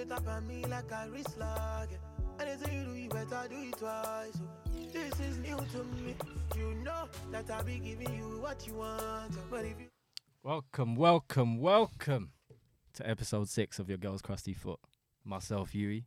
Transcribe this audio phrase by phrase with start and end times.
[0.00, 1.88] they tap on me like a wrist lock.
[1.90, 2.44] yeah.
[2.46, 4.40] Anything you do, you better do it twice.
[4.40, 4.70] oh.
[4.92, 6.14] This is new to me.
[6.56, 9.32] You know that I'll be giving you what you want.
[9.36, 9.42] oh.
[9.50, 9.86] But if you
[10.42, 12.30] Welcome, welcome, welcome
[12.94, 14.78] to episode six of Your Girl's Crusty Foot.
[15.22, 16.06] Myself, Yui,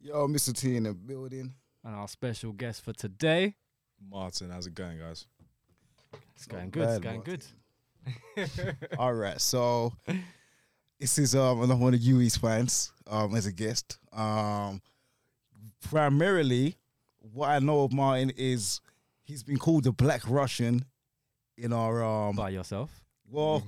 [0.00, 0.52] Yo, Mr.
[0.52, 1.54] T in the building.
[1.84, 3.54] and our special guest for today.
[4.10, 5.26] Martin, how's it going, guys?
[6.34, 8.84] It's going Not good, it's bad, going good.
[8.98, 9.92] All right, so
[10.98, 13.98] this is um another one of Yui's fans um as a guest.
[14.12, 14.80] Um,
[15.88, 16.76] primarily,
[17.32, 18.80] what I know of Martin is
[19.24, 20.84] he's been called the Black Russian
[21.56, 22.36] in our um.
[22.36, 22.90] By yourself.
[23.28, 23.62] Well,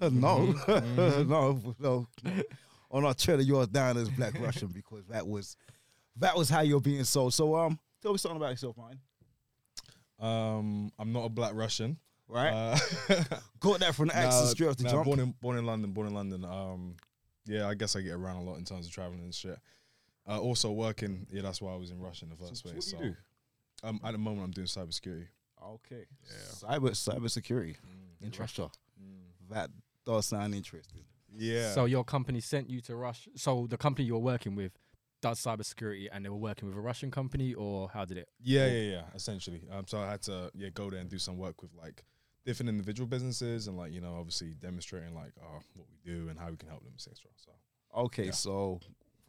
[0.00, 0.20] Mm-hmm.
[0.20, 0.46] no,
[1.24, 2.06] no, no.
[2.90, 5.56] On our trailer, you're down as Black Russian because that was
[6.16, 7.34] that was how you're being sold.
[7.34, 8.98] So um, tell me something about yourself, Martin.
[10.18, 11.98] Um, I'm not a black Russian.
[12.28, 12.50] Right?
[12.52, 12.76] Uh,
[13.60, 15.04] Got that from the accent straight off the nah, jump.
[15.04, 16.44] Born in born in London, born in London.
[16.44, 16.96] Um,
[17.46, 19.58] yeah, I guess I get around a lot in terms of traveling and shit.
[20.28, 21.26] Uh, also working.
[21.30, 22.92] Yeah, that's why I was in Russia in the first So place.
[22.92, 23.16] what do you
[23.80, 25.28] so, um, at the moment, I'm doing cybersecurity.
[25.64, 26.06] Okay.
[26.24, 26.68] Yeah.
[26.70, 27.76] Cyber cyber security
[28.20, 28.64] in Interesting.
[28.64, 28.74] Russia.
[29.50, 29.70] That
[30.04, 31.02] does sound interesting.
[31.36, 31.70] Yeah.
[31.72, 33.30] So your company sent you to Russia.
[33.36, 34.72] So the company you're working with
[35.22, 38.28] does cybersecurity, and they were working with a Russian company, or how did it?
[38.40, 39.02] Yeah, yeah, yeah.
[39.14, 42.04] Essentially, um, so I had to yeah go there and do some work with like
[42.46, 46.38] different individual businesses and like you know obviously demonstrating like uh, what we do and
[46.38, 47.14] how we can help them, etc.
[47.36, 47.52] So
[48.04, 48.30] Okay, Yeah.
[48.32, 48.80] so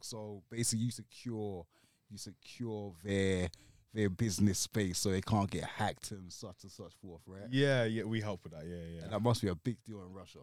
[0.02, 1.66] so basically you secure
[2.10, 3.50] you secure their
[3.94, 7.48] their business space so they can't get hacked and such and such forth, right?
[7.52, 8.66] yeah, yeah, we help with that.
[8.66, 9.04] Yeah, yeah.
[9.04, 10.40] And that must be a big deal in Russia.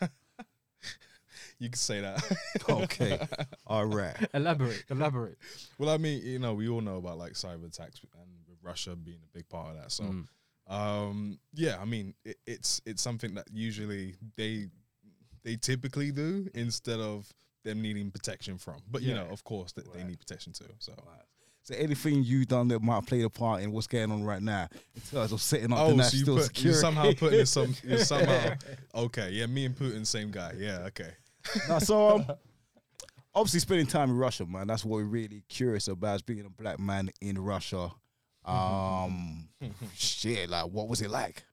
[1.58, 2.22] You can say that.
[2.68, 3.18] Okay.
[3.66, 4.16] All right.
[4.34, 5.36] elaborate, elaborate.
[5.78, 8.30] well, I mean, you know, we all know about like cyber attacks and
[8.62, 9.92] Russia being a big part of that.
[9.92, 10.26] So, Mm.
[10.70, 14.68] Um, yeah, I mean, it, it's it's something that usually they
[15.42, 17.28] they typically do instead of
[17.64, 18.76] them needing protection from.
[18.90, 19.16] But you Yeah.
[19.24, 20.72] know, of course, that they need protection too.
[20.78, 20.94] So.
[21.62, 24.66] So anything you done that might play a part in what's going on right now
[24.94, 26.68] in terms of setting up the Oh, so you put security?
[26.68, 28.54] you somehow putting in some you somehow
[28.94, 30.54] okay, yeah, me and Putin, same guy.
[30.56, 31.10] Yeah, okay.
[31.68, 32.26] Nah, so um,
[33.34, 34.66] obviously spending time in Russia, man.
[34.68, 37.92] That's what we're really curious about is being a black man in Russia.
[38.44, 39.48] Um,
[39.94, 41.44] shit, like what was it like?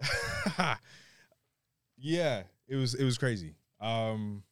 [1.98, 3.54] yeah, it was it was crazy.
[3.80, 4.42] Um,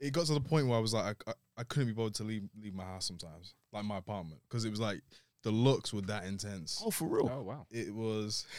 [0.00, 2.14] it got to the point where I was like, I, I, I couldn't be bothered
[2.14, 5.00] to leave leave my house sometimes, like my apartment, because it was like
[5.42, 6.82] the looks were that intense.
[6.84, 7.30] Oh, for real?
[7.32, 7.66] Oh wow.
[7.70, 8.46] It was.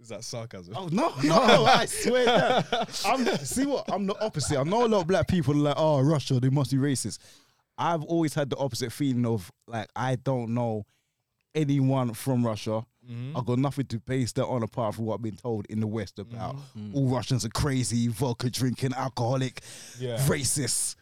[0.00, 0.72] Is that sarcasm?
[0.74, 1.66] Oh no, no!
[1.66, 4.58] I swear that I'm see what I'm the opposite.
[4.58, 7.18] I know a lot of black people are like, oh, Russia, they must be racist.
[7.76, 10.86] I've always had the opposite feeling of like I don't know
[11.54, 12.84] anyone from Russia.
[13.08, 13.36] Mhm.
[13.36, 15.86] I've got nothing to base that on apart from what I've been told in the
[15.86, 16.94] West about Mm.
[16.94, 19.62] all Russians are crazy, vodka drinking, alcoholic,
[19.98, 20.18] Yeah.
[20.26, 20.96] racist.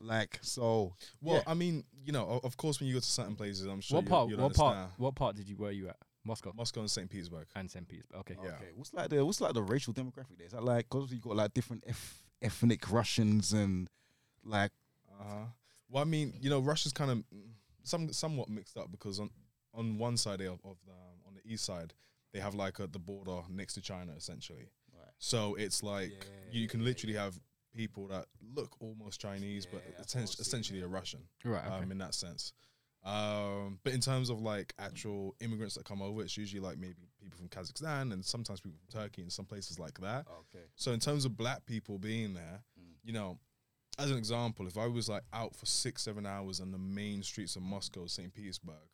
[0.00, 1.42] Like so, Well, yeah.
[1.46, 4.04] I mean, you know, of course, when you go to certain places, I'm sure what
[4.04, 4.30] you, part?
[4.30, 4.76] you'd What part?
[4.76, 4.98] understand.
[4.98, 5.56] What part did you?
[5.56, 5.96] Where you at?
[6.24, 7.08] Moscow Moscow and St.
[7.10, 7.46] Petersburg.
[7.54, 7.86] and St.
[7.88, 8.18] Petersburg.
[8.20, 8.36] Okay.
[8.42, 8.50] Yeah.
[8.50, 8.70] okay.
[8.74, 10.46] What's like the what's like the racial demographic there?
[10.46, 13.88] Is that like because you got like different eth- ethnic Russians and
[14.44, 14.72] like
[15.20, 15.46] Uh-huh.
[15.88, 17.24] Well, I mean, you know, Russia's kind of
[17.84, 19.30] some somewhat mixed up because on
[19.74, 20.92] on one side of of the
[21.26, 21.94] on the east side
[22.32, 24.70] they have like a, the border next to China essentially.
[24.98, 25.08] Right.
[25.18, 27.38] So it's like Yeah, you can literally have
[27.76, 30.86] people that look almost Chinese but Yeah, I've essen- seen essentially that.
[30.86, 31.64] a Russian Right.
[31.66, 31.74] Okay.
[31.84, 32.52] um, in that sense.
[33.04, 36.94] Um, but in terms of like actual immigrants that come over, it's usually like maybe
[37.20, 40.26] people from Kazakhstan and sometimes people from Turkey and some places like that.
[40.40, 40.64] okay.
[40.76, 42.94] So in terms of black people being there, Mm.
[43.02, 43.38] you know,
[43.98, 47.22] as an example, if I was like out for six, seven hours on the main
[47.24, 48.32] streets of Moscow, St.
[48.32, 48.88] Petersburg,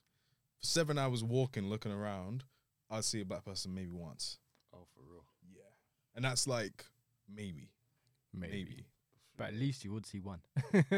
[0.60, 2.44] for seven hours walking, looking around,
[2.90, 4.38] I'd see a black person maybe once.
[4.74, 5.24] Oh, for real.
[5.54, 5.62] Yeah.
[6.14, 6.84] And that's like
[7.32, 7.70] maybe.
[8.34, 8.52] Maybe.
[8.52, 8.84] Maybe.
[9.36, 10.40] But at least you would see one.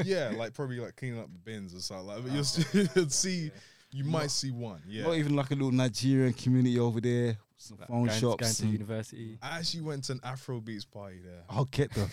[0.04, 2.06] yeah, like probably like cleaning up the bins or something.
[2.06, 3.50] Like, but you'll, see, you'd see,
[3.92, 4.80] you might see one.
[4.88, 5.02] Yeah.
[5.04, 8.40] Not even like a little Nigerian community over there, some Like phone going, shops.
[8.42, 9.38] going to and- university.
[9.42, 11.42] I actually went to an Afrobeats party there.
[11.50, 12.08] I'll get them.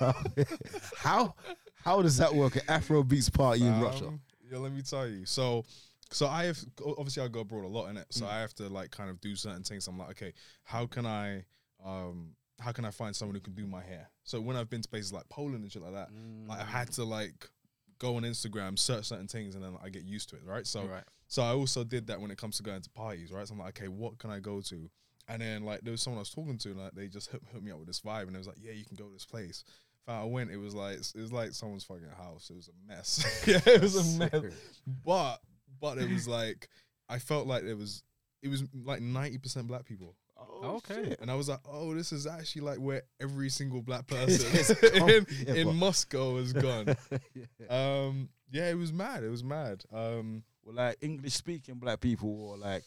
[0.98, 1.34] how
[1.84, 2.56] how does that work?
[2.56, 4.08] An Afro beats party in Russia.
[4.08, 4.20] Um,
[4.50, 5.24] Yeah, let me tell you.
[5.26, 5.64] So,
[6.10, 8.30] so I have obviously I go abroad a lot in it, so Mm.
[8.30, 9.86] I have to like kind of do certain things.
[9.86, 10.32] I'm like, okay,
[10.64, 11.44] how can I,
[11.84, 14.10] um, how can I find someone who can do my hair?
[14.24, 16.08] So when I've been to places like Poland and shit like that,
[16.46, 17.50] like I've had to like
[17.98, 20.66] go on Instagram, search certain things, and then I get used to it, right?
[20.66, 21.04] So, right.
[21.26, 23.46] so I also did that when it comes to going to parties, right?
[23.46, 24.90] So I'm like, okay, what can I go to?
[25.28, 27.48] And then like there was someone I was talking to, and like they just hooked,
[27.52, 29.12] hooked me up with this vibe, and it was like, yeah, you can go to
[29.12, 29.62] this place.
[30.06, 32.48] I went, it was like it was like someone's fucking house.
[32.50, 33.44] It was a mess.
[33.46, 34.54] yeah, it was a mess.
[35.04, 35.36] But
[35.80, 36.68] but it was like
[37.08, 38.02] I felt like it was
[38.42, 40.14] it was like ninety percent black people.
[40.40, 41.04] Oh, Okay.
[41.10, 41.20] shit.
[41.20, 45.26] And I was like, oh, this is actually like where every single black person in,
[45.46, 46.94] yeah, in Moscow has gone.
[47.34, 47.66] yeah.
[47.68, 49.24] um, yeah, it was mad.
[49.24, 49.82] It was mad.
[49.92, 52.84] Um, Well, like English speaking black people or like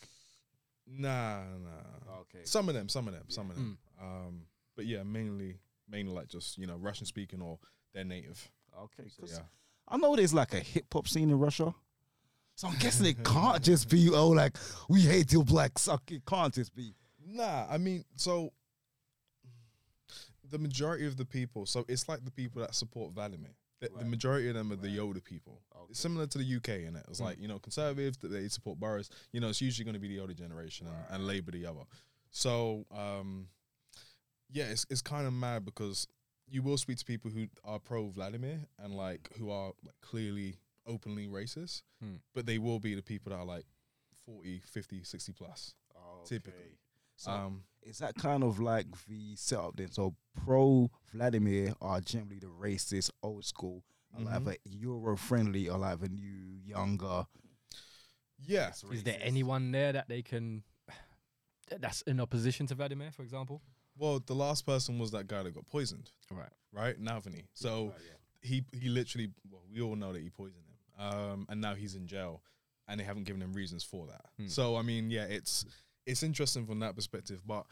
[0.88, 2.20] nah, nah.
[2.22, 2.44] okay.
[2.46, 3.78] Some of them, some of them, some of them.
[4.02, 4.42] Um,
[4.76, 5.58] but yeah, mainly,
[5.90, 7.60] mainly like just you know Russian speaking or
[7.94, 8.50] they're native.
[8.84, 9.44] Okay, So, 'cause yeah.
[9.88, 11.74] I know there's like a hip hop scene in Russia.
[12.62, 14.56] So I'm guessing it can't just be oh like
[14.88, 16.04] we hate you black suck.
[16.12, 16.94] It can't just be
[17.26, 18.52] Nah, I mean, so
[20.48, 23.50] the majority of the people, so it's like the people that support Vladimir.
[23.80, 25.60] The, the majority of them are the Yoda people.
[25.76, 25.86] Okay.
[25.90, 27.04] It's similar to the UK in it.
[27.10, 27.26] It's Mm.
[27.26, 29.10] like, you know, conservative, that they support Boris.
[29.32, 31.86] You know, it's usually going to be the older generation and, and Labour the other.
[32.30, 33.48] So, um,
[34.52, 36.08] yeah, it's, it's kind of mad because
[36.48, 40.58] you will speak to people who are pro Vladimir and like who are like clearly
[40.92, 42.18] openly racist, Hmm.
[42.34, 43.66] but they will be the people that are like
[44.26, 45.74] 40, 50, 60 plus.
[46.26, 46.78] Typically.
[47.16, 49.92] So Um, is that kind of like the setup then?
[49.92, 53.84] So pro Vladimir are generally the racist, old school,
[54.14, 54.34] and Mhm.
[54.36, 57.26] either Euro friendly or like the new, younger.
[58.40, 58.74] yeah.
[58.92, 60.64] Is there anyone there that they can
[61.80, 63.62] that's in opposition to Vladimir, for example?
[63.96, 66.52] Well, the last person was that guy that got poisoned, Right.
[66.72, 67.00] right?
[67.00, 67.48] Navalny.
[67.54, 67.94] So
[68.42, 70.71] he he literally, well, we all know that he poisoned him,
[71.02, 72.42] um, and now he's in jail,
[72.88, 74.22] and they haven't given him reasons for that.
[74.38, 74.48] Hmm.
[74.48, 75.66] So I mean, yeah, it's
[76.06, 77.66] it's interesting from that perspective, but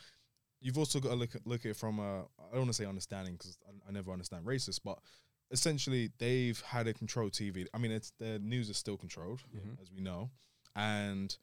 [0.62, 2.74] you've also got to look at look at it from a I don't want to
[2.74, 5.00] say understanding because I, I never understand racist, but
[5.52, 7.66] essentially they've had a controlled TV.
[7.74, 9.82] I mean, it's the news is still controlled, Mhm.
[9.82, 10.30] as we know,
[10.76, 11.36] and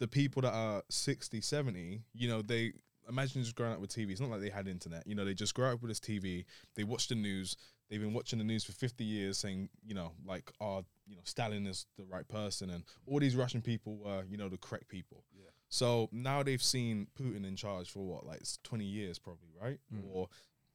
[0.00, 2.72] the people that are 60, 70, you know, they
[3.08, 4.10] imagine just growing up with TV.
[4.10, 5.06] It's not like they had internet.
[5.06, 6.44] You know, they just grow up with this TV.
[6.74, 7.56] They watch the news.
[7.90, 11.22] They've been watching the news for 50 years saying, you know, like, oh, you know,
[11.24, 12.70] Stalin is the right person.
[12.70, 15.24] And all these Russian people were, you know, the correct people.
[15.36, 15.50] Yeah.
[15.68, 19.78] So now they've seen Putin in charge for what, like 20 years probably, right?
[19.94, 20.02] Mm.
[20.10, 20.28] Or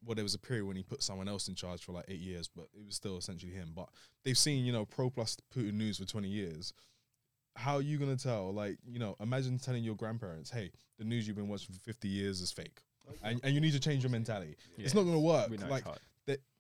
[0.06, 2.20] well, there was a period when he put someone else in charge for like eight
[2.20, 3.72] years, but it was still essentially him.
[3.76, 3.90] But
[4.24, 6.74] they've seen, you know, pro plus Putin news for 20 years.
[7.56, 8.54] How are you going to tell?
[8.54, 12.08] Like, you know, imagine telling your grandparents, hey, the news you've been watching for 50
[12.08, 12.82] years is fake.
[13.24, 14.56] And, and you need to change your mentality.
[14.78, 15.50] It's not going to work.
[15.68, 15.84] Like,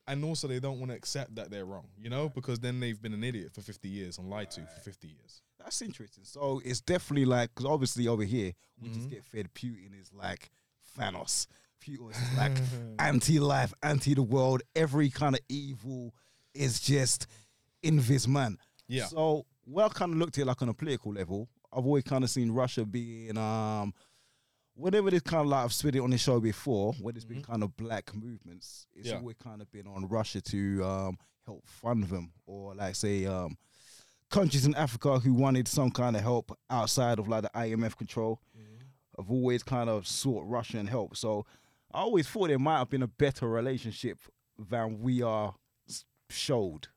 [0.09, 3.01] and also they don't want to accept that they're wrong, you know, because then they've
[3.01, 5.41] been an idiot for 50 years and lied to for 50 years.
[5.59, 6.23] That's interesting.
[6.25, 9.11] So it's definitely like because obviously over here we just Mhm.
[9.11, 9.53] get fed.
[9.53, 10.51] Putin is like
[10.97, 11.47] Thanos.
[11.81, 12.51] Putin is like
[12.99, 14.61] anti-life, anti the world.
[14.75, 16.13] Every kind of evil
[16.53, 17.27] is just
[17.83, 18.57] in this man.
[18.87, 19.05] Yeah.
[19.05, 19.45] So
[19.77, 22.29] I kind of looked at it like on a political level, I've always kind of
[22.29, 23.93] seen Russia being um
[24.79, 27.41] whenever this kind of like I've spit it on the show before, when there's been
[27.41, 27.47] Mhm.
[27.47, 29.17] kind of black movements, it's Yeah.
[29.17, 33.57] always kind of been on Russia to um help fund them or like say um
[34.29, 38.39] countries in Africa who wanted some kind of help outside of like the IMF control
[39.17, 41.17] have always kind of sought Russian help.
[41.17, 41.45] So
[41.91, 44.19] I always thought there might have been a better relationship
[44.57, 45.55] than we are
[46.29, 46.87] showed.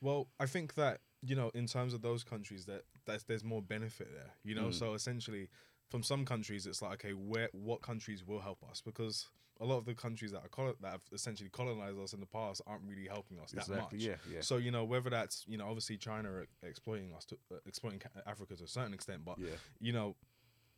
[0.00, 3.60] Well, I think that you know, in terms of those countries, that that's, there's more
[3.60, 4.30] benefit there.
[4.42, 4.74] You know, Mm.
[4.74, 5.50] so essentially,
[5.90, 8.80] from some countries, it's like, okay, where what countries will help us?
[8.84, 9.26] Because
[9.60, 12.26] a lot of the countries that are colo- that have essentially colonized us in the
[12.26, 13.92] past aren't really helping us that much.
[13.92, 14.40] Yeah, yeah.
[14.40, 18.00] So you know, whether that's you know, obviously China are exploiting us, to, uh, exploiting
[18.26, 19.50] Africa to a certain extent, but yeah.
[19.80, 20.16] you know,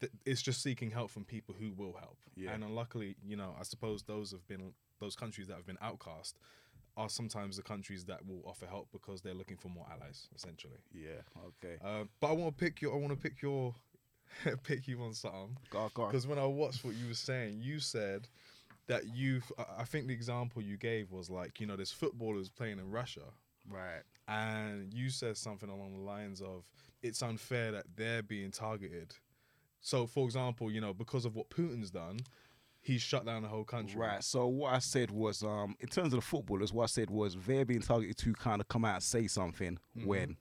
[0.01, 2.19] th- it's just seeking help from people who will help.
[2.35, 2.53] Yeah.
[2.53, 6.39] And unluckily, you know, I suppose those have been those countries that have been outcast
[6.97, 10.79] are sometimes the countries that will offer help because they're looking for more allies, essentially.
[10.93, 11.23] Yeah.
[11.47, 11.77] Okay.
[11.83, 13.75] Uh, but I want to pick your, I want to pick your,
[14.63, 18.29] pick you on something because when I watched what you were saying, you said
[18.87, 19.51] that you've.
[19.79, 23.25] I- think the example you gave was like you know, there's footballers playing in Russia
[23.71, 24.03] Right.
[24.29, 26.69] and you said something along the lines of
[27.03, 29.15] it's unfair that they're being targeted.
[29.81, 32.21] So, for example, you know, because of what Putin's done,
[32.81, 33.99] he's shut down the whole country.
[34.01, 34.23] Right.
[34.23, 37.37] So what I said was, um, in terms of the footballers, what I said was
[37.47, 40.07] they're being targeted to kind of come out and say something Mhm.
[40.07, 40.37] when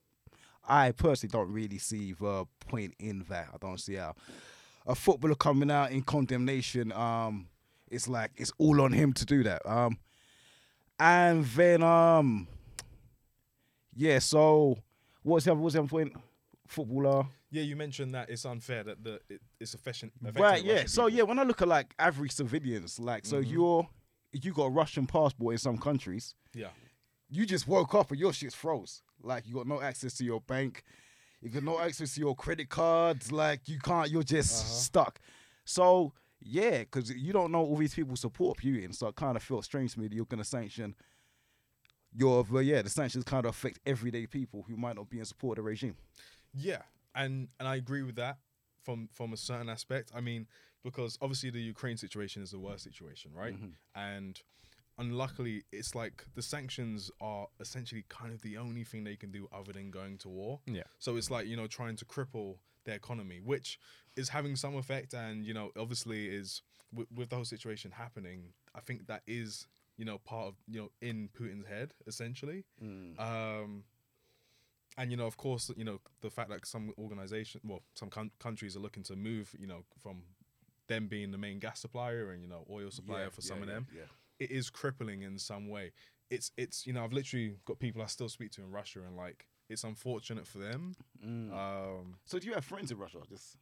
[0.68, 3.48] I personally don't really see the point in that.
[3.54, 4.16] I don't see how
[4.86, 7.48] a footballer coming out in condemnation, um,
[7.90, 9.62] it's like it's all on him to do that.
[9.70, 9.98] Um,
[11.00, 12.48] and then um,
[13.96, 14.20] yeah.
[14.20, 14.78] So
[15.24, 16.14] what's the other, what's the other point?
[16.68, 17.26] Footballer.
[17.50, 20.12] Yeah, you mentioned that it's unfair that the it, it's affecting.
[20.36, 20.86] Right, yeah.
[20.86, 23.52] So yeah, when I look at like average civilians, like so Mhm.
[23.52, 23.90] you're
[24.32, 26.68] you got a Russian passport in some countries, yeah,
[27.30, 29.02] you just woke up and your shit's froze.
[29.24, 30.84] Like you got no access to your bank,
[31.42, 33.32] you got no access to your credit cards.
[33.32, 34.74] Like you can't, you're just Uh-huh.
[34.74, 35.20] stuck.
[35.66, 39.44] So yeah, because you don't know all these people support Putin, so it kind of
[39.44, 40.96] felt strange to me that you're gonna sanction.
[42.14, 45.26] Your, well, yeah, the sanctions kind of affect everyday people who might not be in
[45.26, 45.96] support of the regime.
[46.54, 46.82] yeah,
[47.16, 48.38] and and I agree with that
[48.84, 50.12] from from a certain aspect.
[50.14, 50.48] I mean,
[50.84, 53.54] because obviously the Ukraine situation is the worst situation, right?
[53.54, 53.70] Mm-hmm.
[53.96, 54.42] And
[54.98, 59.48] unluckily, it's like the sanctions are essentially kind of the only thing they can do
[59.54, 60.60] other than going to war.
[60.66, 60.84] Yeah.
[61.00, 63.80] So it's like you know trying to cripple their economy, which
[64.16, 66.62] is having some effect, and you know obviously is
[66.94, 68.54] with, with the whole situation happening.
[68.76, 69.68] I think that is
[69.98, 72.66] you know part of you know in Putin's head essentially.
[73.20, 73.84] Um,
[74.98, 78.32] and you know, of course, you know the fact that some organization, well, some coun-
[78.40, 80.24] countries are looking to move, you know, from
[80.88, 83.62] them being the main gas supplier and you know oil supplier Yeah, for yeah, some
[83.62, 84.02] of yeah, them, yeah.
[84.42, 85.92] It is crippling in some way.
[86.30, 89.16] It's it's you know I've literally got people I still speak to in Russia and
[89.16, 90.96] like it's unfortunate for them.
[91.26, 91.52] Mm.
[91.54, 93.20] Um, So do you have friends in Russia?
[93.30, 93.58] Just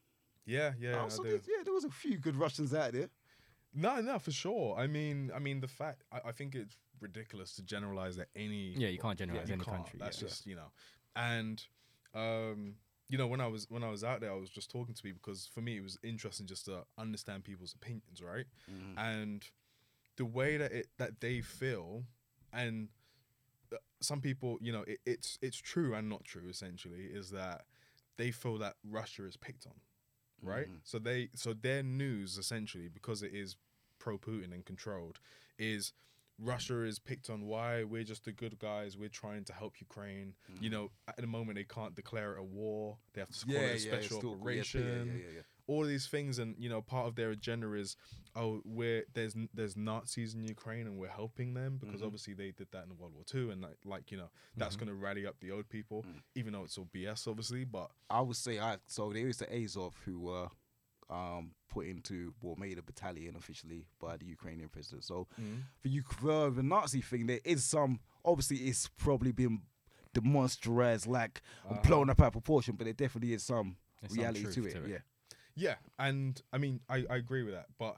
[0.46, 1.30] yeah, yeah, oh, so do.
[1.30, 3.10] there's- yeah, there was a few good Russians out there.
[3.74, 4.76] No, no, for sure.
[4.84, 8.74] I mean, I mean the fact I, I think it's ridiculous to generalize that any
[8.78, 9.78] Yeah, you can't generalize you any can't.
[9.78, 10.00] country.
[10.02, 10.28] That's yeah.
[10.28, 10.72] just you know,
[11.16, 11.62] and
[12.16, 12.76] um,
[13.10, 15.04] you know when I was when I was out there, I was just talking to
[15.04, 18.46] people because for me it was interesting just to understand people's opinions, right?
[18.98, 19.44] And
[20.20, 22.04] the way that it that they feel,
[22.54, 22.90] and
[23.74, 26.50] uh, some people, you know, it, it's it's true and not true.
[26.50, 27.62] Essentially, is that
[28.18, 29.80] they feel that Russia is picked on,
[30.44, 30.68] right?
[30.84, 33.56] So they so their news essentially because it is
[33.98, 35.20] pro Putin and controlled
[35.58, 35.94] is
[36.38, 38.98] Russia is picked on why we're just the good guys.
[38.98, 40.34] We're trying to help Ukraine.
[40.60, 42.98] You know, at the moment they can't declare it a war.
[43.14, 44.82] They have to call it a special yeah, operation.
[44.82, 45.42] Yeah, yeah, yeah, yeah.
[45.72, 47.96] All these things, and you know, part of their agenda is,
[48.36, 51.86] oh, we're there's there's Nazis in Ukraine and we're helping them Mm-hmm.
[51.86, 54.76] because obviously they did that in World War Two, and like, like you know, that's
[54.76, 54.86] Mm-hmm.
[54.86, 56.22] going to rally up the old people, Mm.
[56.40, 57.64] even though it's all BS, obviously.
[57.66, 60.48] But I would say I so there is the Azov who were
[61.12, 65.04] um, put into well made a battalion officially by the Ukrainian president.
[65.12, 65.28] So
[65.82, 69.62] for you for the Nazi thing, there is some obviously it's probably been
[70.14, 71.42] demonstrated like
[71.84, 74.72] blown up out of proportion, but there definitely is some There's some reality to it.
[74.74, 74.90] to it.
[74.90, 74.98] Yeah.
[75.60, 77.98] Yeah, and I mean, I, I agree with that, but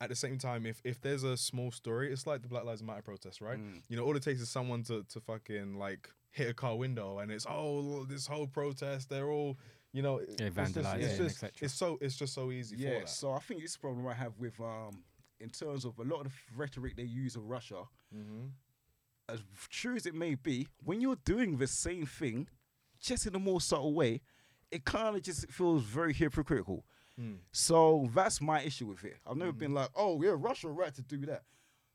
[0.00, 2.82] at the same time, if if there's a small story, it's like the Black Lives
[2.82, 3.58] Matter protest, right?
[3.58, 3.82] Mm.
[3.88, 7.18] You know, all it takes is someone to to fucking like hit a car window,
[7.18, 9.58] and it's oh this whole protest, they're all,
[9.92, 11.50] you know, Yeah, it's just- It's just, etc.
[11.62, 13.08] it's so it's just so easy for Yeah, that.
[13.08, 15.02] so I think this problem I have with um
[15.40, 17.82] in terms of a lot of the rhetoric they use of Russia,
[18.14, 18.46] Mm-hmm.
[19.28, 22.48] as true as it may be, when you're doing the same thing,
[23.00, 24.20] just in a more subtle way,
[24.70, 26.84] it kind of just feels very hypocritical.
[27.20, 27.34] Hmm.
[27.52, 29.18] So that's my issue with it.
[29.26, 31.42] I've never been like, oh yeah, Russia right to do that.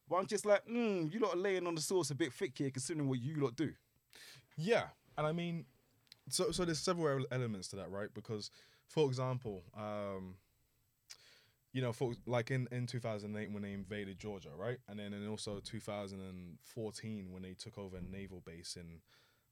[0.08, 2.52] But I'm just like, mm, you lot are laying on the sauce a bit thick
[2.56, 3.72] here, considering what you lot do.
[4.56, 4.84] Yeah,
[5.18, 5.66] and I mean,
[6.30, 8.10] so so there's several elements to that, right?
[8.14, 8.52] Because,
[8.88, 10.36] for example, um,
[11.74, 15.28] you know, for like in in 2008 when they invaded Georgia, right, and then and
[15.28, 19.02] also 2014 when they took over a naval base in.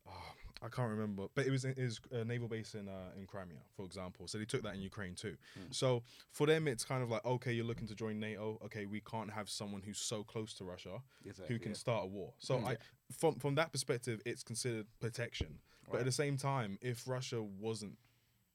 [0.07, 3.25] Oh, I can't remember, but it was it was a naval base in uh, in
[3.25, 4.27] Crimea, for example.
[4.27, 5.35] So they took that in Ukraine too.
[5.55, 5.71] Hmm.
[5.71, 8.59] So for them, it's kind of like okay, you're looking to join NATO.
[8.65, 11.77] Okay, we can't have someone who's so close to Russia Exactly, who can yeah.
[11.77, 12.33] start a war.
[12.39, 12.67] So hmm.
[12.67, 12.77] I,
[13.11, 15.59] from from that perspective, it's considered protection.
[15.91, 17.97] But at the same time, if Russia wasn't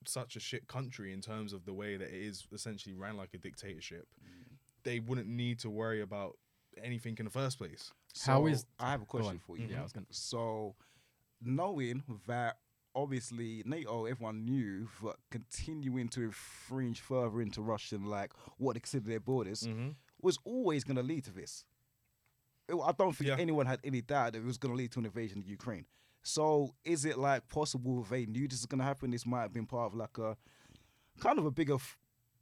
[0.06, 3.34] such a shit country in terms of the way that it is essentially ran like
[3.34, 4.54] a dictatorship, hmm.
[4.82, 6.38] they wouldn't need to worry about
[6.82, 7.92] anything in the first place.
[8.24, 9.64] How So, is- I have a question for you?
[9.64, 9.72] Mm-hmm.
[9.72, 10.74] Yeah, I was gonna- So,
[11.42, 12.58] knowing that
[12.94, 19.08] obviously NATO, everyone knew that continuing to infringe further into Russian, like what they consider
[19.08, 19.90] their borders, Mm-hmm.
[20.20, 21.64] was always going to lead to this.
[22.68, 23.36] It- I don't think Yeah.
[23.38, 25.86] anyone had any doubt that it was going to lead to an invasion of Ukraine.
[26.22, 29.10] So, is it like possible if they knew this is going to happen?
[29.12, 30.36] This might have been part of like a
[31.20, 31.76] kind of a bigger,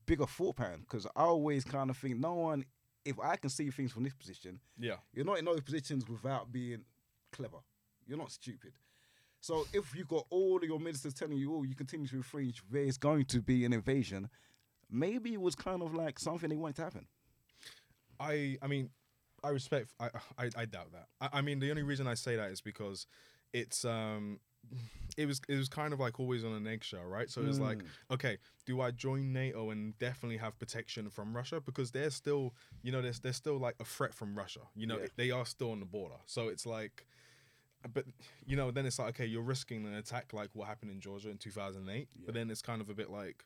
[0.06, 0.80] bigger thought pattern.
[0.80, 2.64] Because I always kind of think no one,
[3.04, 4.96] if I can see things from this position, Yeah.
[5.12, 6.84] you're not in those positions without being
[7.30, 7.58] clever.
[8.06, 8.72] You're not stupid.
[9.46, 12.62] So if you got all of your ministers telling you, oh, you continue to infringe,
[12.68, 14.28] there's going to be an invasion,
[14.90, 17.06] maybe it was kind of like something they wanted to happen.
[18.18, 18.90] I I mean,
[19.44, 19.92] I respect.
[20.00, 21.06] I I, I doubt that.
[21.20, 23.06] I, I mean, the only reason I say that is because
[23.52, 24.40] it's um.
[25.16, 27.30] It was it was kind of like always on an eggshell, right?
[27.30, 27.78] So it was like,
[28.10, 28.36] okay,
[28.66, 33.00] do I join NATO and definitely have protection from Russia because they're still, you know,
[33.00, 34.62] there's there's still like a threat from Russia.
[34.74, 35.06] You know, Yeah.
[35.14, 36.16] they are still on the border.
[36.26, 37.06] So it's like,
[37.86, 38.04] but
[38.46, 41.30] you know, then it's like, okay, you're risking an attack like what happened in Georgia
[41.30, 42.08] in 2008.
[42.24, 43.44] But then it's kind of a bit like,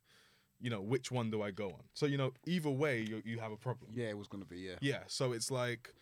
[0.60, 1.82] you know, which one do I go on?
[1.94, 3.90] So you know, either way, you you have a problem.
[3.94, 4.76] Yeah, it was going to be, yeah.
[4.80, 5.94] Yeah, so it's like,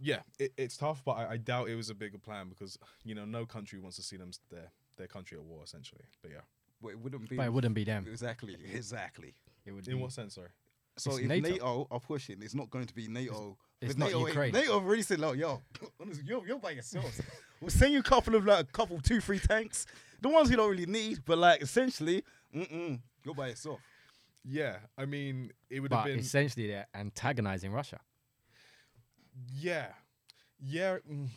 [0.00, 3.14] yeah, it, it's tough, but I, I doubt it was a bigger plan because you
[3.14, 6.04] know no country wants to see them their their country at war essentially.
[6.22, 6.40] But yeah,
[6.82, 7.36] But it wouldn't be.
[7.36, 8.06] But it wouldn't be them.
[8.10, 9.34] Exactly, exactly.
[9.64, 10.02] It would in be.
[10.02, 10.34] what sense?
[10.34, 10.48] Sorry.
[11.00, 11.48] So It's if NATO.
[11.48, 11.86] NATO.
[11.90, 13.56] are pushing, it's not going to be NATO.
[13.80, 14.52] it's but not NATO, Ukraine.
[14.52, 15.62] NATO already said, like, yo,
[16.00, 17.20] honestly, you're, you're by yourselves.
[17.60, 19.86] we'll send you a couple of, like, a couple, two, three tanks.
[20.20, 22.24] The ones you don't really need, but, like, essentially,
[22.54, 23.80] mm-mm, you're by yourself.
[24.44, 28.00] yeah, I mean, it would have But been essentially, they're antagonizing Russia.
[29.56, 29.88] Yeah,
[30.60, 30.98] yeah.
[31.10, 31.28] mm,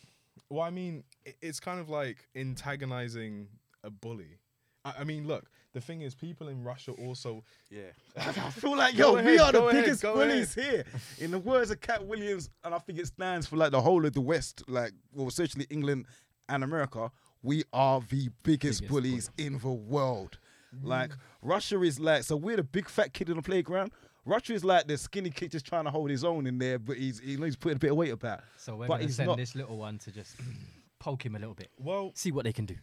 [0.50, 1.04] Well, I mean,
[1.42, 3.48] it's kind of like antagonizing
[3.84, 4.40] a bully.
[4.84, 7.44] I, I mean, look, the thing is, people in Russia also.
[7.70, 7.82] Yeah.
[8.18, 10.84] I feel like, Go yo, we ahead, are the go ahead, biggest go bullies here.
[11.20, 14.06] In the words of Katt Williams, and I think it stands for like the whole
[14.06, 16.06] of the West, like, well, essentially England
[16.50, 17.12] and America,
[17.44, 20.38] we are the biggest, Biggest bullies in the world.
[20.76, 20.88] Mm.
[20.88, 21.12] Like,
[21.42, 23.92] Russia is like, so we're the big fat kid in the playground.
[24.24, 26.96] Russia is like the skinny kid just trying to hold his own in there, but
[26.98, 28.42] he's, he knows he's putting a bit of weight about.
[28.58, 30.36] So we're But going to he's send not- this little one to just
[31.00, 32.76] poke him a little bit, Well, see what they can do.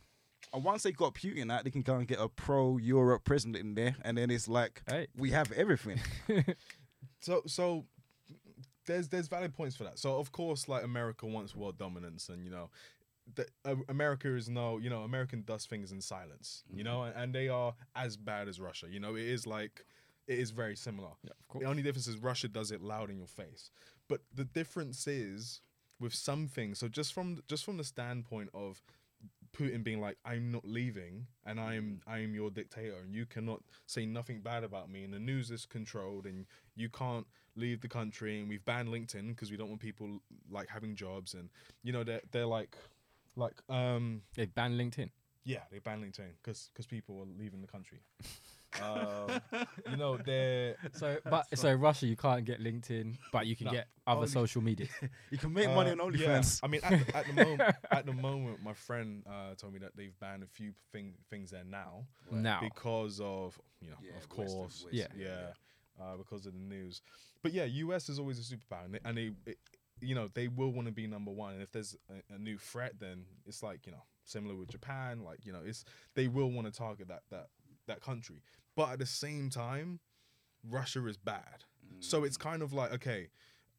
[0.53, 3.57] And once they got Putin out, they can go and get a pro Europe president
[3.57, 5.09] in there, and then it's like, Hey.
[5.17, 6.01] we have everything.
[7.21, 7.85] so so
[8.87, 9.99] there's there's valid points for that.
[9.99, 12.71] So of course, like America wants world dominance, and you know,
[13.35, 17.15] the, uh, America is no, you know, American does things in silence, you know, and,
[17.17, 18.87] and they are as bad as Russia.
[18.91, 19.85] You know, it is like
[20.27, 21.11] it is very similar.
[21.23, 23.71] Yeah, of The only difference is Russia does it loud in your face.
[24.09, 25.61] But the difference is
[26.01, 26.79] with some things.
[26.79, 28.83] So just from just from the standpoint of
[29.53, 33.27] Putin being like, I'm not leaving, and I am I am your dictator, and you
[33.27, 37.27] cannot say nothing bad about me, and the news is controlled, and you can't
[37.57, 41.35] leave the country, and we've banned LinkedIn because we don't want people like having jobs,
[41.35, 41.51] and
[41.83, 42.77] you know they're they're like
[43.37, 45.11] like um They banned LinkedIn.
[45.45, 48.01] yeah, they banned LinkedIn because because people are leaving the country.
[48.83, 49.41] um,
[49.91, 53.73] you know they're So, but so Russia, you can't get LinkedIn, but you can No,
[53.73, 54.87] get other only- social media.
[55.31, 56.61] You can make money on Uh, OnlyFans.
[56.61, 56.67] Yeah.
[56.67, 59.79] I mean, at the, at the moment, at the moment, my friend uh, told me
[59.81, 64.11] that they've banned a few thing, things there now Now, because of you know, Yeah,
[64.11, 65.07] of West of course, West, yeah.
[65.17, 67.01] yeah, uh, because of the news.
[67.43, 69.59] But yeah, US is always a superpower, and they, and they it,
[70.01, 71.55] you know, they will want to be number one.
[71.55, 75.23] And if there's a, a new threat, then it's like you know, similar with Japan,
[75.25, 75.85] like you know, it's
[76.15, 77.47] they will want to target that that
[77.89, 78.43] that country.
[78.77, 80.01] But at the same time,
[80.69, 81.65] Russia is bad.
[82.01, 83.29] So it's kind of like okay,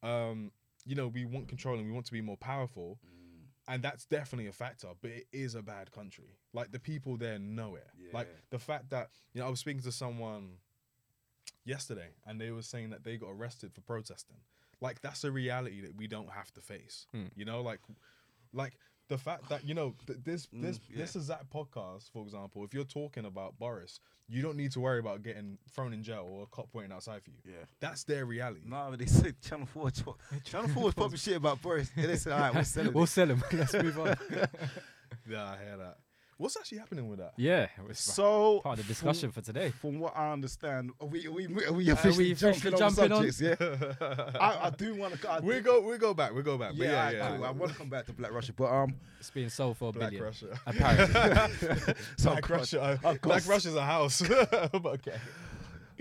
[0.02, 0.52] um,
[0.84, 2.98] you know, we want control and we want to be more powerful,
[3.66, 4.88] and that's definitely a factor.
[5.00, 6.36] But it is a bad country.
[6.52, 7.88] Like the people there know it.
[8.12, 10.58] Like the fact that you know, I was speaking to someone
[11.64, 14.38] yesterday, and they were saying that they got arrested for protesting.
[14.80, 17.06] Like that's a reality that we don't have to face.
[17.12, 17.26] Hmm.
[17.34, 17.80] You know, like,
[18.52, 18.72] like
[19.10, 22.64] the fact that you know th- this this Mm, this is that podcast, for example.
[22.64, 26.26] If you're talking about Boris, you don't need to worry about getting thrown in jail
[26.30, 27.38] or a cop waiting outside for you.
[27.44, 27.64] Yeah.
[27.80, 28.60] That's their reality.
[28.64, 29.90] No, but they said Channel 4.
[29.90, 31.90] Channel, Channel 4 was popping shit about Boris.
[31.96, 33.42] And they said, all right, we'll sell selling we'll sell them.
[33.52, 34.16] Let's move on.
[35.28, 35.98] Yeah, I hear that.
[36.40, 37.34] What's actually happening with that?
[37.36, 39.72] Yeah, it was So, part of the discussion for today.
[39.72, 42.82] From, what I understand, are we, are we, are we Are officially we officially jumping,
[42.82, 43.30] on jumping on?
[43.30, 43.60] subjects,
[44.00, 44.36] yeah?
[44.40, 45.40] I, I do want to.
[45.42, 46.34] we go we go back.
[46.34, 46.72] We go back.
[46.76, 47.32] Yeah, yeah, yeah.
[47.34, 47.44] I, do.
[47.44, 49.92] I want to come back to Black Russia, but um, It's being sold for a
[49.92, 50.24] Black billion.
[50.24, 50.58] Russia.
[50.66, 51.94] Apparently.
[52.16, 52.98] so Black Russia.
[53.04, 53.46] uh, Black.
[53.46, 54.22] Russia's a house.
[54.22, 55.16] okay.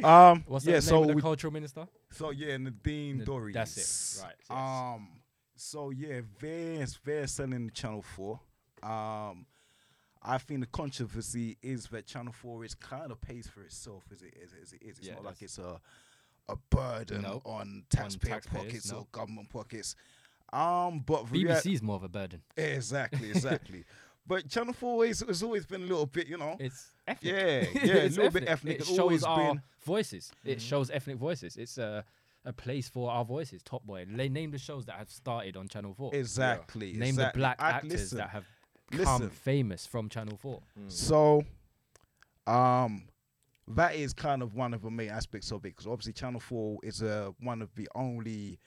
[0.02, 1.86] um, What's the yeah, so of the we, cultural minister?
[2.12, 3.54] so yeah, Nadine Nad- Dorries.
[3.54, 4.24] that's it.
[4.24, 4.58] Right, yes.
[4.58, 5.10] Um,
[5.58, 8.40] so yeah, they're they're selling the Channel Four.
[8.82, 9.46] Um,
[10.22, 14.22] I think the controversy is that Channel Four is kind of pays for itself as
[14.22, 14.52] it is.
[14.62, 14.98] As it is.
[15.00, 15.80] It's Yeah, not it like it's a
[16.50, 17.42] a burden No.
[17.46, 18.98] on taxpayer taxpayers, pockets no.
[19.00, 19.96] or government pockets.
[20.52, 22.42] Um, but rea- BBC is more of a burden.
[22.58, 23.86] exactly, exactly.
[24.26, 26.58] but Channel Four is, has always been a little bit, you know.
[26.60, 27.34] It's ethnic.
[27.34, 28.80] Yeah, yeah, a little bit ethnic.
[28.80, 29.86] It shows always our been- Mm-hmm.
[29.92, 30.32] voices.
[30.44, 31.56] It shows ethnic voices.
[31.56, 32.04] It's a
[32.46, 33.62] a place for our voices.
[33.62, 34.06] Top Boy.
[34.10, 36.16] They name the shows that have started on Channel Four.
[36.16, 36.94] Exactly.
[36.94, 37.38] Name exactly.
[37.40, 38.46] the black I- actors listen, that have
[38.92, 39.30] become listen.
[39.30, 40.62] famous from Channel Four.
[40.88, 41.44] So,
[42.48, 43.04] um,
[43.68, 46.80] that is kind of one of the main aspects of it because obviously Channel Four
[46.84, 48.60] is uh, one of the only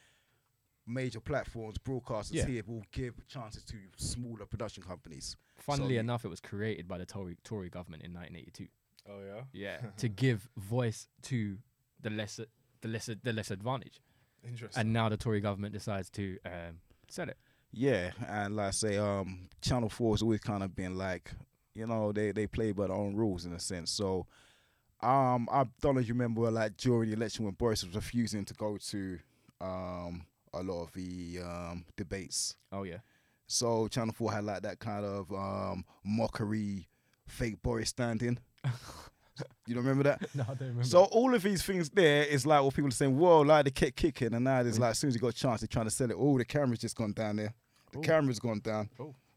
[0.87, 2.47] major platforms broadcasters Yeah.
[2.47, 5.37] here will give chances to smaller production companies.
[5.59, 8.69] Funnily you- enough, it was created by the Tory Tory government in 1982.
[9.09, 9.43] Oh yeah.
[9.53, 11.59] Yeah, to give voice to
[12.01, 12.47] the lesser,
[12.81, 14.01] the lesser, the less advantage.
[14.47, 14.81] Interesting.
[14.81, 17.37] And now the Tory government decides to um, sell it.
[17.73, 21.31] Yeah, and like I say, um, Channel Four has always kind of been like,
[21.75, 23.91] you know, they they play by their own rules in a sense.
[23.91, 24.27] So,
[25.01, 28.45] um, I don't know if you remember like during the election when Boris was refusing
[28.45, 29.19] to go to
[29.61, 32.57] um a lot of the um debates.
[32.73, 32.99] Oh yeah.
[33.47, 36.89] So Channel Four had like that kind of um mockery,
[37.27, 38.39] fake Boris standing.
[39.67, 40.35] you don't remember that?
[40.35, 40.85] No, I don't remember.
[40.85, 43.17] So all of these things there is like what people are saying.
[43.17, 45.33] Whoa, like they kept kicking, and now there's like as soon as you got a
[45.33, 46.17] chance, they're trying to sell it.
[46.19, 47.55] Oh, the camera's just gone down there.
[47.93, 48.03] The Ooh.
[48.03, 48.89] camera's gone down.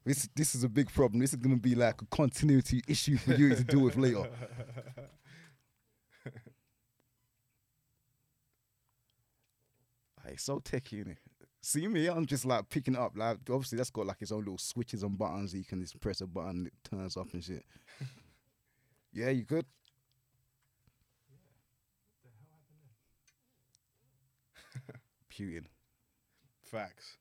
[0.05, 1.19] This this is a big problem.
[1.19, 4.29] This is gonna be like a continuity issue for you to deal with later.
[10.27, 11.17] It's so techy, innit?
[11.61, 13.13] See me, I'm just like picking up.
[13.15, 15.53] Like obviously that's got like its own little switches and buttons.
[15.53, 17.63] You can just press a button, it turns up and shit.
[19.13, 19.65] yeah, you good?
[25.31, 25.65] Putin.
[26.63, 27.17] Facts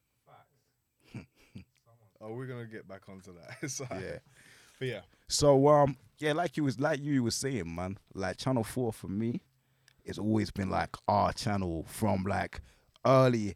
[2.25, 3.71] oh, we're gonna get back onto that.
[3.91, 4.01] Right.
[4.03, 4.17] Yeah.
[4.79, 5.01] But yeah.
[5.27, 7.97] So um yeah, like you was like you was saying, man.
[8.13, 9.41] Like Channel Four for me,
[10.03, 12.61] it's always been like our channel from like
[13.05, 13.55] early.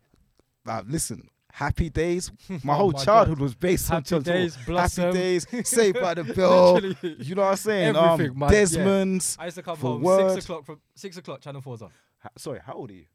[0.66, 2.32] Like listen, Happy Days.
[2.64, 3.44] My Oh whole my childhood God.
[3.44, 4.64] was based on Happy Channel 4.
[4.66, 5.04] Blossom.
[5.06, 6.80] Happy Days, Saved by the Bell.
[7.02, 7.96] You know what I'm saying?
[7.96, 8.60] Everything, um, man, yeah.
[8.60, 9.38] Desmond's.
[9.40, 10.34] I used to come home Word.
[10.34, 11.42] six o'clock from six o'clock.
[11.42, 11.92] Channel four's on.
[12.20, 13.06] Ha- Sorry, how old are you?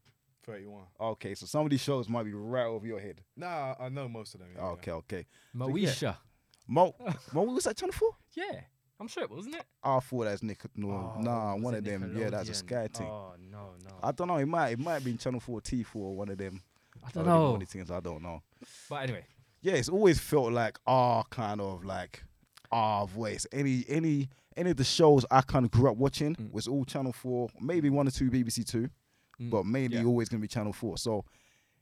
[0.45, 0.83] Thirty-one.
[0.99, 3.21] Okay, so some of these shows might be right over your head.
[3.35, 4.49] Nah, I know most of them.
[4.55, 5.25] Yeah, Okay, okay.
[5.55, 6.17] Moesha.
[6.67, 6.95] Mo,
[7.33, 8.11] Mo was that Channel Four?
[8.33, 8.61] Yeah,
[8.99, 9.63] I'm sure it wasn't it.
[9.83, 10.61] I thought that's Nick.
[10.75, 12.15] No, Oh, nah, was one of them.
[12.17, 13.07] Yeah, that's a Sky thing.
[13.07, 13.95] Oh no, no.
[14.03, 14.37] I don't know.
[14.37, 16.61] It might it might be in Channel Four T Four or one of them.
[17.05, 17.49] I don't early know.
[17.49, 17.91] morning things.
[17.91, 18.41] I don't know.
[18.89, 19.25] But anyway,
[19.61, 22.23] Yeah, it's always felt like our kind of like
[22.71, 23.45] our voice.
[23.51, 26.51] Any any any of the shows I kind of grew up watching Mm.
[26.51, 28.89] was all Channel Four, maybe one or two BBC Two,
[29.39, 29.49] Mm.
[29.49, 30.05] but mainly Yeah.
[30.05, 30.97] always gonna be Channel Four.
[30.97, 31.25] So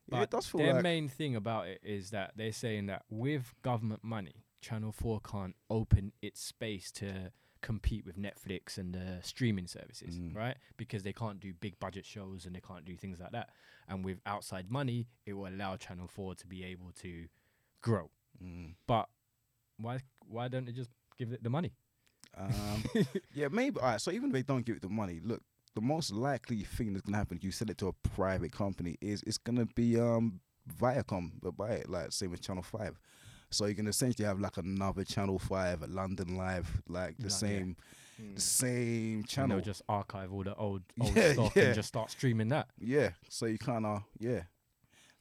[0.07, 2.87] yeah, But it does feel their like main thing about it is that they're saying
[2.87, 8.93] that with government money, Channel 4 can't open its space to compete with Netflix and
[8.93, 10.35] the streaming services, Mm.
[10.35, 10.57] right?
[10.77, 13.49] Because they can't do big budget shows and they can't do things like that.
[13.87, 17.27] And with outside money, it will allow Channel 4 to be able to
[17.81, 18.11] grow.
[18.43, 19.09] Mm, But
[19.77, 21.73] why why don't they just give it the money?
[22.35, 22.83] um,
[23.33, 23.79] yeah, maybe.
[23.79, 24.01] All right.
[24.01, 25.43] So even if they don't give it the money, look,
[25.75, 28.97] the most likely thing that's gonna happen if you sell it to a private company
[29.01, 30.39] is it's gonna be um
[30.79, 32.99] Viacom, but buy it like same with Channel Five.
[33.51, 37.31] So you can essentially have like another Channel Five, a London Live, like the Like,
[37.31, 37.37] yeah.
[37.37, 37.77] same,
[38.21, 38.35] Mm.
[38.35, 39.57] the same And channel.
[39.57, 41.63] they'll just archive all the old old Yeah, stock yeah.
[41.63, 42.67] and just start streaming that.
[42.79, 44.43] Yeah, so you kind of yeah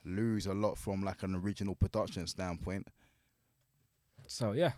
[0.04, 2.86] lose a lot from like an original production standpoint.
[4.26, 4.72] So yeah.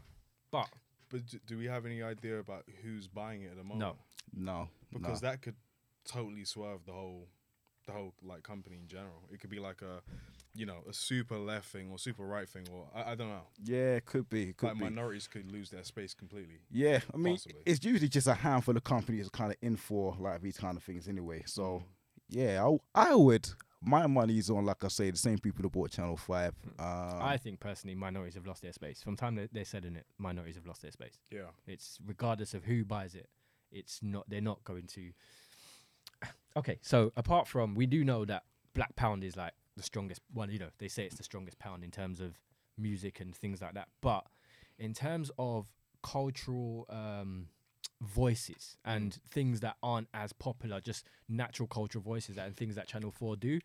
[0.51, 0.69] But
[1.11, 3.81] But do we have any idea about who's buying it at the moment?
[3.81, 3.97] No.
[4.37, 5.29] No, because no.
[5.31, 5.55] that could
[6.05, 7.29] totally swerve the whole,
[7.87, 9.23] the whole like company in general.
[9.33, 10.01] It could be like a,
[10.55, 13.43] you know, a super left thing or super right thing, or I, I don't know.
[13.65, 14.85] yeah, it could be, it could like be.
[14.85, 16.61] minorities could lose their space completely.
[16.71, 17.61] Yeah, I mean, Possibly.
[17.67, 20.83] it's usually just a handful of companies kind of in for like these kind of
[20.83, 21.43] things anyway.
[21.47, 21.83] So Mm.
[22.31, 23.49] yeah, I, I would.
[23.87, 26.55] My money's on, like I say, the same people that bought Channel Five.
[26.79, 29.03] Um, I think personally, minorities have lost their space.
[29.03, 31.19] From time that they said in it, minorities have lost their space.
[31.31, 31.51] Yeah.
[31.67, 33.29] It's regardless of who buys it,
[33.71, 34.25] it's not.
[34.31, 35.11] They're not going to.
[36.57, 40.51] Okay, so apart from we do know that Black Pound is like the strongest one.
[40.51, 42.39] You know, they say it's the strongest pound in terms of
[42.79, 43.89] music and things like that.
[44.01, 44.25] But
[44.79, 45.67] in terms of
[46.03, 47.49] cultural um,
[48.01, 53.11] voices and things that aren't as popular, just natural cultural voices and things that Channel
[53.11, 53.61] Four do,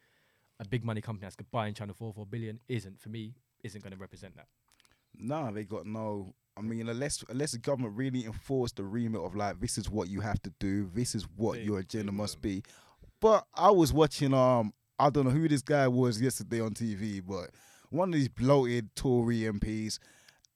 [0.60, 3.84] a big money company that's buying Channel Four for a billion isn't for me isn't
[3.84, 4.48] going to represent that.
[5.18, 6.34] Nah, they got no.
[6.60, 10.10] I mean, unless unless the government really enforced the remit of like this is what
[10.10, 12.64] you have to do, this is what They- your agenda must be.
[13.22, 17.22] But I was watching um I don't know who this guy was yesterday on TV,
[17.26, 17.52] but
[17.90, 19.98] one of these bloated Tory MPs,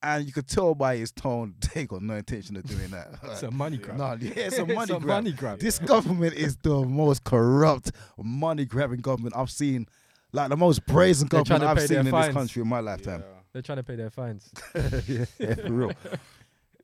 [0.04, 3.08] and you could tell by his tone they got no intention of doing that.
[3.24, 3.98] It's a money grab.
[3.98, 5.24] No, yeah, it's a money It's a grab.
[5.24, 5.60] money grab.
[5.60, 9.88] This government is the most corrupt, money grabbing government I've seen.
[10.36, 12.28] Like the most brazen They're government I've seen in fines.
[12.28, 13.22] this country in my lifetime.
[13.26, 13.33] Yeah.
[13.54, 14.52] They're trying to pay their fines.
[15.08, 15.92] yeah, for real.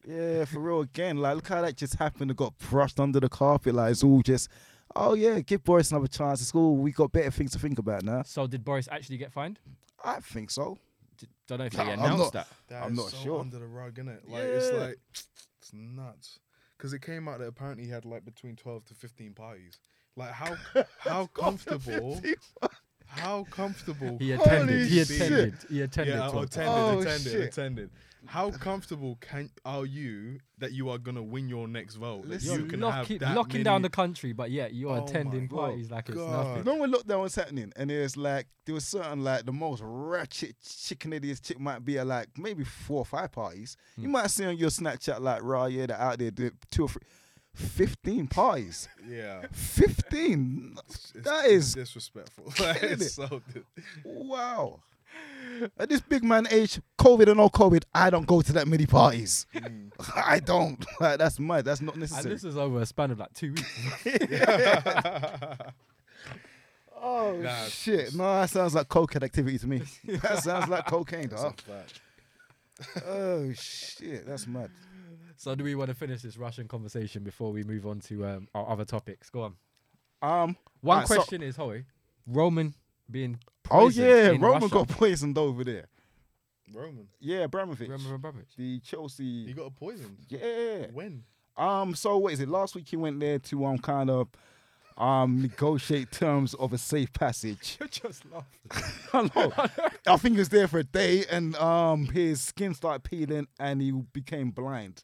[0.07, 0.81] Yeah, for real.
[0.81, 2.31] Again, like look how that just happened.
[2.31, 3.75] It got brushed under the carpet.
[3.75, 4.49] Like it's all just,
[4.95, 6.41] oh yeah, give Boris another chance.
[6.41, 6.77] It's cool.
[6.77, 8.21] We got better things to think about now.
[8.23, 9.59] So did Boris actually get fined?
[10.03, 10.77] I think so.
[11.17, 12.47] D- don't know if No, they I'm announced not- that.
[12.69, 13.39] That I'm is not so sure.
[13.41, 14.19] under the rug, innit?
[14.27, 14.99] Like it's like
[15.59, 16.39] it's nuts.
[16.77, 19.79] Because it came out that apparently he had like between twelve to fifteen parties.
[20.15, 20.55] Like how
[20.99, 22.21] how comfortable
[23.09, 24.87] how comfortable He Holy attended.
[24.87, 25.09] He shit.
[25.11, 25.53] attended.
[25.69, 26.15] He attended.
[26.15, 27.41] yeah, to attended, Oh, attended, shit.
[27.43, 27.89] attended.
[28.25, 32.25] How comfortable can are you that you are gonna win your next vote?
[32.25, 34.97] Listen, You're you can locking, have that locking down the country, but yeah, you're Oh
[34.97, 35.57] my attending God.
[35.57, 36.47] parties like it's You God.
[36.47, 36.63] nothing.
[36.65, 39.81] know when lockdown was happening, and it was like there was certain like the most
[39.83, 43.77] ratchet chicken idiot chick might be at like maybe four or five parties.
[43.97, 44.11] You Hmm.
[44.11, 47.01] might see on your Snapchat like raw yeah, they're out there doing two or three,
[47.59, 48.87] fifteen parties.
[49.07, 49.45] Yeah.
[49.51, 50.75] Fifteen.
[50.87, 52.45] It's- That it's is disrespectful.
[52.59, 53.63] Like, it's so di-
[54.05, 54.79] Wow.
[55.77, 58.85] At this big man age, COVID or no COVID, I don't go to that many
[58.85, 59.45] parties.
[59.55, 59.91] Mm.
[60.15, 60.83] I don't.
[60.99, 61.65] Like, that's mad.
[61.65, 62.25] That's not necessary.
[62.25, 63.89] And this is over a span of like two weeks.
[67.01, 68.13] oh Nah, shit!
[68.15, 69.81] No, that sounds like cocaine activity to me.
[70.05, 71.59] that sounds like cocaine, That's dog.
[71.69, 71.83] a.
[73.07, 74.69] Oh shit, that's mad.
[75.39, 78.47] So do we want to finish this Russian conversation before we move on to um,
[78.53, 79.29] our other topics?
[79.29, 79.55] Go on.
[80.21, 80.57] Um.
[80.81, 81.85] One Alright, so- question is, Hoey,
[82.27, 82.73] Roman
[83.09, 83.39] being
[83.71, 84.73] Oh yeah, in Roman Russia.
[84.73, 85.85] got poisoned over there.
[86.73, 87.07] Roman.
[87.19, 87.89] Yeah, Abramovich.
[87.89, 88.55] Roman Abramovich.
[88.57, 89.45] The Chelsea.
[89.47, 90.17] He got poisoned.
[90.27, 90.87] yeah.
[90.93, 91.23] When?
[91.57, 91.95] Um.
[91.95, 92.49] So what is it?
[92.49, 94.27] Last week he went there to um kind of
[94.97, 97.77] um, negotiate terms of a safe passage.
[97.79, 98.93] You're just laughing.
[99.13, 99.53] I know.
[100.05, 103.81] I think he was there for a day, and um, his skin started peeling, and
[103.81, 105.03] he became blind.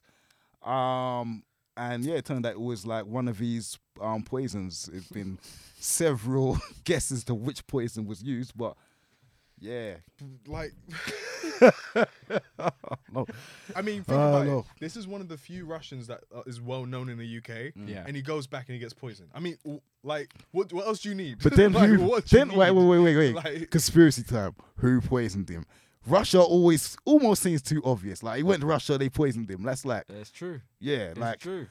[0.66, 1.42] Um,
[1.76, 4.88] and yeah, it turned out it was like one of these um poisons.
[4.92, 5.38] It's been
[5.78, 8.76] several guesses to which poison was used, but
[9.58, 9.94] yeah,
[10.46, 10.72] Like,
[13.12, 13.26] no.
[13.74, 14.58] I mean, think Uh, about no.
[14.60, 14.64] it.
[14.80, 17.72] This is one of the few Russians that uh, is well known in the UK.
[17.74, 18.04] Yeah.
[18.06, 19.30] And he goes back and he gets poisoned.
[19.34, 21.38] I mean, w- like, what what else do you need?
[21.42, 22.00] But then like, who?
[22.04, 23.34] what do you Then wait, wait, wait, wait, wait.
[23.34, 24.54] Like- Conspiracy time.
[24.76, 25.64] Who poisoned him?
[26.06, 28.22] Russia always almost seems too obvious.
[28.22, 29.62] Like he went to Russia, they poisoned him.
[29.62, 30.60] That's like, That's true.
[30.80, 31.66] yeah, It's like true.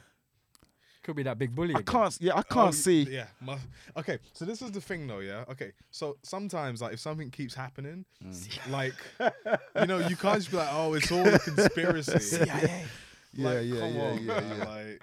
[1.04, 1.76] Could be that big bully.
[1.76, 1.94] I again.
[1.94, 2.18] can't.
[2.20, 3.04] Yeah, I Oh, can't y- see.
[3.04, 3.28] Yeah.
[3.40, 3.54] mu-
[3.96, 4.18] okay.
[4.34, 5.20] So this is the thing, though.
[5.20, 5.46] Yeah.
[5.52, 5.72] Okay.
[5.92, 8.72] So sometimes, like, if something keeps happening, Mm.
[8.72, 8.96] like,
[9.80, 12.46] you know, you can't just be like, "Oh, it's all a conspiracy."
[13.38, 14.66] Yeah, Like, yeah, come yeah, on, yeah, man, yeah.
[14.66, 15.02] Like,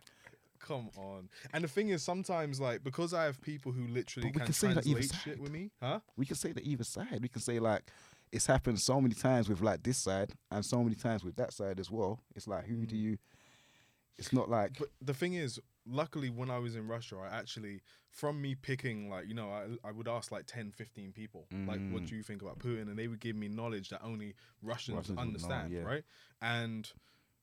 [0.58, 1.28] come on.
[1.52, 4.46] And the thing is, sometimes, like, because I have people who literally But we can,
[4.46, 5.40] can say that either translate shit side.
[5.42, 6.00] with me, huh?
[6.16, 7.18] we can say that either side.
[7.20, 7.82] We can say like
[8.32, 11.52] it's happened so many times with like this side and so many times with that
[11.52, 12.20] side as well.
[12.34, 13.18] It's like who do you?
[14.18, 17.80] It's not like But the thing is, luckily, when I was in Russia, I actually,
[18.10, 21.80] from me picking, like, you know, I, I would ask like 10, 15 people, like,
[21.90, 22.08] what Mm.
[22.08, 22.82] do you think about Putin?
[22.82, 25.80] And they would give me knowledge that only Russians, Russians would know, understand, yeah.
[25.80, 26.04] right?
[26.42, 26.90] And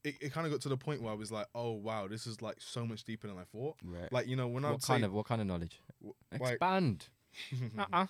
[0.04, 2.28] it, it kind of got to the point where I was like, oh, wow, this
[2.28, 3.76] is like so much deeper than I thought.
[3.84, 4.12] right.
[4.14, 5.82] Like, you know, when I What would kind say, of what kind of knowledge?
[6.00, 7.08] w- like, Expand.
[7.80, 8.06] uh-uh.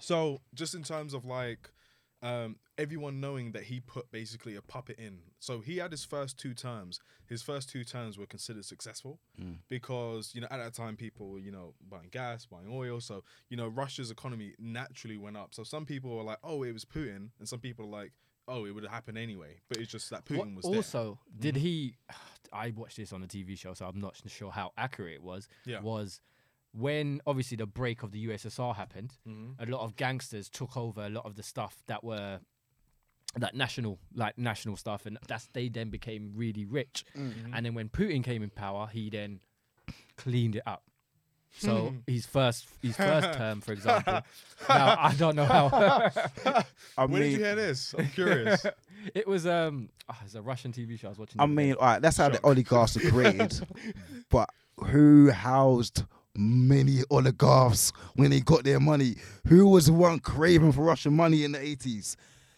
[0.00, 1.70] So just in terms of like
[2.22, 5.20] um, everyone knowing that he put basically a puppet in.
[5.38, 7.00] So he had his first two terms.
[7.26, 9.56] His first two terms were considered successful Mm.
[9.70, 13.00] because you know at that time people were you know buying gas, buying oil.
[13.00, 15.54] So you know Russia's economy naturally went up.
[15.54, 18.12] So some people were like, oh, it was Putin, and some people are like,
[18.48, 19.60] oh, it would have happened anyway.
[19.68, 20.74] But it's just that What- Putin was there.
[20.76, 21.62] also, did Mm-hmm.
[21.64, 21.94] he?
[22.52, 25.46] I watched this on a TV show, so I'm not sure how accurate it was.
[25.64, 25.80] Yeah.
[25.80, 26.20] Was
[26.72, 29.54] when obviously the break of the USSR happened, Mhm.
[29.58, 32.40] a lot of gangsters took over a lot of the stuff that were
[33.36, 37.54] that national like national stuff and that's they then became really rich Mm-hmm.
[37.54, 39.38] and then when putin came in power he then
[40.16, 40.82] cleaned it up
[41.56, 44.20] so his first his first term for example
[44.68, 45.68] now i don't know how
[46.98, 47.94] I Where did you hear this?
[47.96, 48.66] I'm curious.
[49.14, 51.86] it was um oh, it's a russian tv show i was watching I mean, all
[51.86, 53.60] right, that's how the oligarchs are created.
[54.28, 54.50] but
[54.86, 56.02] who housed
[56.36, 59.16] many oligarchs when they got their money?
[59.48, 62.16] Who was the one craving for Russian money in the eighties?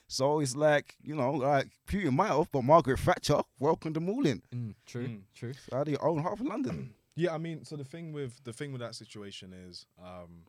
[0.08, 4.26] So it's like you know, like Putin might have, but Margaret Thatcher welcomed them all
[4.26, 4.42] in.
[4.54, 5.22] Mm, true Mm.
[5.34, 6.94] true So they own half of London.
[7.14, 10.44] Yeah, I mean, so the thing with the thing with that situation is, um,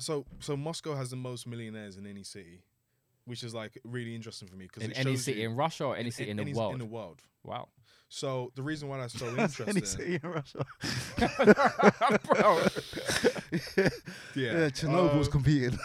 [0.00, 2.62] so so Moscow has the most millionaires in any city,
[3.26, 6.10] which is like really interesting for me because in any city in russia or any
[6.10, 7.20] city in, the world In the world.
[7.42, 7.68] wow
[8.08, 9.68] So the reason why that's so interesting.
[9.68, 10.62] Any interesting, city in Russia.
[12.28, 12.48] bro
[13.76, 13.88] yeah,
[14.36, 15.78] Yeah, Chernobyl's um, competing.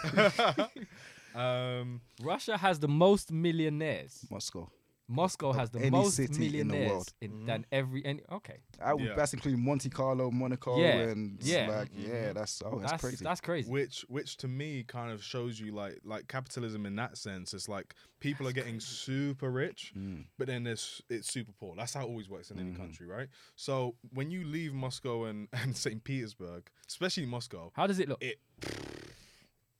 [1.34, 4.70] um, russia has the most millionaires Moscow.
[5.10, 7.12] Moscow has the any most city in the millionaires world.
[7.20, 7.46] in, Mhm.
[7.46, 8.22] than every any.
[8.30, 9.14] Okay, I would, Yeah.
[9.16, 11.66] That's including Monte Carlo, Monaco, Yeah, and yeah.
[11.68, 13.24] like yeah, that's oh, that's, that's crazy.
[13.24, 13.70] That's crazy.
[13.70, 17.52] which which to me kind of shows you like like capitalism in that sense.
[17.52, 20.26] It's like people are getting super rich, Mm.
[20.38, 21.74] but then there's it's super poor.
[21.74, 22.76] That's how it always works in any Mhm.
[22.76, 23.28] country, right?
[23.56, 26.04] So when you leave Moscow and, and St.
[26.04, 28.22] Petersburg, especially Moscow, How does it look?
[28.22, 28.38] it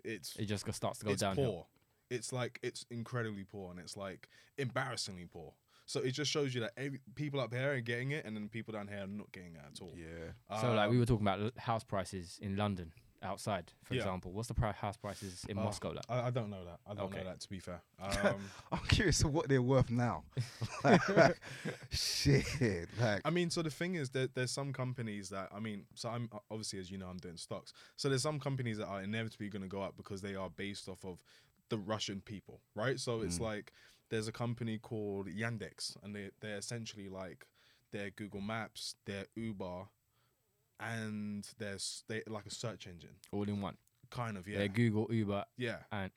[0.04, 1.36] it's It just starts to go down.
[1.36, 1.66] poor.
[2.10, 5.54] It's like it's incredibly poor, and it's like embarrassingly poor.
[5.86, 8.48] So it just shows you that every, people up here are getting it, and then
[8.48, 9.92] people down here are not getting it at all.
[9.96, 10.58] Yeah.
[10.60, 12.92] So like we Um, were talking about house prices in London
[13.22, 14.00] outside, for Yeah.
[14.00, 14.30] example.
[14.32, 16.04] What's the pri- house prices in uh, Moscow like?
[16.08, 16.78] I, I don't know that.
[16.86, 17.18] I don't Okay.
[17.18, 17.40] know that.
[17.40, 20.22] To be fair, um, I'm curious of what they're worth now.
[20.84, 21.00] like,
[21.90, 22.88] shit.
[23.00, 26.08] Like, I mean, so the thing is that there's some companies that I mean, so
[26.08, 27.72] I'm obviously as you know I'm doing stocks.
[27.96, 30.88] So there's some companies that are inevitably going to go up because they are based
[30.88, 31.22] off of
[31.70, 33.00] the Russian people, right?
[33.00, 33.42] So it's Mm.
[33.42, 33.72] like
[34.10, 37.46] there's a company called Yandex, and they they're essentially like
[37.92, 39.88] their Google Maps, their Uber,
[40.78, 43.76] and there's they like a search engine, All in one.
[44.10, 45.78] kind of yeah, They're Google, Uber, yeah.
[45.92, 46.10] and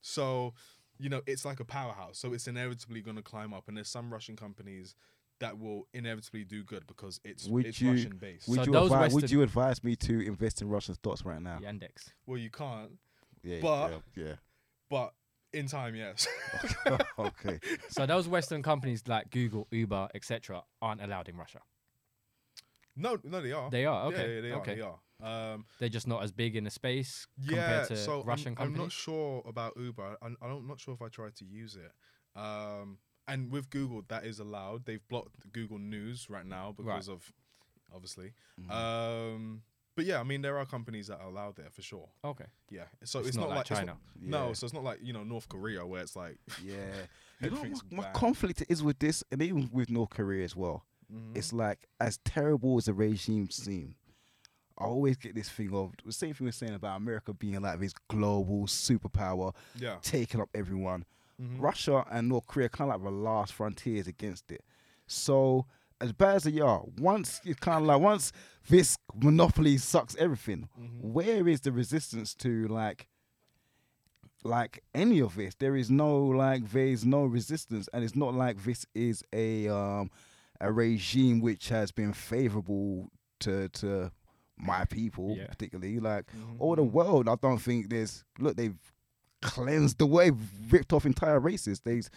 [0.00, 0.54] So,
[0.98, 2.18] you know, it's like a powerhouse.
[2.18, 3.68] So it's inevitably going to climb up.
[3.68, 4.96] And there's some Russian companies
[5.38, 8.48] that will inevitably do good because it's Would it's you- Russian based.
[8.48, 11.40] would So you those advise, would you advise me to invest in Russian stocks right
[11.40, 11.58] now?
[11.62, 12.10] Yandex.
[12.26, 12.98] well, you can't,
[13.44, 13.60] Yeah.
[13.60, 14.34] But- yeah.
[14.92, 15.14] But
[15.54, 16.28] in time, yes.
[17.18, 17.58] okay.
[17.88, 21.60] So those Western companies like Google, Uber, etc., aren't allowed in Russia.
[22.94, 23.70] no, no, they are.
[23.70, 24.34] They are okay.
[24.34, 24.72] yeah, they okay.
[24.72, 24.76] are.
[24.76, 25.52] They are.
[25.54, 28.66] Um, They're just not as big in the space yeah, compared to so Russian I'm,
[28.66, 30.18] I'm not sure about Uber.
[30.20, 31.92] I'm, I'm not sure if I tried to use it.
[32.38, 34.84] Um, and with Google, that is allowed.
[34.84, 37.32] They've blocked Google News right now because of,
[37.94, 38.32] obviously.
[38.60, 38.70] Mhm.
[38.70, 39.62] Um,
[39.94, 42.08] but yeah, I mean, there are companies that are allowed there for sure.
[42.24, 42.46] Okay.
[42.70, 43.86] Yeah, so It's it's, not not, like like, China.
[43.86, 44.52] not- No, Yeah.
[44.54, 46.76] so it's not like you know North Korea where it's like Yeah.
[47.40, 50.84] You know, my, my conflict is with this, and even with North Korea as well.
[51.12, 51.36] Mhm.
[51.36, 53.96] It's like as terrible as the regime seem,
[54.78, 57.80] I always get this thing of the same thing we're saying about America being like
[57.80, 61.04] this global superpower, yeah, taking up everyone.
[61.40, 61.60] Mhm.
[61.60, 64.62] Russia and North Korea kind of like the last frontiers against it.
[65.06, 65.66] So
[66.02, 68.32] as bad as they are, once it's kind of like once
[68.68, 71.00] this monopoly sucks everything, Mhm.
[71.00, 73.08] where is the resistance to like
[74.44, 75.54] like any of this?
[75.54, 80.10] There is no like there's no resistance, and it's not like this is a um
[80.60, 83.08] a regime which has been favorable
[83.40, 84.10] to to
[84.56, 85.46] my people Yeah.
[85.46, 86.56] particularly like Mhm.
[86.60, 88.78] all the world i don't think there's look they've
[89.40, 90.30] cleansed the way
[90.70, 92.08] ripped off entire races they've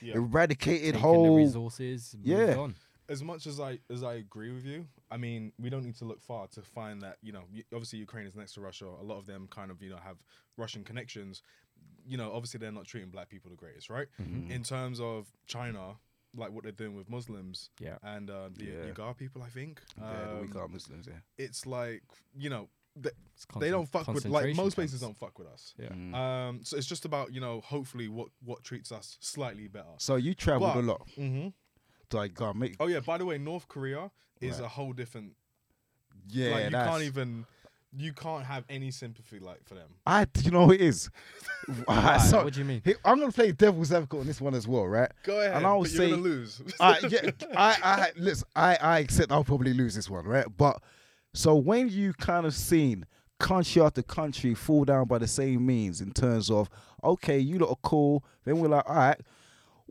[0.00, 0.14] Yeah.
[0.14, 2.14] eradicated Taking the whole resources.
[2.22, 2.54] Yeah.
[2.56, 2.74] On.
[3.08, 6.04] As much as I as I agree with you, I mean, we don't need to
[6.04, 8.86] look far to find that you know, obviously Ukraine is next to Russia.
[8.86, 10.16] A lot of them kind of you know have
[10.56, 11.42] Russian connections.
[12.06, 14.08] You know, obviously they're not treating black people the greatest, right?
[14.20, 14.50] Mhm.
[14.50, 15.96] In terms of China,
[16.34, 17.98] like what they're doing with Muslims Yeah.
[18.02, 18.92] and uh, the Yeah.
[18.92, 19.80] Uyghur people, I think.
[19.96, 22.02] yeah, the Um, weak muslims yeah it's like
[22.36, 22.68] you know
[23.02, 25.06] th- It's they don't fuck with like most places camps.
[25.06, 25.74] don't fuck with us.
[25.78, 25.88] Yeah.
[25.90, 26.14] Mm.
[26.14, 29.94] Um, so it's just about you know hopefully what what treats us slightly better.
[29.98, 31.48] so you traveled but- a lot Mm-hmm.
[32.12, 34.64] Like god make Oh yeah, by the way, North Korea is Right.
[34.64, 35.32] a whole different.
[36.28, 37.46] yeah like you that's, can't even,
[37.96, 39.88] you can't have any sympathy like for them.
[40.06, 41.08] i you know who it is
[41.86, 42.18] Why?
[42.18, 42.82] so, what do you mean?
[42.84, 45.66] here- i'm gonna play devil's advocate on this one as well right Go ahead, And
[45.66, 46.62] I'll but you're say- gonna lose.
[46.80, 48.46] I yeah, I I listen.
[48.54, 50.46] I I accept I'll probably lose this one, right?
[50.56, 50.80] But
[51.34, 53.06] so when you kind of seen
[53.38, 56.68] country after country fall down by the same means in terms of
[57.04, 58.24] okay, you lot are cool.
[58.44, 59.20] Then we're like, all right,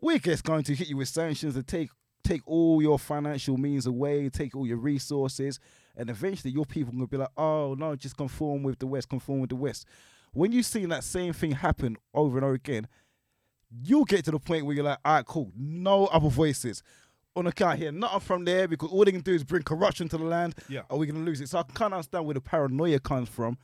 [0.00, 1.88] we're just going to hit you with sanctions and take
[2.28, 5.58] take all your financial means away, take all your resources,
[5.96, 9.40] and eventually your people gonna be like, oh no, just conform with the West, conform
[9.40, 9.86] with the West.
[10.32, 12.86] When you see that same thing happen over and over again,
[13.82, 16.82] you'll get to the point where you're like, all right, cool, no other voices.
[17.34, 20.18] On account here, nothing from there because all they can do is bring corruption to
[20.18, 20.54] the land.
[20.68, 20.82] Yeah.
[20.90, 21.48] Are we gonna lose it?
[21.48, 23.56] So I can't understand where the paranoia comes from.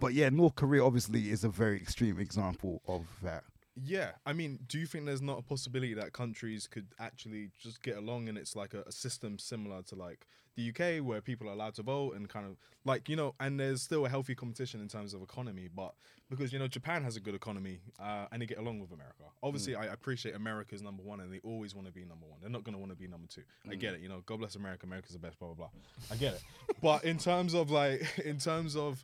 [0.00, 3.44] But yeah, North Korea obviously is a very extreme example of that.
[3.74, 7.82] Yeah, I mean, do you think there's not a possibility that countries could actually just
[7.82, 11.48] get along and it's like a, a system similar to like the UK where people
[11.48, 14.34] are allowed to vote and kind of like you know, and there's still a healthy
[14.34, 15.94] competition in terms of economy, but
[16.28, 19.24] because you know Japan has a good economy uh, and they get along with America.
[19.42, 22.38] Obviously, I appreciate America's number one and they always want to be number one.
[22.40, 23.42] They're not going to want to be number two.
[23.70, 24.00] I get it.
[24.00, 24.84] You know, God bless America.
[24.86, 25.38] America's the best.
[25.38, 25.68] Blah blah blah.
[26.10, 26.42] I get it.
[26.82, 29.02] but in terms of like, in terms of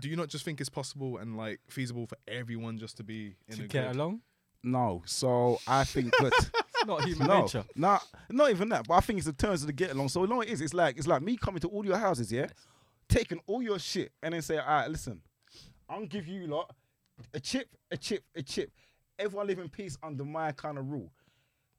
[0.00, 3.36] do you not just think it's possible and like feasible for everyone just to be
[3.48, 3.94] in To a get good- Mm.
[3.94, 4.20] along?
[4.64, 6.32] No, so I think that
[6.78, 7.64] It's not human no, nature.
[7.76, 8.86] not not even that.
[8.88, 10.08] But I think it's the terms of the get along.
[10.10, 10.60] So long know what it is?
[10.60, 12.46] It's like it's like me coming to all your houses, yeah,
[13.08, 15.20] taking all your shit and then say, all right, listen,
[15.88, 16.74] I'm give you lot
[17.34, 18.70] a chip, a chip, a chip.
[19.18, 21.10] Everyone live in peace under my kind of rule.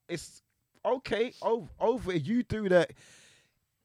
[0.09, 0.41] It's
[0.85, 1.33] okay.
[1.41, 2.91] Over, over you do that.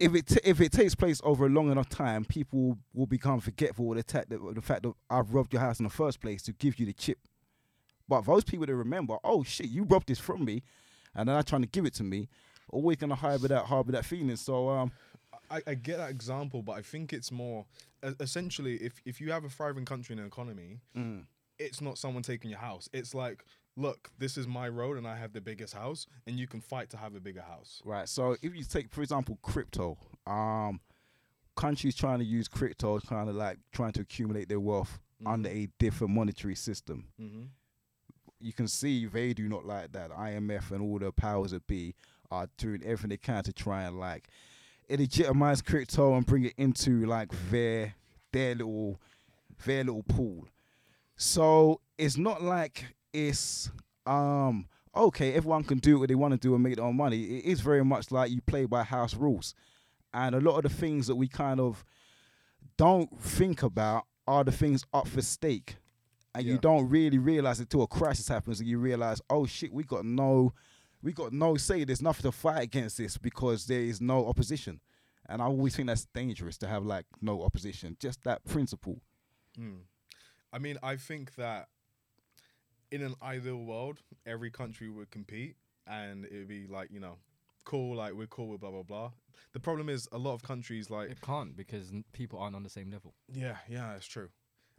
[0.01, 3.41] If it t- if it takes place over a long enough time, people will become
[3.41, 6.21] forgetful of the, ta- the, the fact that I've robbed your house in the first
[6.21, 7.19] place to give you the chip.
[8.09, 10.63] But those people that remember, oh shit, you robbed this from me,
[11.15, 12.29] and then I'm trying to give it to me,
[12.69, 14.35] always gonna harbor that harbor that feeling.
[14.37, 14.93] So um,
[15.51, 17.65] I, I get that example, but I think it's more
[18.07, 20.81] e- essentially if if you have a thriving country and an economy,
[21.59, 22.89] it's not someone taking your house.
[22.93, 23.45] It's like,
[23.77, 26.91] look, this is my road and I have the biggest house, and you can fight
[26.91, 27.81] to have a bigger house.
[27.85, 28.09] right.
[28.09, 30.81] So if you take, for example, crypto, um,
[31.57, 35.69] countries trying to use crypto, kind of like trying to accumulate their wealth under a
[35.79, 37.07] different monetary system.
[37.21, 37.45] Mm-hmm.
[38.41, 40.11] You can see they do not like that.
[40.11, 41.95] IMF and all the powers that be
[42.31, 44.29] are doing everything they can to try and like
[44.91, 47.95] legitimize crypto and bring it into like their
[48.33, 49.01] their little
[49.65, 50.47] their little pool.
[51.17, 53.71] So it's not like it's
[54.07, 57.23] um okay, everyone can do what they want to do and make their own money.
[57.39, 59.55] It is very much like you play by house rules.
[60.13, 61.85] And a lot of the things that we kind of
[62.77, 65.77] don't think about are the things up for stake.
[66.37, 69.73] And you don't really realize it until a crisis happens and you realize, oh shit,
[69.73, 70.53] we got no
[71.03, 71.85] we got no say.
[71.85, 74.81] There's nothing to fight against this because there is no opposition.
[75.29, 77.97] And I always think that's dangerous to have like no opposition.
[78.01, 79.01] Just that principle.
[79.59, 79.83] Mm.
[80.53, 81.69] I mean, I think that
[82.95, 87.17] in an ideal world, every country would compete, and it'd be like you know,
[87.65, 87.97] cool.
[87.97, 89.11] Like we're cool with blah blah blah.
[89.53, 92.63] The problem is a lot of countries like It can't because n- people aren't on
[92.63, 93.15] the same level.
[93.33, 94.29] Yeah, yeah, it's true.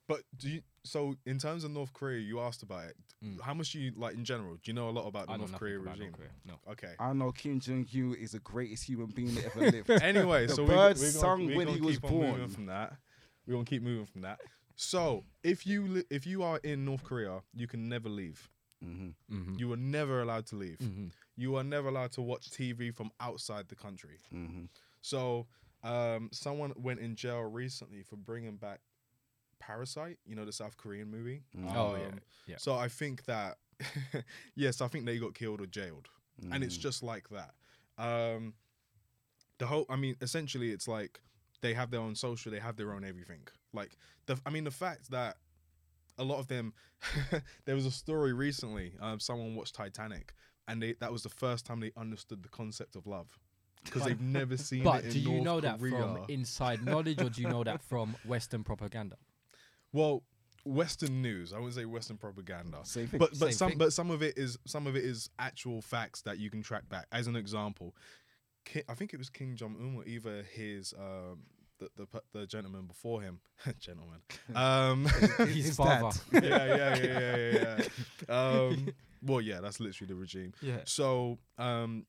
[0.07, 0.61] But do you?
[0.83, 2.95] So in terms of North Korea, you asked about it.
[3.23, 3.41] Mm.
[3.41, 4.53] How much do you like in general?
[4.55, 6.13] Do you know a lot about the I know North nothing Korea about North regime?
[6.13, 6.71] Korea, No.
[6.73, 6.93] Okay.
[6.99, 9.89] I know Kim Jong Un is the greatest human being that ever lived.
[9.89, 12.11] Anyway, The so birds we, we're sung gonna, we're when gonna he was keep on
[12.13, 12.49] moving born.
[12.49, 12.93] from that.
[13.47, 14.39] We're gonna keep moving from that.
[14.75, 18.49] So if you li- if you are in North Korea, you can never leave.
[18.83, 19.55] hmm Mm-hmm.
[19.57, 20.77] You are never allowed to leave.
[20.79, 21.07] mm-hmm.
[21.35, 24.19] You are never allowed to watch TV from outside the country.
[24.31, 24.65] hmm
[25.01, 25.47] So
[25.83, 28.81] um, someone went in jail recently for bringing back
[29.59, 30.17] Parasite.
[30.25, 31.43] You know the South Korean movie.
[31.73, 32.57] Oh, yeah, Um, yeah.
[32.57, 33.57] So I think that
[34.55, 36.09] yes, I think they got killed or jailed,
[36.41, 36.63] and Mm-hmm.
[36.63, 37.53] it's just like that.
[37.97, 38.53] Um,
[39.57, 41.19] the whole, I mean, essentially, it's like
[41.61, 43.47] they have their own social, they have their own everything.
[43.75, 45.37] Like the, I mean, the fact that
[46.17, 46.73] a lot of them,
[47.65, 48.93] there was a story recently.
[49.01, 50.33] Um, someone watched Titanic,
[50.67, 53.37] and they that was the first time they understood the concept of love
[53.83, 55.91] because they've never seen But it in do you North know that Korea.
[55.99, 59.17] from inside knowledge, or do you know that from Western propaganda?
[59.93, 60.23] Well,
[60.63, 61.53] Western news.
[61.53, 62.79] I wouldn't say Western propaganda.
[62.83, 63.19] Same thing.
[63.19, 63.77] But but Same some thing.
[63.77, 66.89] but some of it is some of it is actual facts that you can track
[66.89, 67.05] back.
[67.11, 67.95] As an example,
[68.65, 71.43] Ki I think it was Kim Jong Un or either his um
[71.79, 73.39] the the, the gentleman before him,
[73.79, 74.21] gentleman.
[74.55, 75.05] Um,
[75.47, 76.17] His father.
[76.31, 76.43] dad.
[76.43, 77.81] yeah, yeah, yeah, yeah,
[78.29, 78.35] yeah.
[78.35, 80.53] Um, well, yeah, that's literally the regime.
[80.61, 80.81] Yeah.
[80.85, 82.05] So um,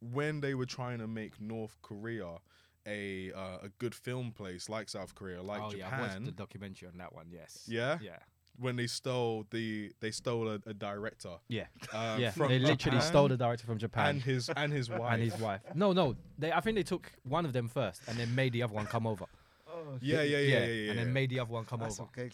[0.00, 2.38] when they were trying to make North Korea
[2.86, 6.32] a uh, a good film place like South Korea, like oh yeah, I watched the
[6.32, 7.26] documentary on that one.
[7.30, 7.64] Yes.
[7.66, 7.98] Yeah?
[8.00, 8.18] Yeah.
[8.60, 11.36] When they stole the they stole a, a director.
[11.48, 11.64] Yeah.
[11.92, 12.30] Uh, yeah.
[12.30, 15.12] from They literally Japan stole the director from Japan and his and his wife.
[15.12, 15.60] and his wife.
[15.74, 16.14] No, no.
[16.38, 16.52] They.
[16.52, 19.06] I think they took one of them first and then made the other one come
[19.06, 19.24] over.
[19.72, 20.90] Oh, Yeah, yeah, yeah, yeah, yeah.
[20.90, 22.10] And then made the other one come That's over.
[22.18, 22.28] okay.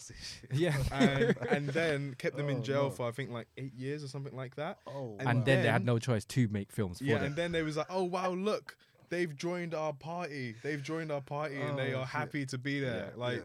[0.51, 0.75] Yeah.
[0.91, 2.89] and, and then kept them Oh, in jail no.
[2.89, 4.79] for I think like eight years or something like that.
[4.87, 7.25] Oh, And and then they had no choice to make films for Yeah, them.
[7.27, 8.75] and then they was like, oh wow, look,
[9.09, 10.55] they've joined our party.
[10.63, 12.09] They've joined our party, and they Oh, are shit.
[12.15, 13.11] happy to be there.
[13.15, 13.43] Yeah, like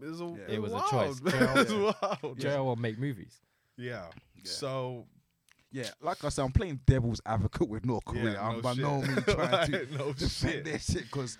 [0.00, 0.06] yeah.
[0.06, 0.54] it was a, Yeah.
[0.54, 1.20] It was a choice.
[1.20, 1.72] it was
[2.22, 2.38] wild.
[2.38, 3.40] JL will make movies.
[3.76, 4.06] Yeah.
[4.36, 4.42] Yeah.
[4.44, 5.06] So
[5.72, 8.32] Yeah, like I said, I'm playing devil's advocate with North Korea.
[8.32, 8.82] yeah, I'm no by shit.
[8.82, 10.64] no means trying to no defend shit.
[10.64, 11.38] their shit because.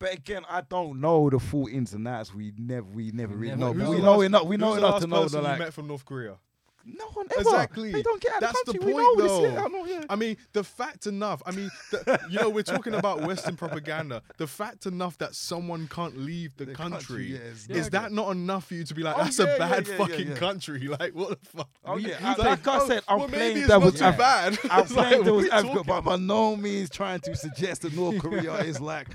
[0.00, 2.32] But again, I don't know the full ins and outs.
[2.32, 3.72] We never, we never really Never know.
[3.72, 3.84] know.
[3.84, 4.44] But we know enough.
[4.44, 6.36] We know enough to know person that you like met from North Korea.
[6.84, 7.40] No one ever.
[7.40, 7.92] Exactly.
[7.92, 8.92] They don't get out That's the the country.
[8.94, 9.54] point, we know this.
[9.54, 9.64] though.
[9.64, 10.04] I know, yeah.
[10.08, 11.42] I mean, the fact enough.
[11.44, 14.22] I mean, the, you know, we're talking about Western propaganda.
[14.38, 18.12] The fact enough that someone can't leave the, The country, yeah, is is that good.
[18.12, 20.28] not enough for you to be like, Oh, that's yeah, a bad yeah, yeah, fucking
[20.28, 20.34] yeah.
[20.36, 20.88] country?
[20.98, 21.68] Like, what the fuck?
[21.84, 24.18] Oh yeah, I- play- like I said, I'm well, playing maybe it's devil's too advocate.
[24.64, 24.70] bad.
[24.72, 27.82] I'm It's like, playing what devil's are advocate, but by no means trying to suggest
[27.82, 29.08] that North Korea is like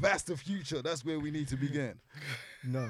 [0.00, 0.80] that's the future.
[0.82, 1.94] That's where we need to begin.
[2.64, 2.88] No,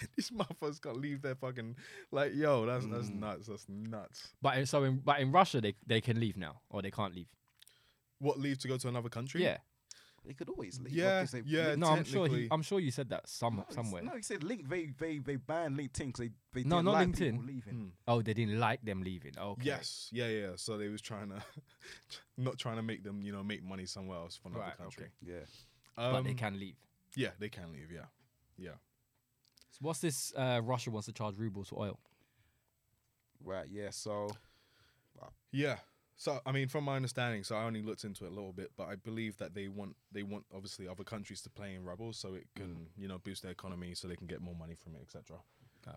[0.16, 1.76] These motherfuckers can't leave their fucking
[2.10, 3.20] like, yo, that's that's Mm.
[3.20, 3.46] nuts.
[3.46, 4.28] That's nuts.
[4.42, 7.14] But in, so in but in Russia they they can leave now or they can't
[7.14, 7.28] leave.
[8.18, 9.42] What leave to go to another country?
[9.42, 9.58] Yeah.
[10.26, 10.92] they could always leave.
[10.92, 12.26] Yeah, What, 'cause they- yeah, No, I'm sure.
[12.26, 14.02] He, technically- I'm sure you said that some No, it's- somewhere.
[14.02, 14.68] No, he said link.
[14.68, 17.30] They they they banned LinkedIn because they they No, didn't not like LinkedIn.
[17.32, 17.74] people leaving.
[17.74, 17.88] Hmm.
[18.06, 19.32] Oh, they didn't like them leaving.
[19.38, 19.64] Okay.
[19.64, 20.10] Yes.
[20.12, 20.50] Yeah, yeah.
[20.56, 21.42] So they was trying to,
[22.36, 25.04] not trying to make them, you know, make money somewhere else for another Right, country.
[25.04, 25.12] okay.
[25.22, 25.46] Yeah.
[25.96, 26.76] But they Um, can leave.
[27.16, 27.90] Yeah, they can leave.
[27.90, 28.06] Yeah,
[28.58, 28.76] yeah.
[29.80, 30.32] So what's this?
[30.36, 31.98] Uh, Russia wants to charge rubles for oil.
[33.42, 33.66] Right.
[33.70, 33.90] Yeah.
[33.90, 34.28] So
[35.52, 35.76] Yeah.
[36.16, 38.72] So I mean, from my understanding, so I only looked into it a little bit,
[38.76, 42.18] but I believe that they want they want obviously other countries to play in rubles,
[42.18, 44.94] so it can you know boost their economy, so they can get more money from
[44.96, 45.38] it, etc.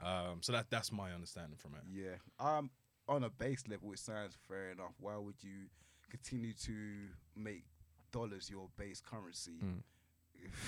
[0.01, 1.81] Um, so that that's my understanding from it.
[1.91, 2.15] yeah.
[2.39, 2.71] Um,
[3.09, 4.93] on a base level, it sounds fair enough.
[4.97, 5.67] Why would you
[6.09, 6.73] continue to
[7.35, 7.65] make
[8.13, 9.59] dollars your base currency?
[9.61, 9.81] Mm.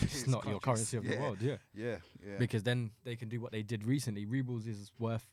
[0.02, 1.38] If It's not your currency of the world.
[1.42, 1.58] Yeah.
[1.74, 1.98] Yeah.
[2.26, 2.38] Yeah.
[2.40, 4.26] Because then they can do what they did recently.
[4.26, 5.28] Rubles is worth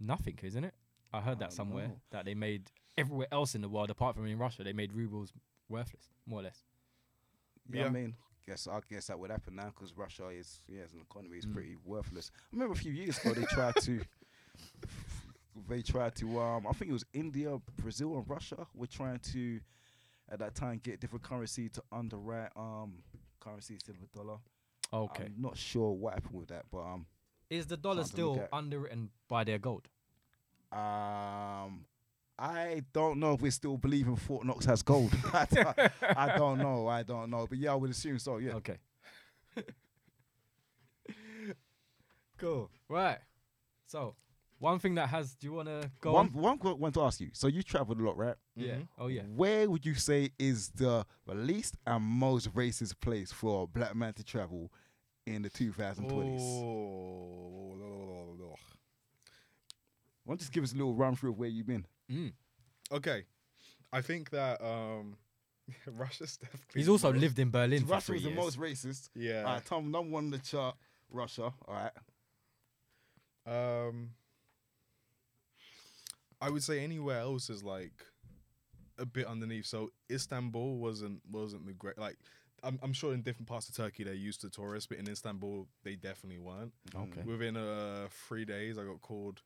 [0.00, 0.74] nothing, isn't it?
[1.12, 2.00] I heard that somewhere know.
[2.10, 5.32] that they made everywhere else in the world apart from in Russia they made rubles
[5.68, 6.58] worthless, more or less.
[7.72, 8.14] Yeah, I mean,
[8.46, 11.46] guess I guess that would happen now because Russia is yeah, as an economy is
[11.46, 11.52] Mm.
[11.54, 12.30] pretty worthless.
[12.34, 14.00] I remember a few years ago they tried to
[15.68, 19.60] they tried to um I think it was India, Brazil, and Russia were trying to
[20.30, 23.02] at that time get different currency to underwrite um
[23.42, 24.38] currencies to the dollar.
[24.92, 25.24] Okay.
[25.24, 27.06] I'm not sure what happened with that, but um
[27.50, 28.48] is the dollar something to look still at.
[28.52, 29.88] underwritten by their gold?
[30.72, 31.86] um.
[32.38, 35.12] I don't know if we still believe in Fort Knox has gold.
[35.32, 35.78] I, don't,
[36.16, 36.88] I don't know.
[36.88, 37.46] I don't know.
[37.48, 38.38] But yeah, I would assume so.
[38.38, 38.54] Yeah.
[38.54, 38.78] Okay.
[42.38, 42.70] cool.
[42.88, 43.18] Right.
[43.86, 44.16] So,
[44.62, 45.34] one thing that has.
[45.34, 46.32] Do you want to go one, on?
[46.32, 47.30] one qu- want to ask you.
[47.32, 48.36] So you traveled a lot, right?
[48.54, 48.74] Yeah.
[48.76, 48.88] Mhm.
[48.98, 49.22] Oh yeah.
[49.22, 54.14] Where would you say is the least and most racist place for a black man
[54.14, 54.72] to travel
[55.26, 56.40] in the 2020s?
[56.40, 57.76] Oh,
[60.24, 61.84] Why don't you just give us a little run through of where you've been?
[62.10, 62.32] Mm.
[62.92, 63.24] okay.
[63.92, 65.16] I think that um,
[65.86, 66.80] Russia's definitely.
[66.80, 69.10] He's also most- lived in Berlin for Russia three was the most racist.
[69.14, 69.38] Yeah.
[69.44, 70.76] All right, Tom, number one on the chart,
[71.10, 71.52] Russia.
[71.66, 71.92] All right.
[73.44, 74.10] Um,
[76.42, 78.04] I would say anywhere else is like
[78.98, 79.66] a bit underneath.
[79.66, 82.16] So Istanbul wasn't wasn't the great like.
[82.64, 85.66] I'm, I'm sure in different parts of Turkey they're used to tourists, but in Istanbul
[85.82, 86.72] they definitely weren't.
[86.94, 87.22] Okay.
[87.24, 89.40] Within uh, three days, I got called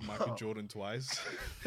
[0.00, 1.20] Michael Jordan twice,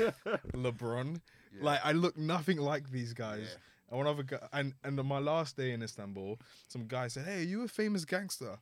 [0.53, 1.21] LeBron.
[1.61, 3.57] Like I look nothing like these guys.
[3.89, 7.25] And one other guy, and and on my last day in Istanbul, some guy said,
[7.25, 8.57] "Hey, you a famous gangster?"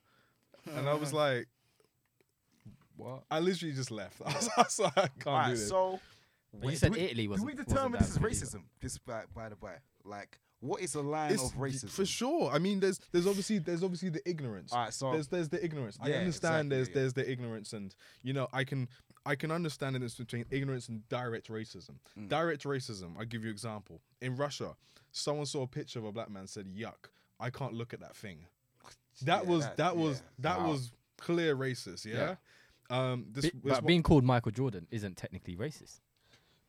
[0.76, 1.48] And I was like,
[2.96, 3.24] What?
[3.30, 4.20] I literally just left.
[4.24, 5.68] I was, I was like, I can't do this.
[5.68, 6.00] so
[6.52, 7.46] But you wait, said do we, Italy wasn't.
[7.46, 8.62] we wasn't determine this is racism?
[8.80, 9.74] Just by, by the by,
[10.04, 11.90] like, what is the line It's- of racism?
[11.90, 12.50] for sure.
[12.52, 14.72] I mean, there's there's obviously there's obviously the ignorance.
[14.72, 15.98] All right, so there's there's the ignorance.
[16.00, 16.94] I Yeah, understand exactly, there's yeah.
[16.94, 18.88] there's the ignorance, and you know I can
[19.26, 21.96] I can understand the difference between ignorance and direct racism.
[22.18, 22.28] Mm.
[22.28, 23.18] Direct racism.
[23.18, 24.00] I give you example.
[24.22, 24.74] In Russia,
[25.12, 28.14] someone saw a picture of a black man, said "yuck." I can't look at that
[28.16, 28.46] thing.
[29.22, 30.22] That Yeah, was that- that, was yeah.
[30.40, 30.70] that Wow.
[30.70, 32.04] was clear racist.
[32.04, 32.36] Yeah.
[32.90, 33.26] Um.
[33.32, 36.00] This, Be- this but being called Michael Jordan isn't technically racist.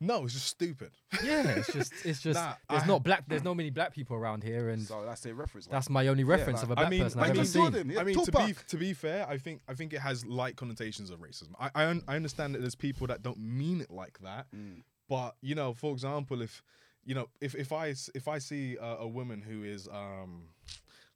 [0.00, 0.90] no, it's just stupid.
[1.24, 4.16] Yeah, it's just it's just Nah, there's I- not black there's not many black people
[4.16, 5.66] around here, and so that's a reference.
[5.66, 7.46] Like, that's my only reference like- of a black mean, person I I've ever mean,
[7.46, 7.62] seen.
[7.62, 8.66] Jordan, yeah, I mean, to be Tupac.
[8.66, 11.52] to be fair, I think I think it has light connotations of racism.
[11.58, 14.82] I I, un- I understand that there's people that don't mean it like that, Mm.
[15.08, 16.62] but you know, for example, if
[17.04, 20.48] you know, if if I s- if I see a, a woman who is um,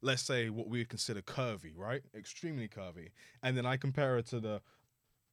[0.01, 3.09] let's say what we would consider curvy, right, extremely curvy,
[3.43, 4.61] and then I compare her to the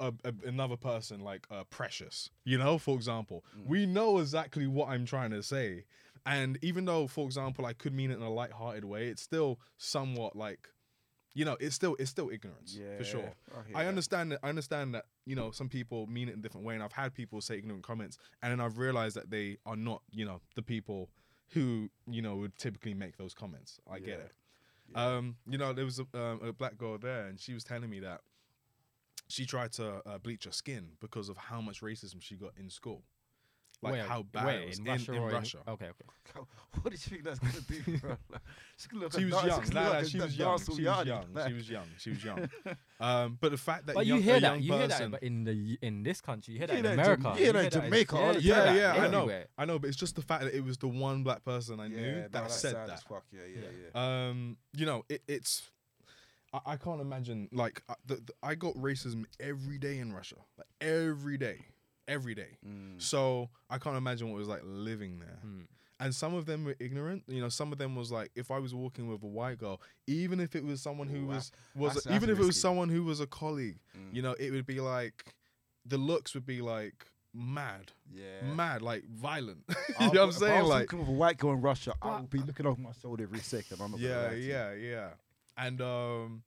[0.01, 4.89] a, a- another person like uh, Precious, you know, for example, we know exactly what
[4.89, 5.85] I'm trying to say.
[6.27, 9.59] And even though, for example, I could mean it in a light-hearted way, it's still
[9.79, 10.69] somewhat like,
[11.35, 13.33] you know, it's still it's still ignorance yeah, for sure.
[13.75, 14.41] I I understand that.
[14.43, 16.93] I understand that you know some people mean it in a different way, and I've
[16.93, 20.41] had people say ignorant comments, and then I've realized that they are not, you know,
[20.55, 21.09] the people
[21.51, 23.81] who you know would typically make those comments.
[23.91, 24.25] I get Yeah.
[24.25, 24.33] it.
[24.95, 27.89] Um, you know, there was a, um, a black girl there, and she was telling
[27.91, 28.23] me that
[29.29, 32.71] she tried to uh, bleach her skin because of how much racism she got in
[32.71, 33.03] school,
[33.83, 35.13] like Where- how bad where, it was in in, Russia.
[35.13, 35.59] in or Russia.
[35.69, 36.05] okay, okay.
[36.83, 38.17] What did you think that's gonna do, bro?
[38.77, 39.61] She look She was Dan- young.
[39.63, 40.59] could Nah, like she was young.
[40.59, 41.27] Dancehall She was young.
[41.49, 41.87] She was young.
[41.99, 42.51] She was young.
[43.01, 45.11] Um, but the fact that But young, you hear a that, young you hear that,
[45.13, 47.61] but in the in this country, you hear that hear in America, you hear that
[47.61, 49.43] in in- Jamaica all the you hear yeah, yeah, I know.
[49.57, 51.87] I know, but it's just the fact that it was the one black person I
[51.89, 53.03] knew Yeah, no, that said sad that.
[53.09, 53.25] fuck.
[53.31, 53.71] Yeah, yeah, Yeah.
[53.95, 54.29] yeah.
[54.29, 55.63] Um, you know, it, it's.
[56.53, 60.37] I, I can't imagine like uh, the, the, I got racism every day in Russia,
[60.57, 61.59] like every day,
[62.07, 62.57] every day.
[62.67, 63.01] Mm.
[63.01, 65.39] So I can't imagine what it was like living there.
[65.47, 65.67] Mm.
[66.01, 67.25] And some of them were ignorant.
[67.27, 69.81] You know, some of them was like, if I was walking with a white girl,
[70.07, 72.61] even if it was someone who Ooh, was was that's- even that's if it was
[72.61, 74.15] someone who was a colleague, Mm.
[74.15, 75.35] you know, it would be like
[75.85, 78.43] the looks would be like mad, Yeah.
[78.55, 79.65] mad, like violent.
[79.69, 80.61] you I'll- know what I'm if I saying?
[80.61, 83.25] was Like, with a white girl in Russia, I would be looking over my shoulder
[83.25, 83.81] every second.
[83.83, 84.51] I'm not yeah, lie to you.
[84.51, 85.09] yeah, yeah.
[85.59, 86.43] And um,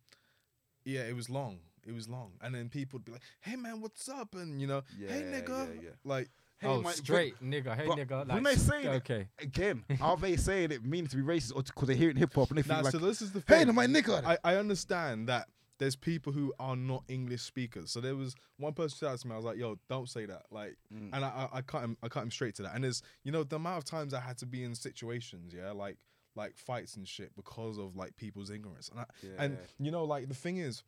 [0.86, 1.60] yeah, it was long.
[1.86, 4.68] It was long, and then people would be like, "Hey, man, what's up?" And you
[4.68, 5.90] know, "Hey, nigga," yeah, yeah.
[6.04, 8.28] like, Hey, oh, my- but- straight nigga, hey but nigga.
[8.32, 11.56] when like, they say that- okay, Again, are they saying it means to be racist
[11.56, 12.82] or because they hear it in hip hop and they feel nah.
[12.84, 13.58] like, so this is the thing.
[13.58, 13.74] hey, thing.
[13.74, 14.24] my nigga.
[14.24, 15.48] I, I understand that
[15.80, 17.90] there's people who are not English speakers.
[17.90, 20.28] So there was one person who said to me, I was like, "Yo, don't say
[20.28, 21.10] that." Like, Mm.
[21.14, 22.76] and I, I I cut him I cut him straight to that.
[22.76, 25.72] And there's you know the amount of times I had to be in situations, yeah,
[25.72, 25.98] like
[26.36, 28.90] like fights and shit because of like people's ignorance.
[28.90, 29.06] And I,
[29.44, 30.84] and you know like the thing is.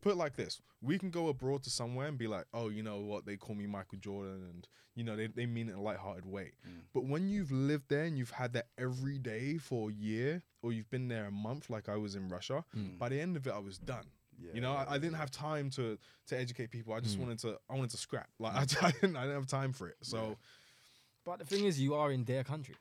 [0.00, 2.98] Put like this: We can go abroad to somewhere and be like, "Oh, you know
[2.98, 3.24] what?
[3.26, 6.26] They call me Michael Jordan, and you know they, they mean it in a lighthearted
[6.26, 6.80] way." Mm.
[6.92, 10.72] But when you've lived there and you've had that every day for a year, or
[10.72, 12.98] you've been there a month, like I was in Russia, Mm.
[12.98, 14.06] by the end of it, I was done.
[14.36, 15.18] Yeah, You know, yeah, I, I didn't yeah.
[15.18, 16.92] have time to to educate people.
[16.92, 17.20] I just Mm.
[17.22, 18.28] wanted to I wanted to scrap.
[18.40, 19.96] Like I, I didn't I didn't have time for it.
[20.02, 20.36] So
[21.24, 22.74] but the thing is, you are in their country.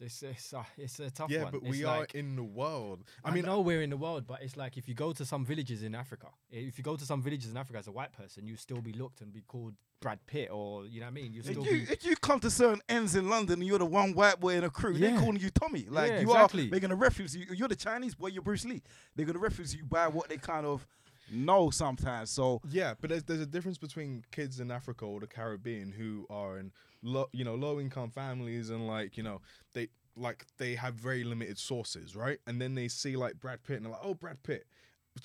[0.00, 1.30] This it's, uh, it's a tough one.
[1.30, 1.52] yeah, one.
[1.52, 3.04] but It's we like, are in the world.
[3.22, 5.24] I I mean, know we're in the world, but it's like if you go to
[5.26, 8.12] some villages in Africa, if you go to some villages in Africa as a white
[8.12, 11.12] person, you still be looked and be called Brad Pitt, or you know what I
[11.12, 11.34] mean.
[11.34, 13.78] You If still you, be if you come to certain ends in London and you're
[13.78, 15.86] the one white boy in a crew, they're calling you Tommy.
[15.88, 16.66] Like Yeah, you exactly.
[16.66, 17.44] are, they're gonna reference you.
[17.54, 18.28] You're the Chinese boy.
[18.28, 18.82] You're Bruce Lee.
[19.14, 20.86] They're gonna reference you by what they kind of
[21.30, 22.30] know sometimes.
[22.30, 26.26] So yeah, but there's there's a difference between kids in Africa or the Caribbean who
[26.30, 26.72] are in
[27.02, 29.40] low you know low income families and like you know
[29.72, 32.38] they like they have very limited sources, right?
[32.46, 34.66] And then they see like Brad Pitt and they're like, oh, Brad Pitt.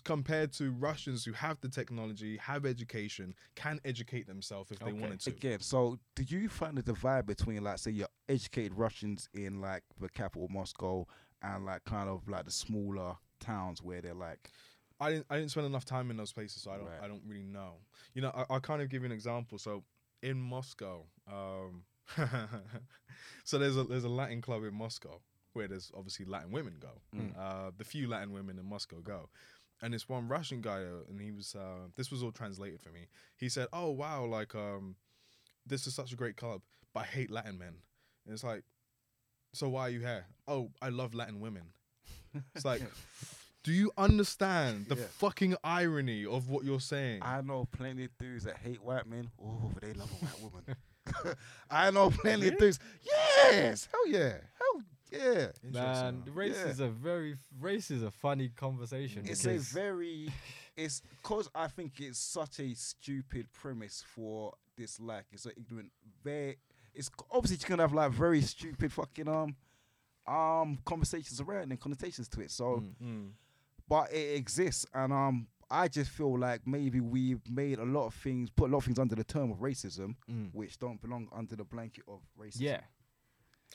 [0.03, 5.01] Compared to Russians who have the technology, have education, can educate themselves if they Okay.
[5.01, 5.31] wanted to.
[5.31, 9.83] again, so do you find the divide between like say your educated Russians in like
[9.99, 11.05] the capital Moscow
[11.43, 14.49] and like kind of like the smaller towns where they're like
[14.99, 17.03] I didn't I didn't spend enough time in those places, so I don't Right.
[17.03, 17.75] I don't really know.
[18.15, 19.57] You know, I, I'll kind of give you an example.
[19.59, 19.83] So
[20.25, 21.83] in Moscow, um,
[23.43, 25.21] so there's a there's a Latin club in Moscow
[25.53, 27.01] where there's obviously Latin women go.
[27.15, 27.37] Mm.
[27.37, 29.29] Uh, the few Latin women in Moscow go,
[29.81, 32.89] and this one Russian guy, uh, and he was uh, this was all translated for
[32.89, 33.07] me.
[33.37, 34.95] He said, "Oh wow, like um,
[35.65, 36.61] this is such a great club,
[36.93, 37.75] but I hate Latin men."
[38.25, 38.63] And it's like,
[39.53, 40.25] so why are you here?
[40.47, 41.63] Oh, I love Latin women.
[42.55, 42.81] It's like,
[43.65, 45.05] do you understand the Yeah.
[45.17, 47.21] fucking irony of what you're saying?
[47.23, 49.29] I know plenty of dudes that hate white men.
[49.43, 50.75] Oh, but they love a white woman.
[51.69, 52.79] I know plenty of dudes.
[53.03, 55.47] Yes, hell yeah, hell yeah.
[55.63, 56.67] Man, race Yeah.
[56.71, 59.23] is a very race is a funny conversation.
[59.25, 60.29] It's a because- very,
[60.77, 65.91] it's because I think it's such a stupid premise for this like it's an ignorant.
[66.23, 66.57] Very,
[66.93, 69.55] it's obviously you can have like very stupid fucking um,
[70.27, 72.51] um conversations around and connotations to it.
[72.51, 73.31] So, Mm.
[73.87, 78.13] But it exists, and um, I just feel like maybe we've made a lot of
[78.13, 80.49] things, put a lot of things under the term of racism, Mm.
[80.53, 82.61] which don't belong under the blanket of racism.
[82.61, 82.81] yeah,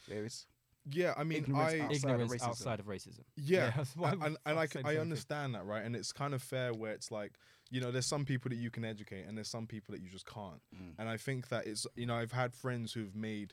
[0.08, 0.46] there is.
[0.90, 2.48] Yeah, I mean, Ignorance I outside of ignorance racism.
[2.48, 3.20] outside of racism.
[3.36, 5.00] Yeah, that's why and, and, I and I, said c- the I same thing.
[5.02, 5.84] understand that, right?
[5.84, 7.32] And it's kind of fair where it's like,
[7.70, 10.08] you know, there's some people that you can educate, and there's some people that you
[10.08, 10.60] just can't.
[10.74, 10.94] Mm.
[10.98, 13.52] And I think that it's, you know, I've had friends who've made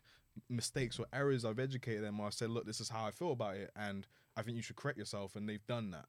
[0.49, 1.43] mistakes or errors.
[1.43, 4.07] I've educated them, or I said, look, this is how I feel about it, and
[4.37, 6.05] I think you should correct yourself, and they've done that.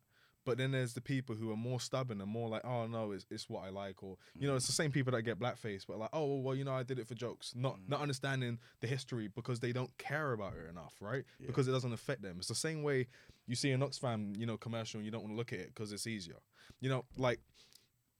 [0.48, 3.26] But then there's the people who are more stubborn and more like, oh no, it's,
[3.30, 5.98] it's what I like, or you know, it's the same people that get blackface, but
[5.98, 9.28] like, oh well, you know, I did it for jokes, not not understanding the history
[9.28, 11.24] because they don't care about it enough, right?
[11.38, 11.48] Yeah.
[11.48, 12.36] Because it doesn't affect them.
[12.38, 13.08] It's the same way
[13.46, 15.74] you see an Oxfam, you know, commercial, and you don't want to look at it
[15.74, 16.40] because it's easier,
[16.80, 17.40] you know, like.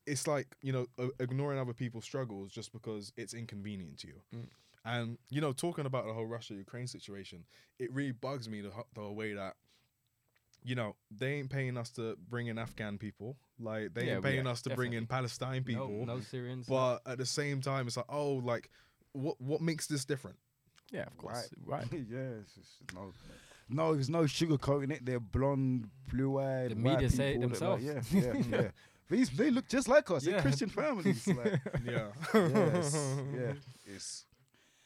[0.07, 4.21] It's like you know uh, ignoring other people's struggles just because it's inconvenient to you,
[4.35, 4.47] Mm.
[4.87, 7.45] and you know talking about the whole Russia Ukraine situation,
[7.79, 9.57] it really bugs me the, the way that
[10.69, 13.37] you know, they ain't paying us to bring in Afghan people.
[13.59, 16.05] Like they Yeah, ain't paying yeah, us to bring in Palestine people.
[16.07, 16.69] no Syrians.
[16.69, 18.71] no- But at the same time, it's like, oh, like
[19.13, 20.37] what what makes this different?
[20.93, 21.87] yeah, of course, right.
[21.93, 23.13] yeah, it's just no,
[23.69, 25.05] no, there's no sugarcoating it.
[25.05, 26.71] They're blonde, blue-eyed.
[26.71, 28.13] The media say it people that, like, themselves.
[28.13, 28.71] yeah, yeah, yeah.
[29.11, 30.25] These they look just like us.
[30.25, 31.27] They're Christian families.
[31.27, 32.09] Like, Yeah.
[32.35, 32.95] yes,
[33.35, 33.53] yeah,
[33.87, 34.25] it's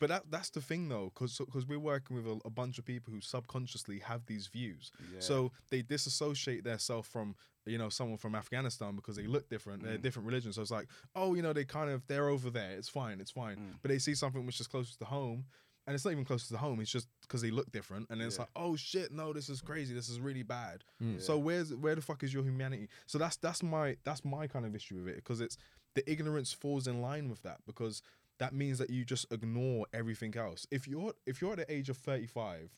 [0.03, 2.85] But that that's the thing though, because because we're working with a, a bunch of
[2.85, 4.91] people who subconsciously have these views.
[5.15, 5.21] yeah.
[5.21, 7.35] So they disassociate themselves from
[7.67, 9.83] you know someone from Afghanistan because they look different.
[9.85, 10.03] They're Mm.
[10.03, 10.57] different religions.
[10.57, 12.73] So it's like, oh, you know, they kind of they're over there.
[12.73, 13.21] It's fine.
[13.21, 13.57] It's fine.
[13.57, 13.75] Mm.
[13.81, 15.45] But they see something which is closest to home,
[15.87, 16.81] and it's not even close to home.
[16.81, 18.43] It's just because they look different, and then it's Yeah.
[18.43, 19.95] like, oh shit, no, this is crazy.
[19.95, 20.83] This is really bad.
[21.01, 21.23] Mm.
[21.23, 22.89] So where's where the fuck is your humanity?
[23.07, 25.57] So that's that's my that's my kind of issue with it because it's
[25.95, 28.03] the ignorance falls in line with that because
[28.43, 30.67] that means that you just ignore everything else.
[30.71, 32.71] If you're if you're at the age of 35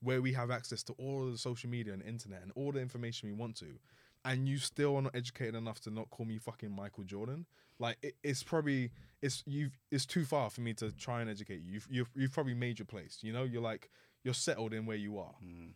[0.00, 3.28] where we have access to all the social media and internet and all the information
[3.28, 3.78] we want to
[4.24, 7.46] and you still are not educated enough to not call me fucking Michael Jordan
[7.78, 8.90] like it, it's probably
[9.20, 12.32] it's you've it's too far for me to try and educate you you've, you've you've
[12.32, 13.90] probably made your place you know you're like
[14.24, 15.72] you're settled in where you are Mm.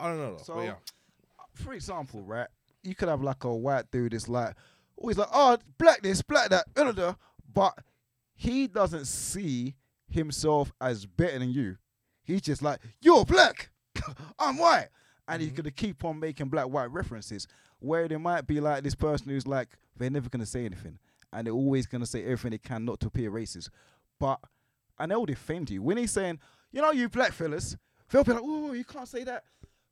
[0.00, 0.74] I don't know though, So, yeah
[1.54, 2.48] for example, right,
[2.82, 4.54] you could have like a white dude that's like
[4.96, 6.66] always like, oh, black this, black that,
[7.52, 7.78] but
[8.34, 9.74] he doesn't see
[10.08, 11.76] himself as better than you.
[12.22, 13.70] He's just like, you're black,
[14.38, 14.88] I'm white,
[15.28, 15.86] and he's gonna mm-hmm.
[15.86, 17.46] keep on making black white references.
[17.80, 20.98] Where there might be like this person who's like, they're never gonna say anything,
[21.32, 23.68] and they're always gonna say everything they can not to appear racist,
[24.18, 24.40] but
[24.98, 26.38] and they'll defend you when he's saying,
[26.72, 27.76] you know, you black fellas,
[28.10, 29.44] they'll be like, oh, you can't say that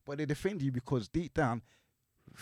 [0.04, 1.62] but they defend you because deep down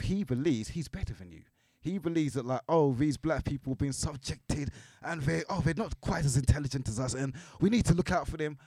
[0.02, 1.42] he believes he's better than you.
[1.80, 4.70] He believes that like, oh, these black people being subjected
[5.02, 8.12] and they oh they're not quite as intelligent as us and we need to look
[8.12, 8.58] out for them.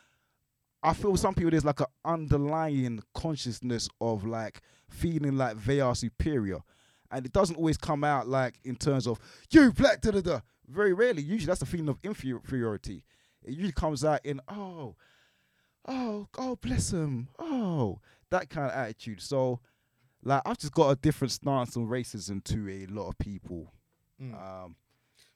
[0.81, 5.95] I feel some people there's like an underlying consciousness of like feeling like they are
[5.95, 6.59] superior.
[7.11, 9.19] And it doesn't always come out like in terms of
[9.51, 10.39] you black da da da.
[10.67, 11.21] Very rarely.
[11.21, 13.03] Usually that's a feeling of inferiority.
[13.43, 14.95] It usually comes out in oh,
[15.87, 17.27] oh, oh, bless him.
[17.39, 17.99] Oh,
[18.29, 19.21] that kind of attitude.
[19.21, 19.59] So,
[20.23, 23.73] like, I've just got a different stance on racism to a lot of people.
[24.21, 24.33] Mm.
[24.33, 24.75] Um,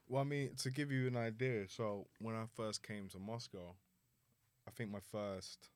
[0.10, 3.76] Well, I mean, to give you an idea, so when I first came to Moscow,
[4.68, 5.70] I think my first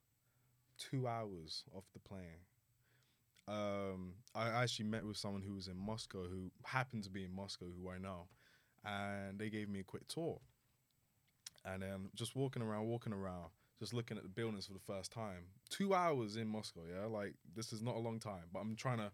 [0.78, 2.46] two hours off the plane,
[3.46, 7.34] um, I actually met with someone who was in Moscow, who happened to be in
[7.34, 8.28] Moscow, who I know,
[8.84, 10.40] and they gave me a quick tour.
[11.64, 13.50] And then just walking around, walking around,
[13.82, 15.42] just looking at the buildings for the first time.
[15.68, 18.98] Two hours in Moscow, yeah, like this is not a long time, but I'm trying
[18.98, 19.10] to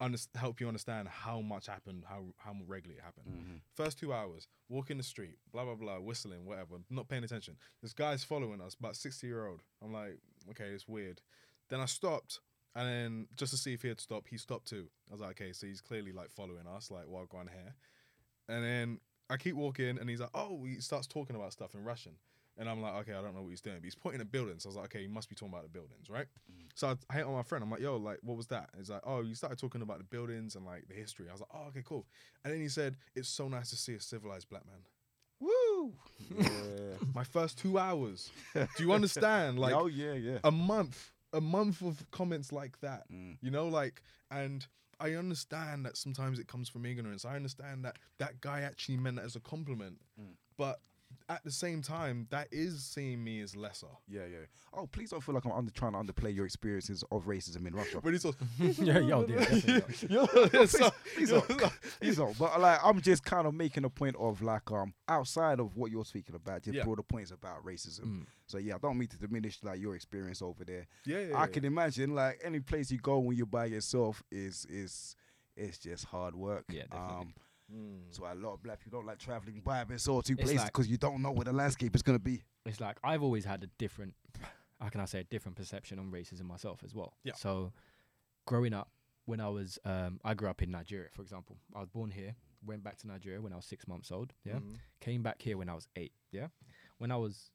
[0.00, 3.26] under- help you understand how much happened, how how regularly it happened.
[3.28, 3.56] Mm-hmm.
[3.74, 7.56] First two hours, walking the street, blah blah blah, whistling, whatever, not paying attention.
[7.82, 9.62] This guy's following us, about sixty year old.
[9.82, 10.18] I'm like,
[10.50, 11.22] okay, it's weird.
[11.70, 12.40] Then I stopped,
[12.74, 14.88] and then just to see if he had stopped, he stopped too.
[15.08, 17.74] I was like, okay, so he's clearly like following us, like while going here.
[18.50, 21.82] And then I keep walking, and he's like, oh, he starts talking about stuff in
[21.82, 22.12] Russian.
[22.58, 23.76] And I'm like, okay, I don't know what he's doing.
[23.76, 24.62] But he's pointing at buildings.
[24.62, 26.26] So I was like, okay, he must be talking about the buildings, right?
[26.50, 26.64] Mm.
[26.74, 27.62] So I, I hit on my friend.
[27.62, 28.70] I'm like, yo, like, what was that?
[28.78, 31.26] He's like, oh, you started talking about the buildings and like the history.
[31.28, 32.06] I was like, oh, okay, cool.
[32.44, 34.80] And then he said, it's so nice to see a civilized black man.
[35.38, 35.92] Woo!
[36.38, 36.48] Yeah.
[37.14, 38.30] My first two hours.
[38.54, 39.58] Do you understand?
[39.66, 40.38] Like, oh yeah, yeah.
[40.44, 43.04] a month, a month of comments like that.
[43.12, 43.36] Mm.
[43.42, 44.66] You know, like, and
[44.98, 47.24] I understand that sometimes it comes from ignorance.
[47.26, 50.34] I understand that that guy actually meant that as a compliment, Mm.
[50.56, 50.80] but
[51.28, 53.86] at the same time, that is seeing me as lesser.
[54.08, 54.46] Yeah, yeah.
[54.72, 57.74] Oh, please don't feel like I'm under, trying to underplay your experiences of racism in
[57.74, 58.00] Russia.
[58.02, 60.08] But it's also, yeah, yo, yeah, definitely.
[60.14, 60.26] Yo,
[60.66, 61.72] so- please yo, don't.
[62.00, 62.38] Please don't.
[62.38, 65.90] But like, I'm just kind of making a point of like, um, outside of what
[65.90, 66.84] you're speaking about, just Yeah.
[66.84, 68.04] broader points about racism.
[68.04, 68.26] Mm.
[68.46, 70.86] So yeah, I don't mean to diminish like your experience over there.
[71.04, 71.46] yeah, yeah, I yeah.
[71.48, 75.16] can imagine like any place you go when you're by yourself is is
[75.56, 76.64] it's just hard work.
[76.70, 77.16] Yeah, definitely.
[77.16, 77.34] Um,
[77.74, 78.02] Mm.
[78.10, 80.66] so a lot of black people don't like traveling by themselves to It's places like-
[80.72, 82.42] because you don't know where the landscape is gonna be.
[82.64, 84.14] it's like I've always had a different,
[84.80, 87.16] how can I say, a different perception on racism myself as well.
[87.24, 87.34] Yeah.
[87.34, 87.72] So,
[88.46, 88.90] growing up,
[89.24, 91.56] when I was, um, I grew up in Nigeria, for example.
[91.74, 94.32] I was born here, went back to Nigeria when I was six months old.
[94.44, 94.60] Yeah.
[94.60, 94.76] Mhm.
[95.00, 96.12] Came back here when I was eight.
[96.30, 96.48] Yeah.
[96.98, 97.50] When I was,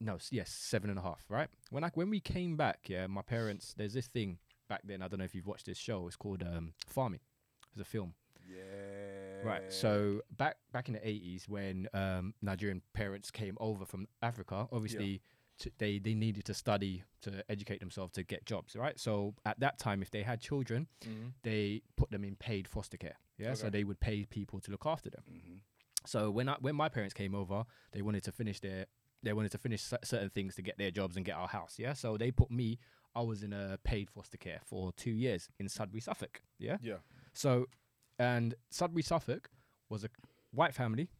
[0.00, 1.24] no, s- yes, seven and a half.
[1.28, 1.48] Right.
[1.70, 3.74] When I when we came back, yeah, my parents.
[3.74, 4.38] There's this thing
[4.68, 5.00] back then.
[5.02, 6.08] I don't know if you've watched this show.
[6.08, 7.20] It's called um, Farming.
[7.72, 8.14] It's a film.
[8.44, 8.56] Yeah.
[9.44, 9.72] Right.
[9.72, 15.22] So back back in the eighties, when um, Nigerian parents came over from Africa, obviously
[15.58, 18.74] t- they they needed to study to educate themselves to get jobs.
[18.76, 18.98] Right.
[18.98, 21.32] So at that time, if they had children, Mhm.
[21.42, 23.16] they put them in paid foster care.
[23.38, 23.54] Yeah.
[23.54, 25.22] So they would pay people to look after them.
[25.30, 25.60] Mhm.
[26.06, 28.86] So when I, when my parents came over, they wanted to finish their
[29.24, 31.78] they wanted to finish certain things to get their jobs and get our house.
[31.78, 31.92] Yeah.
[31.92, 32.78] So they put me.
[33.14, 36.42] I was in a paid foster care for two years in Sudbury, Suffolk.
[36.58, 36.78] Yeah.
[36.80, 36.96] Yeah.
[37.34, 37.66] So,
[38.18, 39.50] and Sudbury, Suffolk
[39.88, 40.08] was a
[40.52, 41.10] white family,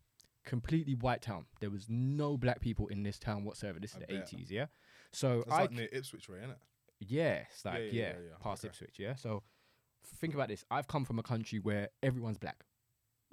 [0.45, 1.47] completely white town.
[1.61, 3.79] There was no black people in this town whatsoever.
[3.81, 4.17] This is I the bet.
[4.33, 4.67] eighties, yeah.
[5.13, 6.59] So That's I like c- near Ipswich way, isn't it?
[7.01, 8.69] yeah, it's like yeah, yeah, yeah, yeah, past okay.
[8.69, 9.15] Ipswich, yeah.
[9.15, 9.43] So
[10.17, 10.65] think about this.
[10.71, 12.65] I've come from a country where everyone's black.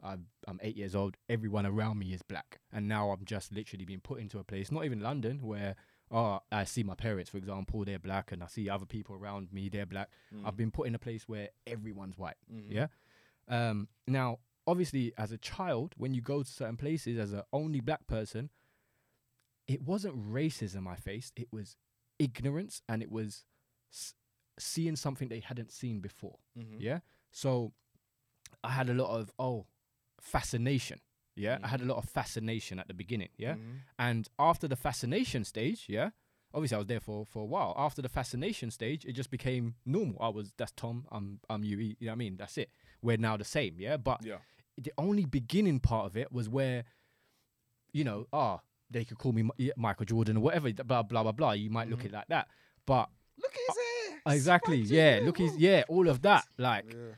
[0.01, 1.17] I've, I'm eight years old.
[1.27, 4.71] Everyone around me is black, and now I'm just literally being put into a place,
[4.71, 5.75] not even London, where
[6.11, 9.53] oh, I see my parents, for example, they're black, and I see other people around
[9.53, 10.09] me, they're black.
[10.43, 12.37] I've been put in a place where everyone's white.
[12.51, 12.65] Mhm.
[12.69, 12.87] Yeah.
[13.49, 17.79] Um, now, obviously, as a child, when you go to certain places as a only
[17.81, 18.49] black person,
[19.67, 21.33] it wasn't racism I faced.
[21.35, 21.75] It was
[22.17, 23.45] ignorance, and it was
[23.91, 24.13] s-
[24.57, 26.39] seeing something they hadn't seen before.
[26.57, 26.77] Mhm.
[26.79, 26.99] Yeah.
[27.31, 27.73] So
[28.63, 29.67] I had a lot of oh
[30.19, 30.99] fascination.
[31.35, 31.55] Yeah.
[31.63, 31.69] I Mm.
[31.69, 33.29] had a lot of fascination at the beginning.
[33.37, 33.55] Yeah.
[33.55, 33.79] Mhm.
[33.97, 36.09] And after the fascination stage, yeah,
[36.53, 37.73] obviously I was there for for a while.
[37.77, 40.17] After the fascination stage, it just became normal.
[40.21, 41.05] I was that's Tom.
[41.11, 41.77] I'm I'm you.
[41.77, 42.37] You know what I mean?
[42.37, 42.69] That's it.
[43.01, 43.75] We're now the same.
[43.79, 43.97] Yeah.
[43.97, 44.37] But Yeah.
[44.77, 46.83] the only beginning part of it was where,
[47.93, 48.59] you know, ah,
[48.91, 50.71] they could call me Michael Jordan or whatever.
[50.73, 51.51] Blah blah blah blah.
[51.53, 52.05] You might look Mhm.
[52.05, 52.47] at it like that,
[52.85, 54.35] but Look at his hair.
[54.35, 55.19] exactly, yeah.
[55.23, 56.45] Look, he's yeah, all of that.
[56.57, 57.13] Like, Yeah.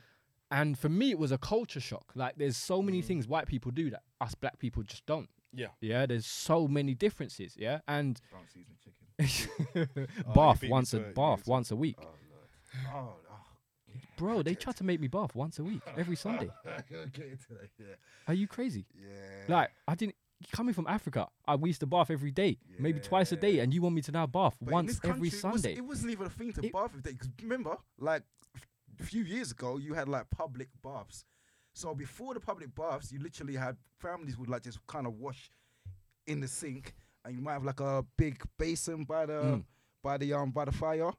[0.50, 2.12] and for me, it was a culture shock.
[2.14, 3.06] Like, there's so many Mhm.
[3.06, 5.28] things white people do that us black people just don't.
[5.52, 5.68] Yeah.
[5.80, 7.56] Yeah, there's so many differences.
[7.58, 8.20] Yeah, and
[10.26, 12.06] Oh, bath you beat me once a bath once a week, Oh,
[12.92, 12.94] Lord.
[12.94, 13.14] Oh,
[14.16, 14.42] bro.
[14.42, 16.50] They try to make me bath once a week, every Sunday.
[16.90, 17.70] Get into that.
[17.78, 17.86] Yeah.
[18.28, 18.86] Are you crazy?
[18.94, 19.54] Yeah.
[19.56, 20.16] Like, I didn't.
[20.50, 23.72] Coming from Africa, I we used to bath every day, maybe twice a day, and
[23.72, 25.74] you want me to now bath But once every country, it was- Sunday.
[25.76, 27.14] It, was, not even a thing to It- bath every day.
[27.14, 28.24] 'cause remember, like
[28.98, 31.24] a few years ago, you had like public baths.
[31.74, 35.48] So before the public baths, you literally had families would like just kind of wash
[36.26, 36.92] in the sink,
[37.24, 39.64] and you might have like a big basin by the Mm.
[40.02, 41.10] by the um by the fire,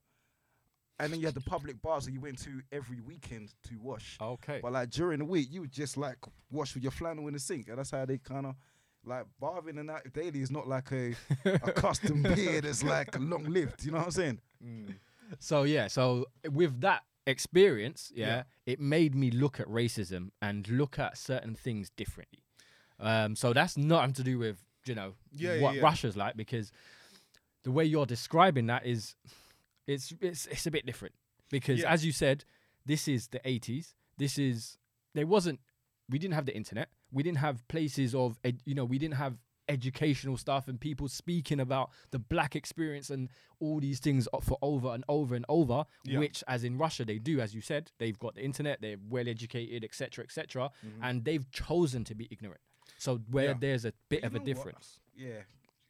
[0.99, 4.17] and then you had the public bars that you went to every weekend to wash.
[4.21, 4.59] okay.
[4.61, 6.17] But like during the week, you would just like
[6.51, 8.55] wash with your flannel in the sink, and that's how they kind of
[9.05, 11.13] like bathing and that daily is not like a
[11.45, 13.83] a custom beer that's like long lived.
[13.83, 14.39] You know what I'm saying?
[14.63, 14.95] Mm.
[15.39, 18.43] So yeah, so with that experience, yeah, Yeah.
[18.65, 22.43] it made me look at racism and look at certain things differently.
[22.99, 25.81] Um, so that's nothing to do with you know Yeah, yeah, what yeah.
[25.81, 26.71] Russia's like because
[27.63, 29.15] the way you're describing that is
[29.87, 31.15] it's it's it's a bit different
[31.49, 31.91] because Yeah.
[31.91, 32.45] as you said,
[32.85, 33.93] this is the 80s.
[34.17, 34.77] This is
[35.13, 35.59] there wasn't
[36.09, 36.89] we didn't have the internet.
[37.11, 39.37] We didn't have places of ed, you know we didn't have
[39.69, 43.29] educational stuff and people speaking about the black experience and
[43.61, 46.19] all these things for over and over and over Yeah.
[46.19, 49.25] which as in russia they do as you said they've got the internet they're well
[49.25, 51.01] educated etc etc mm-hmm.
[51.01, 52.59] and they've chosen to be ignorant
[53.03, 53.45] so where.
[53.49, 53.53] Yeah.
[53.59, 54.45] there's a bit But of a know what?
[54.45, 55.41] difference Yeah,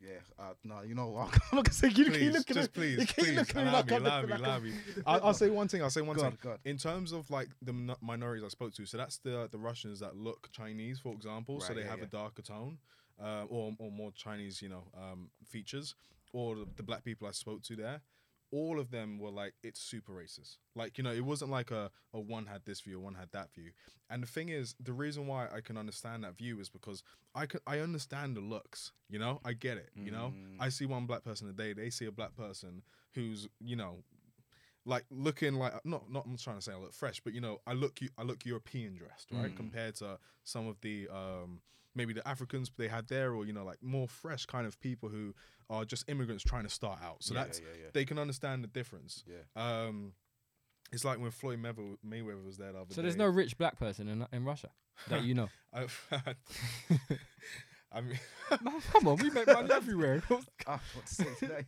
[0.02, 0.10] yeah.
[0.38, 3.00] Uh, no, you know, I'm not gonna say you keep Please, looking just at please,
[3.00, 4.54] you keep please, looking at me allow like me, I'm allow looking me, like allow
[4.54, 4.74] I'm- me.
[5.06, 5.82] I'll, I'll say one thing.
[5.84, 6.38] I'll say one God, thing.
[6.42, 6.60] God.
[6.66, 10.00] In terms of like the min- minorities I spoke to, so that's the the Russians
[10.02, 11.60] that look Chinese, for example.
[11.62, 12.06] so they yeah, have yeah.
[12.06, 12.78] a darker tone.
[13.24, 15.96] uh, or or more Chinese, you know, um, features,
[16.34, 18.02] or the, the black people I spoke to there,
[18.54, 20.58] all of them were like, it's super racist.
[20.76, 23.52] Like, you know, it wasn't like a, a one had this view, one had that
[23.52, 23.72] view.
[24.12, 27.02] And the thing is, the reason why I can understand that view is because
[27.34, 28.92] I can I understand the looks.
[29.10, 29.90] You know, I get it.
[29.96, 32.84] You know, I see one black person a day, they see a black person
[33.16, 34.04] who's, you know,
[34.86, 37.60] like looking like not not I'm trying to say I look fresh, but you know,
[37.66, 39.56] I look I look European dressed, right?
[39.56, 41.62] Compared to some of the um
[41.96, 45.10] maybe the Africans they had there or you know like more fresh kind of people
[45.10, 45.34] who
[45.70, 47.24] are just immigrants trying to start out.
[47.24, 47.90] So Yeah, that's yeah, yeah.
[47.94, 49.24] they can understand the difference.
[49.28, 49.44] Yeah.
[49.56, 50.14] Um
[50.92, 53.24] it's like when Floyd Mayweather, Mayweather was there the other So there's day.
[53.24, 54.70] no rich black person in in Russia
[55.10, 55.50] that you know.
[55.74, 55.88] I,
[57.92, 58.20] I mean
[58.62, 60.22] Man, come on, we make money everywhere.
[60.30, 61.66] It's Ah, what to say today?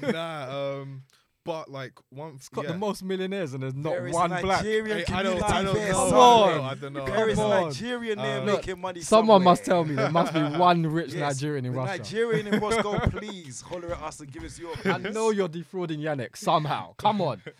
[0.00, 1.02] nah um
[1.44, 2.72] but like one got yeah.
[2.72, 4.62] the most millionaires and there's not There is one black.
[4.62, 6.10] Nigerian Hey, I don't, I don't community there know.
[6.10, 6.48] Come I on.
[6.48, 6.64] don't know.
[6.64, 7.06] I don't know.
[7.06, 7.60] There is Come a.
[7.64, 9.00] Nigerian there Uh, making money.
[9.00, 11.98] Someone must tell me there must be one rich Yes, Nigerian in the Russia.
[11.98, 14.72] Nigerian in Moscow, please holler at us and give us your.
[14.84, 16.94] I know you're defrauding Yannick somehow.
[16.96, 17.42] Come on.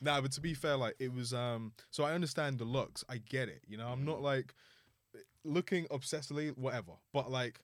[0.00, 3.04] Nah, but to be fair, like it was um so I understand the looks.
[3.08, 3.62] I get it.
[3.66, 4.54] You know, I'm not like
[5.44, 6.92] looking obsessively, whatever.
[7.12, 7.60] But like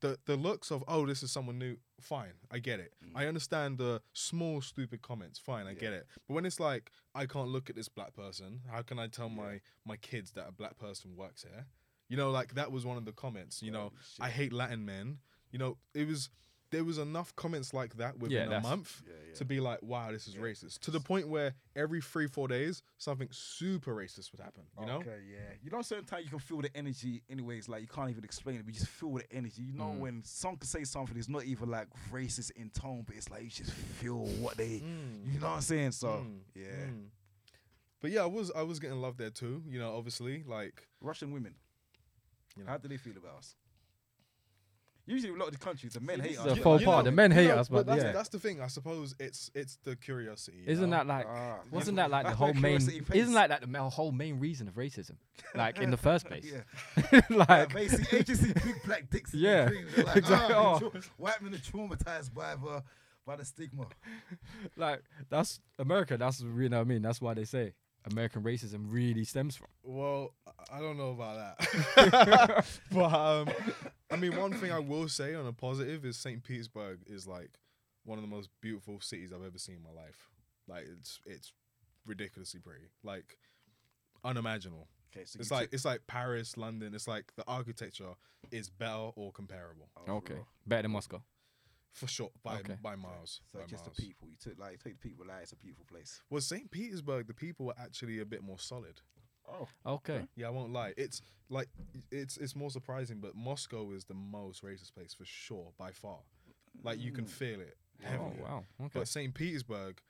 [0.00, 2.32] the the looks of oh, this is someone new, fine.
[2.50, 2.92] I get it.
[3.04, 3.12] Mm.
[3.14, 6.06] I understand the small stupid comments, fine, I get it.
[6.26, 9.28] But when it's like I can't look at this black person, how can I tell
[9.28, 11.66] my my kids that a black person works here?
[12.08, 13.62] You know, like that was one of the comments.
[13.62, 15.18] You know, I hate Latin men.
[15.50, 16.30] You know, it was
[16.70, 19.34] there was enough comments like that within a month Yeah, yeah.
[19.36, 20.80] to be like, wow, this is racist.
[20.80, 24.64] To the point where every three, four days, something super racist would happen.
[24.78, 24.96] You know?
[24.96, 25.54] Okay, yeah.
[25.62, 27.22] You know, certain times you can feel the energy.
[27.30, 29.62] Anyways, like you can't even explain it, but you just feel the energy.
[29.62, 29.98] You know, Mm.
[30.00, 33.42] when someone can say something, it's not even like racist in tone, but it's like
[33.44, 34.82] you just feel what they.
[35.24, 35.92] You know what I'm saying?
[35.92, 37.06] So Mm, yeah, mm.
[38.00, 39.62] But yeah, I was I was getting love there too.
[39.66, 41.54] You know, obviously, like Russian women.
[42.56, 42.70] You know.
[42.70, 43.54] How do they feel about us?
[45.08, 46.52] Usually, a lot of the countries, the men hate It's us.
[46.52, 46.62] a yeah.
[46.62, 46.98] faux you pas.
[46.98, 48.12] know- The men you hate know, us, but that's, yeah.
[48.12, 48.60] that's the thing.
[48.60, 50.58] I suppose it's it's the curiosity.
[50.58, 50.98] you Isn't know?
[50.98, 51.26] that like?
[51.28, 52.78] Ah, Wasn't that like the whole main?
[52.78, 53.22] curiosity pays.
[53.22, 55.16] Isn't like that the ma- whole main reason of racism?
[55.54, 56.44] Like in the first place.
[56.44, 57.20] Yeah.
[57.30, 59.32] like basically, agency big black dicks.
[59.32, 59.90] in Yeah, dreams.
[59.96, 60.54] They're like, exactly.
[60.54, 60.90] ah, Oh.
[60.90, 62.82] tra- white men are traumatized by the
[63.26, 63.86] by the stigma.
[64.76, 66.16] like that's America.
[66.16, 67.02] That's you know what I mean.
[67.02, 67.72] That's why they say
[68.10, 69.68] American racism really stems from.
[69.82, 72.66] Well, I- I don't know about that.
[72.92, 73.48] but um,
[74.10, 76.42] I mean, one thing I will say on a positive is St.
[76.42, 77.50] Petersburg is like
[78.04, 80.28] one of the most beautiful cities I've ever seen in my life.
[80.66, 81.52] Like it's it's
[82.06, 83.38] ridiculously pretty, like
[84.24, 84.88] unimaginable.
[85.14, 86.94] Okay, so It's like took- it's like Paris, London.
[86.94, 88.12] It's like the architecture
[88.50, 90.46] is better or comparable Oh, Okay, bro.
[90.66, 91.22] better than Moscow.
[91.92, 92.76] For sure by Okay.
[92.82, 93.40] by miles.
[93.50, 93.96] So by just miles.
[93.96, 94.28] the people.
[94.28, 96.20] You took like take the people like it's a beautiful place.
[96.30, 96.70] Well, St.
[96.70, 99.00] Petersburg, the people were actually a bit more solid.
[99.50, 100.92] Oh, Okay, Yeah, I won't lie.
[100.98, 101.68] It's like
[102.10, 106.18] it's it's more surprising, but Moscow is the most racist place for sure by far.
[106.84, 107.76] Like you can feel it
[108.06, 108.90] oh wow, okay.
[109.00, 109.34] But St.
[109.34, 110.00] Petersburg,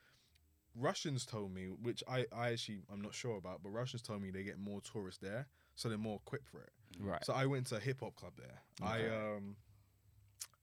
[0.74, 4.30] Russians told me, which I I actually I'm not sure about, but Russians told me
[4.30, 6.70] they get more tourists there, so they're more equipped for it.
[7.00, 7.24] right.
[7.24, 8.60] So I went to a hip hop club there.
[8.82, 9.56] I um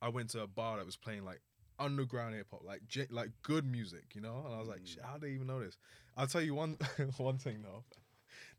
[0.01, 1.41] I went to a bar that was playing like
[1.79, 4.43] underground hip hop, like j- like good music, you know.
[4.45, 5.77] And I was like, Shit, how do they even know this?
[6.17, 6.77] I'll tell you one
[7.17, 7.83] one thing though.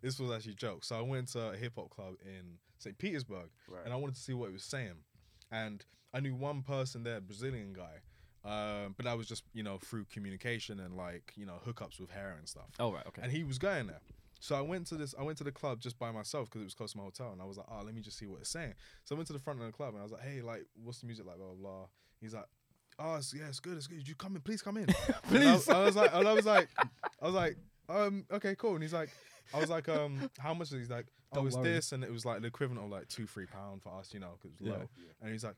[0.03, 0.85] This was actually a joke.
[0.85, 2.97] So I went to a hip hop club in St.
[2.99, 3.83] Petersburg, Right.
[3.85, 4.95] and I wanted to see what it was saying.
[5.51, 8.01] And I knew one person there, Brazilian guy,
[8.45, 12.11] um, but that was just you know through communication and like you know hookups with
[12.11, 13.23] hair and stuff oh right, okay.
[13.23, 14.01] and he was going there.
[14.41, 15.15] So I went to this.
[15.19, 17.33] I went to the club just by myself because it was close to my hotel,
[17.33, 18.75] and I was like, "Oh, let me just see what it's saying."
[19.05, 20.65] So I went to the front of the club, and I was like, "Hey, like,
[20.83, 21.55] what's the music like?" Blah blah.
[21.57, 21.87] blah.
[22.21, 22.47] He's like,
[22.99, 23.77] "Oh, it's, yeah, it's good.
[23.77, 24.07] It's good.
[24.07, 24.87] You come in, please come in."
[25.29, 25.69] please.
[25.69, 26.69] I, I was like, and I was like,
[27.23, 27.57] I was like,
[27.89, 28.75] um, okay, cool.
[28.75, 29.11] And he's like,
[29.55, 30.79] I was like, um, how much is it?
[30.81, 31.65] He's like, oh, Don't it's worry.
[31.73, 34.21] this, and it was like the equivalent of like two, three pound for us, you
[34.21, 34.79] know, because it was Yeah.
[34.79, 34.89] low.
[35.23, 35.57] And he's like,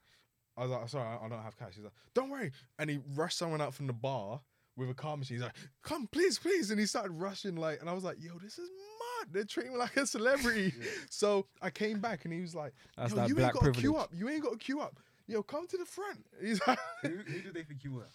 [0.56, 1.74] I was like, sorry, I don't have cash.
[1.74, 2.52] He's like, don't worry.
[2.78, 4.40] And he rushed someone out from the bar
[4.78, 5.36] with a car machine.
[5.36, 6.70] He's like, come, please, please.
[6.70, 9.28] And he started rushing like, and I was like, yo, this is mad.
[9.32, 10.72] They're treating me like a celebrity.
[11.10, 13.74] So I came back and he was like, That's yo, that you black ain't got
[13.74, 14.10] to queue up.
[14.14, 15.00] You ain't got to queue up.
[15.26, 16.24] Yo, come to the front.
[16.42, 18.06] He's like, who, who do they think you were?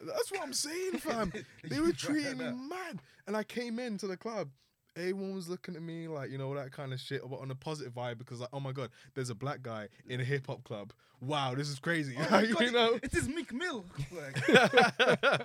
[0.00, 1.32] that's what I'm saying, fam.
[1.64, 3.00] they were treating me mad.
[3.26, 4.48] And I came into the club.
[4.96, 7.54] Everyone was looking at me like, you know, that kind of shit, but on a
[7.54, 10.64] positive vibe because, like, oh my God, there's a black guy in a hip hop
[10.64, 10.92] club.
[11.20, 12.16] Wow, this is crazy.
[12.30, 12.98] Oh you God, know?
[13.02, 13.84] it is Meek Mill.
[14.10, 15.40] Like,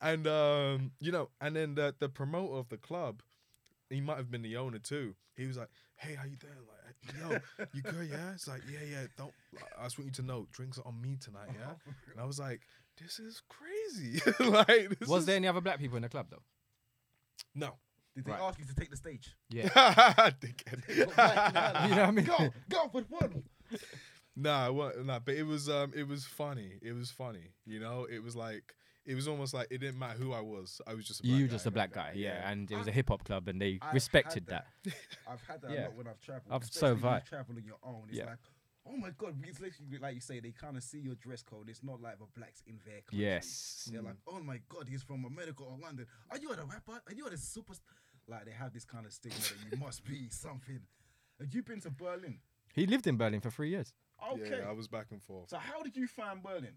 [0.00, 3.22] and, um, you know, and then the, the promoter of the club,
[3.90, 5.14] he might have been the owner too.
[5.36, 6.52] He was like, hey, how you doing?
[6.66, 8.32] Like, yo, you good, yeah?
[8.34, 9.32] It's like, yeah, yeah, don't,
[9.78, 11.74] I just want you to know, drinks are on me tonight, yeah?
[12.12, 12.60] And I was like,
[13.00, 14.20] this is crazy.
[14.44, 16.42] like, this Was is- there any other black people in the club though?
[17.54, 17.74] No.
[18.18, 18.40] Did they Right.
[18.42, 19.36] ask you to take the stage?
[19.48, 19.68] Yeah.
[20.40, 20.82] Dickhead.
[20.88, 22.24] you know what I mean?
[22.24, 23.42] Go, go for the one.
[24.34, 26.78] Nah, well, nah, but it was um, it was funny.
[26.82, 27.52] It was funny.
[27.64, 28.74] You know, it was like
[29.06, 30.80] it was almost like it didn't matter who I was.
[30.86, 32.02] I was just a black You guy, just a black there.
[32.04, 34.94] guy, yeah, and it was a hip hop club, and they I've respected had that.
[35.30, 35.80] I've had that Yeah.
[35.80, 36.52] a lot when I've traveled.
[36.52, 37.16] I've- so especially have I.
[37.18, 38.02] you travel on your own.
[38.08, 38.26] It's Yeah.
[38.26, 38.38] like,
[38.86, 41.68] oh my god, because literally, like you say, they kind of see your dress code.
[41.68, 43.18] It's not like the blacks in their country.
[43.26, 43.88] Yes.
[43.92, 46.06] They're like, oh my god, he's from America or London.
[46.30, 46.92] Are you a rapper?
[47.06, 47.74] Are you a super?
[48.28, 50.80] Like they have this kind of stigma that you must be something.
[51.40, 52.38] Have you been to Berlin?
[52.74, 53.92] He lived in Berlin for three years.
[54.32, 54.58] Okay.
[54.60, 55.50] Yeah, I was back and forth.
[55.50, 56.74] so how did you find Berlin?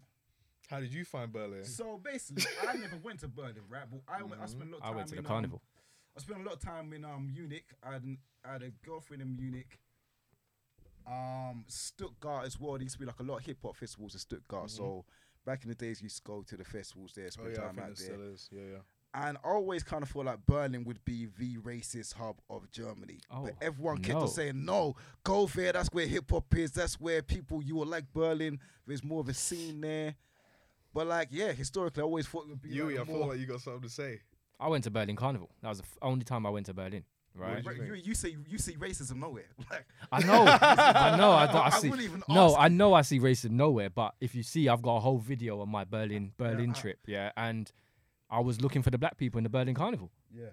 [0.68, 1.64] How did you find Berlin?
[1.64, 3.82] So basically, I never went to Berlin, right?
[3.90, 4.40] But I went.
[4.40, 5.62] I spent a lot of I went to the in, um, carnival.
[6.16, 7.64] I spent a lot of time in um Munich.
[7.82, 9.78] I had, an, I had a girlfriend in Munich.
[11.06, 12.72] Um, Stuttgart as well.
[12.74, 14.70] There used to be like a lot of hip hop festivals in Stuttgart.
[14.70, 15.04] So
[15.44, 17.62] back in the days, we used to go to the festivals there, oh spend yeah,
[17.62, 18.06] I time think out it there.
[18.06, 18.48] still is.
[18.52, 18.78] Yeah, yeah.
[19.14, 23.18] And I always kind of felt like Berlin would be the racist hub of Germany.
[23.30, 24.22] Oh, but everyone kept no.
[24.22, 25.72] on saying, no, go there.
[25.72, 26.72] That's where hip hop is.
[26.72, 28.58] That's where people, you will like Berlin.
[28.86, 30.14] There's more of a scene there.
[30.94, 33.26] But like, yeah, historically, I always thought it would be Yui, I like a feel
[33.26, 34.20] like you got something to say.
[34.58, 35.50] I went to Berlin Carnival.
[35.62, 37.04] That was the f- only time I went to Berlin.
[37.34, 37.64] Right.
[37.64, 39.46] Right, you, you say you see racism nowhere.
[39.70, 40.44] Like, I know.
[40.46, 41.30] I know.
[41.32, 41.88] I, don't, I I see.
[41.88, 42.56] even no, ask.
[42.58, 42.92] I know.
[42.92, 43.88] I see racism nowhere.
[43.88, 46.98] But if you see, I've got a whole video on my Berlin Berlin I- trip.
[47.06, 47.70] Yeah, and
[48.32, 50.10] I was looking for the black people in the Berlin Carnival.
[50.34, 50.46] yeah.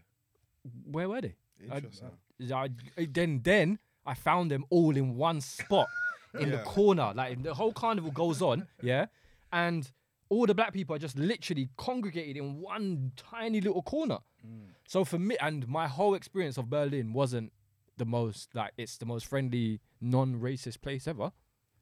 [0.84, 1.36] Where were they?
[1.64, 2.10] Interesting.
[2.54, 5.88] I, then then I found them all in one spot
[6.40, 7.14] in the corner.
[7.16, 9.06] Like the whole carnival goes on, yeah,
[9.54, 9.90] and
[10.28, 14.20] all the black people are just literally congregated in one tiny little corner.
[14.46, 14.68] Mm.
[14.86, 17.54] So for me, and my whole experience of Berlin wasn't
[17.98, 21.32] the most like it's the most friendly, non-racist place ever.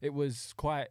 [0.01, 0.89] It was quite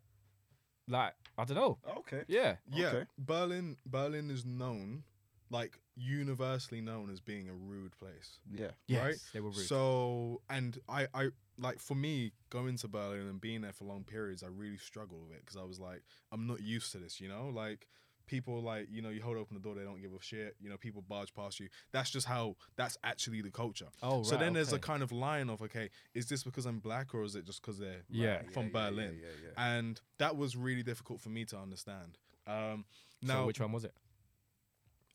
[0.88, 1.78] like I don't know.
[1.87, 2.22] Oh, okay.
[2.28, 3.05] Yeah, yeah, Okay.
[3.18, 3.76] Berlin.
[3.87, 5.05] Berlin is known,
[5.51, 8.39] like universally known as being a rude place.
[8.53, 8.70] Yeah.
[8.87, 9.16] yes, Right?
[9.32, 9.66] they were rude.
[9.66, 11.28] So, and I, I
[11.59, 15.22] like for me going to Berlin and being there for long periods, I really struggled
[15.22, 17.87] with it because I was like, I'm not used to this, you know, like.
[18.27, 20.68] People like you know you hold open the door they don't give a shit you
[20.68, 24.31] know people barge past you that's just how that's actually the culture oh, right, so
[24.33, 27.22] right, then there's a kind of line of okay is this because I'm black or
[27.22, 28.43] is it just because they're Yeah.
[28.53, 29.77] from yeah, yeah, Berlin Yeah, yeah, yeah.
[29.79, 32.85] and that was really difficult for me to understand um
[33.24, 33.95] So now which one was it?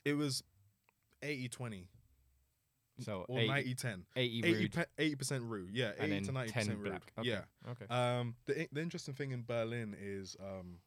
[0.05, 0.43] it was
[1.21, 1.87] 80 20
[2.99, 6.31] So or 80, 90 10 80 80 rude, pe- 80% rude yeah 80 and to
[6.31, 6.93] then 90% rude.
[7.19, 7.29] Okay.
[7.29, 7.85] yeah Okay.
[7.89, 10.77] um the, the interesting thing in Berlin is um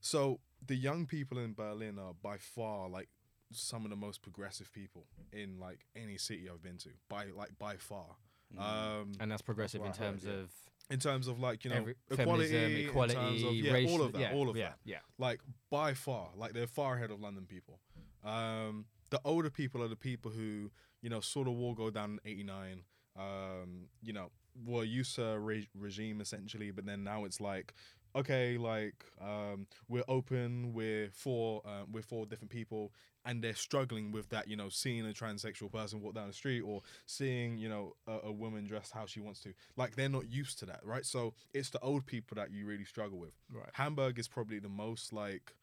[0.00, 3.08] so the young people in Berlin are by far like
[3.52, 7.58] some of the most progressive people in like any city I've been to by like
[7.58, 8.16] by far
[8.58, 10.32] um and that's progressive what in I heard, terms yeah.
[10.32, 10.50] of
[10.90, 13.94] in terms of like you know every, equality, feminism, in equality, terms of, yeah, racial,
[13.94, 14.78] all of that, yeah, all of yeah, that.
[14.84, 15.40] Yeah, Like
[15.70, 17.80] by far, like they're far ahead of London people.
[18.24, 22.18] Um, the older people are the people who you know saw the war go down
[22.24, 22.82] in '89.
[23.18, 24.30] Um, you know,
[24.64, 27.74] were used to a re- regime essentially, but then now it's like.
[28.14, 32.92] Okay, like um, we're open, we're for uh, we're for different people,
[33.24, 34.48] and they're struggling with that.
[34.48, 38.28] You know, seeing a transsexual person walk down the street, or seeing you know a,
[38.28, 39.54] a woman dressed how she wants to.
[39.76, 41.06] Like they're not used to that, right?
[41.06, 43.32] So it's the old people that you really struggle with.
[43.50, 43.70] right.
[43.72, 45.54] Hamburg is probably the most like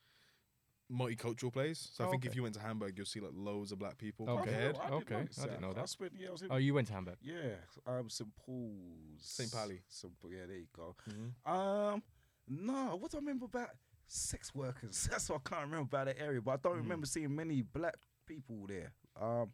[0.91, 1.89] multicultural place.
[1.93, 2.29] So I Oh, think okay.
[2.31, 4.49] if you went to Hamburg, you'll see like loads of black people Okay.
[4.49, 4.75] ahead.
[4.81, 5.89] I didn't Okay, I didn't know I that.
[5.89, 7.17] spent, yeah, I was in, Oh, you went to Hamburg.
[7.21, 8.35] yeah, um, St.
[8.35, 9.21] Paul's.
[9.21, 9.51] St.
[9.51, 9.81] Pauli.
[9.87, 10.19] St.
[10.19, 10.95] Paul- yeah, there you go.
[11.07, 11.33] Mhm.
[11.51, 12.01] Um,
[12.49, 13.69] no, what do I remember about
[14.07, 15.07] sex workers?
[15.11, 16.83] That's what I can't remember about that area, but I don't Mm.
[16.83, 17.95] remember seeing many black
[18.25, 18.91] people there.
[19.19, 19.51] Um,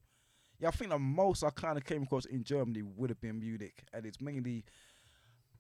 [0.60, 3.40] yeah, I think the most I kind of came across in Germany would have been
[3.40, 4.64] Munich, and it's mainly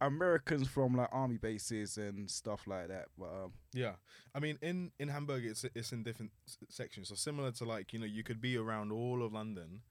[0.02, 3.06] Americans from like army bases and stuff like that.
[3.18, 3.94] But um, Yeah,
[4.34, 7.10] I mean in in Hamburg, it's it's in different s- sections.
[7.10, 9.82] So similar to like you know you could be around all of London.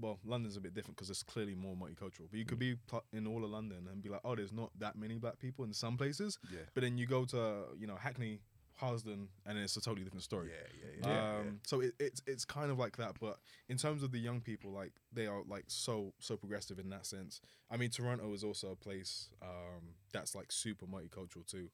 [0.00, 2.30] Well, London's a bit different because it's clearly more multicultural.
[2.30, 4.70] But you could be pl- in all of London and be like, oh, there's not
[4.78, 6.38] that many black people in some places.
[6.52, 8.40] yeah, But then you go to you know Hackney,
[8.76, 10.50] Harlesden, and it's a totally different story.
[10.50, 14.12] yeah, yeah, um, So it, it's it's kind of like that, but in terms of
[14.12, 17.40] the young people, like they are like so so progressive in that sense.
[17.70, 21.68] I mean, Toronto is also a place um, that's like super multicultural too.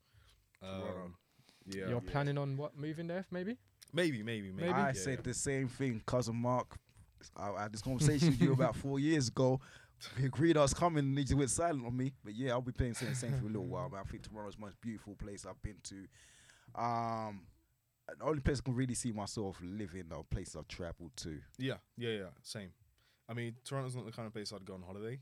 [0.62, 1.16] Um,
[1.66, 3.26] yeah, You're planning on what moving there?
[3.30, 3.56] Maybe.
[3.92, 4.68] maybe, maybe, maybe.
[4.68, 4.72] Maybe.
[4.72, 5.22] I yeah, said yeah.
[5.24, 6.78] the same thing, cousin Mark.
[7.36, 9.60] I, I had this conversation with you about four years ago.
[10.18, 12.12] We agreed I was coming, and he just went silent on me.
[12.24, 13.88] But yeah, I'll be playing the same for a little while.
[13.88, 14.00] Man.
[14.04, 16.06] I think Toronto's the most beautiful place I've been to.
[16.74, 17.42] Um,
[18.18, 21.38] the only place I can really see myself living, or place I've traveled to.
[21.58, 22.26] Yeah, yeah, yeah.
[22.42, 22.70] Same.
[23.28, 25.20] I mean, Toronto's not the kind of place I'd go on holiday.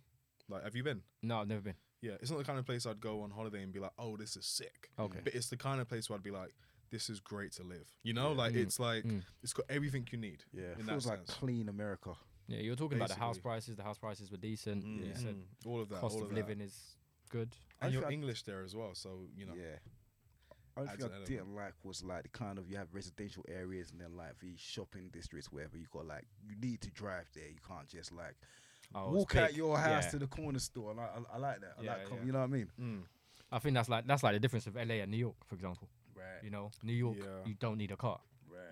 [0.49, 1.03] Like, have you been?
[1.23, 1.75] No, I've never been.
[2.03, 4.17] Yeah, it's not the kind of place I'd go on holiday and be like, oh,
[4.17, 4.91] this is sick.
[4.99, 5.19] Okay.
[5.23, 6.55] But it's the kind of place where I'd be like,
[6.91, 7.87] this is great to live.
[8.03, 8.37] You know, Yeah.
[8.39, 9.23] like Mm, it's like mm.
[9.43, 10.43] it's got everything you need.
[10.53, 11.31] Yeah, in feels that like sense.
[11.39, 12.15] clean America.
[12.49, 13.77] Yeah, you're talking about the house prices.
[13.77, 14.85] The house prices were decent.
[14.85, 16.01] Mm, You said mm, all of that.
[16.01, 16.35] cost all of that.
[16.35, 16.97] living is
[17.29, 17.55] good.
[17.81, 19.53] and I you're feel- English there as well, so you know.
[19.55, 19.77] Yeah.
[20.77, 23.91] Only adds thing I didn't like was like the kind of you have residential areas
[23.91, 27.49] and then like the shopping districts wherever you got like you need to drive there.
[27.49, 28.35] You can't just like
[28.95, 30.11] Oh, walk out your house Yeah.
[30.11, 30.91] to the corner store.
[30.91, 31.75] And I, I, I like that.
[31.79, 32.25] I Yeah, like com- yeah.
[32.25, 32.71] you know what I mean?
[32.81, 33.03] Mm.
[33.53, 35.89] I think that's like that's like the difference of LA and New York, for example.
[36.15, 36.43] Right.
[36.43, 37.17] You know, New York,
[37.47, 38.19] you don't need a car.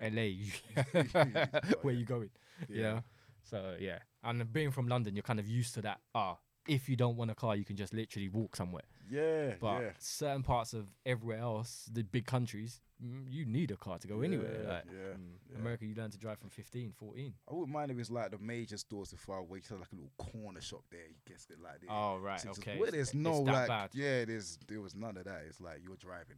[0.01, 0.13] Right.
[0.13, 0.51] LA, you
[1.81, 2.29] where you going?
[2.67, 2.93] You Yeah.
[2.95, 3.03] know.
[3.43, 5.99] So yeah, and being from London, you're kind of used to that.
[6.13, 6.37] Ah,
[6.67, 8.83] if you don't want a car, you can just literally walk somewhere.
[9.09, 9.53] Yeah.
[9.59, 9.89] But yeah.
[9.97, 14.21] certain parts of everywhere else, the big countries, mm, you need a car to go
[14.21, 14.59] anywhere.
[14.63, 15.13] Yeah, Like yeah.
[15.15, 15.29] Mm.
[15.51, 15.57] yeah.
[15.59, 17.33] America, you learn to drive from 15, 14.
[17.49, 19.59] I wouldn't mind if it's like the major stores are far away.
[19.59, 21.07] Just like a little corner shop there.
[21.07, 21.89] You guess it like there.
[21.89, 22.77] Oh right, Six- okay.
[22.77, 23.89] Where it's- there's no that like, bad.
[23.93, 25.41] yeah, there's there was none of that.
[25.47, 26.37] It's like you're driving.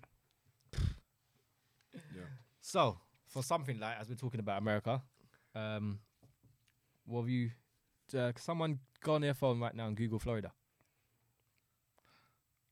[1.94, 2.22] Yeah.
[2.62, 2.98] So
[3.28, 5.02] for something like as we're talking about America,
[5.56, 6.00] um,
[7.06, 7.52] what have you?
[8.16, 10.52] Uh, someone go on their phone right now and Google Florida.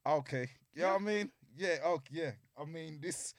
[0.05, 0.49] Okay.
[0.75, 2.31] Yeah, I mean, yeah, oh yeah.
[2.57, 3.33] I mean this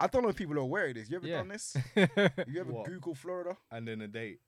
[0.00, 1.10] I don't know if people are aware of this.
[1.10, 1.38] You ever Yeah.
[1.38, 1.76] done this?
[1.96, 2.86] You ever What?
[2.86, 3.56] Google Florida?
[3.70, 4.40] And then a date.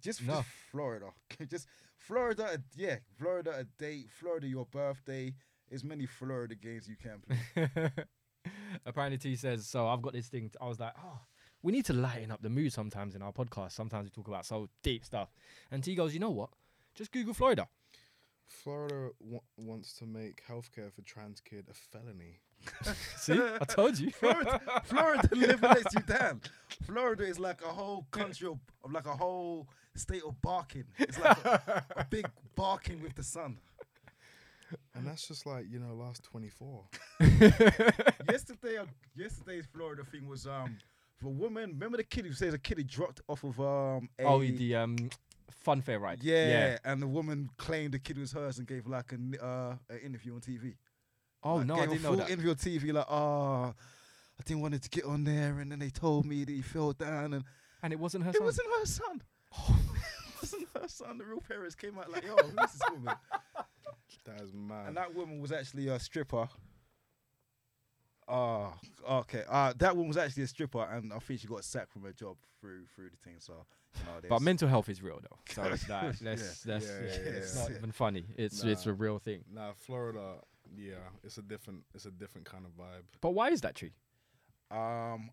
[0.00, 0.34] Just, No.
[0.36, 1.06] just Florida.
[1.48, 1.66] just
[1.96, 2.98] Florida, yeah.
[3.18, 5.34] Florida a date, Florida your birthday.
[5.72, 7.90] As many Florida games you can play.
[8.86, 9.88] Apparently, T says so.
[9.88, 10.50] I've got this thing.
[10.60, 11.18] I was like, oh,
[11.62, 13.72] we need to lighten up the mood sometimes in our podcast.
[13.72, 15.30] Sometimes we talk about so deep stuff,
[15.70, 16.50] and T goes, you know what?
[16.94, 17.68] Just Google Florida.
[18.46, 22.40] Florida wa- wants to make healthcare for trans kid a felony.
[23.16, 24.10] See, I told you.
[24.10, 26.42] Florida, Florida liberates you down.
[26.84, 30.84] Florida is like a whole country of, of like a whole state of barking.
[30.98, 33.58] It's like a, a big barking with the sun.
[34.94, 36.84] And that's just like, you know, last 24.
[38.30, 40.78] yesterday, uh, yesterday's Florida thing was um
[41.22, 41.70] for a woman.
[41.72, 44.76] Remember the kid who says a kid he dropped off of um a oh, the
[44.76, 44.96] um,
[45.50, 46.22] fun fair ride.
[46.22, 49.98] yeah, and the woman claimed the kid was hers and gave like an uh an
[50.04, 50.74] interview on TV.
[51.42, 52.30] Oh Like, no, I gave a didn't know full that.
[52.30, 53.74] interview on TV like oh.
[54.40, 56.62] I didn't want it to get on there, and then they told me that he
[56.62, 57.44] fell down, and
[57.82, 58.44] and it wasn't her it son.
[58.44, 59.22] wasn't her son.
[59.68, 61.18] it wasn't her son.
[61.18, 63.14] The real parents came out like, "Yo, who's this woman?"
[64.24, 64.86] That is mad.
[64.88, 66.48] And that woman was actually a stripper.
[68.28, 68.72] Oh,
[69.08, 69.44] okay.
[69.48, 72.12] Uh, that one was actually a stripper, and I think she got sacked from her
[72.12, 73.36] job through through the thing.
[73.40, 73.66] So,
[73.98, 75.38] you know, But mental health is real though.
[75.52, 76.72] So it's that, let's, Yeah.
[76.74, 77.62] that's, Yeah, yeah, yeah, it's yeah.
[77.62, 78.24] not even funny.
[78.36, 79.44] It's it's a real thing.
[79.52, 80.36] nah, Florida,
[80.74, 80.94] yeah,
[81.24, 83.02] it's a different, it's a different kind of vibe.
[83.20, 83.90] But why is that true?
[84.70, 85.30] um,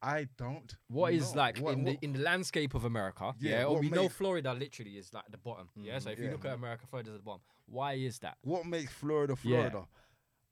[0.00, 0.72] I don't.
[0.86, 1.38] What is know.
[1.40, 3.34] like What- in what- the in the landscape of America?
[3.40, 5.68] Yeah, Yeah, or what we know Florida literally is like the bottom.
[5.74, 6.30] Yeah, so if you yeah.
[6.32, 7.40] look at America, Florida's at the bottom.
[7.66, 8.36] Why is that?
[8.42, 9.68] what makes Florida Yeah.
[9.70, 9.88] Florida?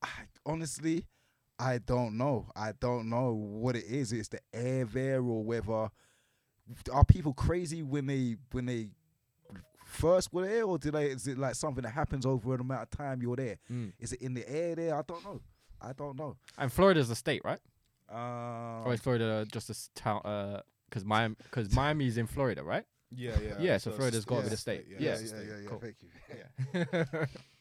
[0.02, 0.08] I,
[0.44, 1.06] honestly,
[1.58, 2.48] I don't know.
[2.54, 4.12] I don't know what it is.
[4.12, 5.88] It's the air there, or whether
[6.92, 8.88] are people crazy when they when they
[9.84, 11.06] first were there, or do they?
[11.06, 13.58] Is it like something that happens over an amount of time you're there?
[13.72, 13.92] Mm.
[13.98, 14.94] Is it in the air there?
[14.96, 15.40] I don't know.
[15.80, 16.36] I don't know.
[16.58, 17.60] And Florida's a state, right?
[18.08, 20.20] Um, or is Florida just a s- town?
[20.24, 22.84] Uh, because Miami, because Miami's in Florida, right?
[23.10, 23.54] Yeah, yeah.
[23.58, 24.84] Yeah, so it's Florida's a gotta be state, the state.
[24.88, 25.08] Yeah, yeah, Yeah.
[25.08, 25.62] yeah, it's yeah, state.
[25.62, 25.68] yeah.
[25.68, 25.80] Cool.
[25.80, 27.14] Thank you.
[27.14, 27.24] Yeah.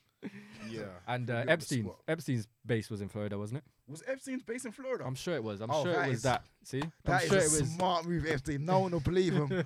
[1.07, 1.89] and uh, Epstein.
[2.07, 3.63] Epstein's base was in Florida, wasn't it?
[3.87, 5.03] Was Epstein's base in Florida?
[5.05, 5.61] I'm sure it was.
[5.61, 6.43] I'm Oh, sure that it was is- that.
[6.63, 7.69] See, That I'm is sure a it was.
[7.75, 8.65] smart move, Epstein.
[8.65, 9.51] No one will believe him.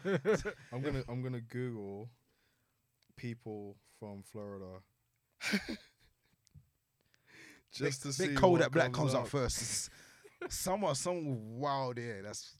[0.73, 2.09] I'm gonna I'm gonna Google
[3.15, 4.81] people from Florida.
[7.71, 8.27] Just to bit, see.
[8.27, 9.21] bit cold what that black comes up.
[9.23, 9.89] up first.
[10.49, 12.21] Someone, someone wild there.
[12.23, 12.55] That's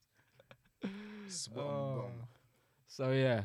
[1.28, 2.06] spot on Oh.
[2.88, 3.44] So yeah.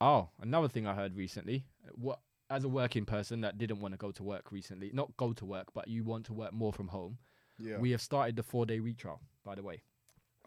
[0.00, 1.64] Oh, another thing I heard recently.
[1.94, 2.18] What
[2.52, 5.44] as a working person that didn't want to go to work recently, not go to
[5.46, 7.18] work, but you want to work more from home.
[7.58, 7.78] Yeah.
[7.78, 9.82] We have started the four day week trial, by the way.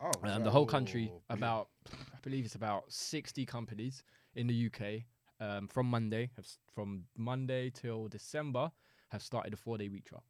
[0.02, 4.04] Oh, And the whole country, about I believe it's about sixty companies
[4.36, 5.04] in the UK,
[5.40, 8.72] um, from Monday, have, from Monday till December,
[9.10, 10.24] have started a four day week trial.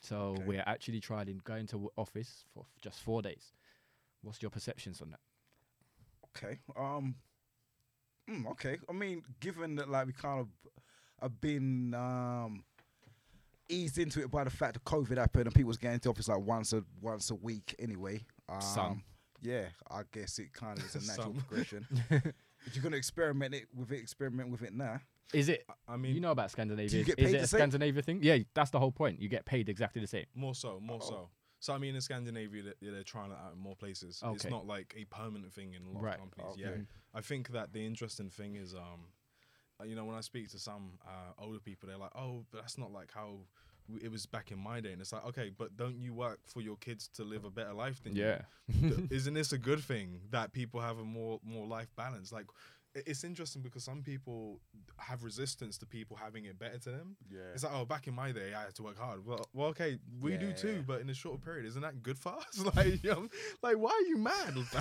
[0.00, 0.44] So Okay.
[0.46, 3.52] we're actually trying going to office for just four days.
[4.22, 5.20] What's your perceptions on that?
[6.36, 6.58] okay.
[6.76, 7.16] Um.
[8.30, 8.78] mm, okay.
[8.88, 10.48] I mean, given that like we kind of
[11.22, 12.64] have been um
[13.68, 16.28] eased into it by the fact that COVID happened and people was getting to office
[16.28, 18.20] like once a once a week anyway.
[18.48, 19.04] Um, Some.
[19.42, 21.86] Yeah, I guess it kind of is a natural progression.
[22.66, 25.00] If you're gonna experiment it with it, experiment with it now.
[25.32, 27.04] Is it I mean, you know about Scandinavia.
[27.04, 27.58] get Is paid it the a same?
[27.60, 28.18] Scandinavia thing?
[28.22, 29.18] Yeah, that's the whole point.
[29.18, 30.26] You get paid exactly the same.
[30.34, 31.08] more so, more Oh.
[31.08, 31.28] so.
[31.60, 34.22] So I mean, in Scandinavia, they- they're trying it out in more places.
[34.34, 36.14] It's not like a permanent thing in a lot Right.
[36.14, 36.52] of companies.
[36.52, 36.60] Okay.
[36.80, 36.84] Yeah,
[37.14, 39.06] I think that the interesting thing is, um,
[39.86, 42.78] you know, when I speak to some uh, older people, they're like, "Oh, but that's
[42.78, 43.40] not like how
[44.02, 46.60] it was back in my day." And it's like, okay, but don't you work for
[46.60, 48.24] your kids to live a better life than you?
[48.24, 48.42] Yeah.
[48.80, 52.46] Th- isn't this a good thing that people have a more more life balance like
[53.06, 54.58] it's interesting because some people
[54.96, 57.16] have resistance to people having it better to them.
[57.30, 57.38] Yeah.
[57.54, 59.24] It's like, oh, back in my day, I had to work hard.
[59.24, 60.52] Well, well, okay, we do Yeah.
[60.54, 62.58] too, but in a shorter period, isn't that good for us?
[62.74, 63.28] like, you know,
[63.62, 64.56] like, why are you mad?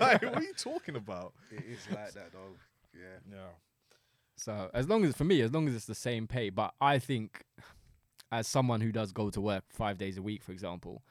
[0.00, 1.34] like, what are you talking about?
[1.52, 2.56] It is like that though.
[2.94, 3.20] Yeah.
[3.30, 3.38] Yeah.
[4.42, 6.98] So as long as for me, as long as it's the same pay, but I
[6.98, 7.44] think
[8.32, 11.02] as someone who does go to work five days a week, for example,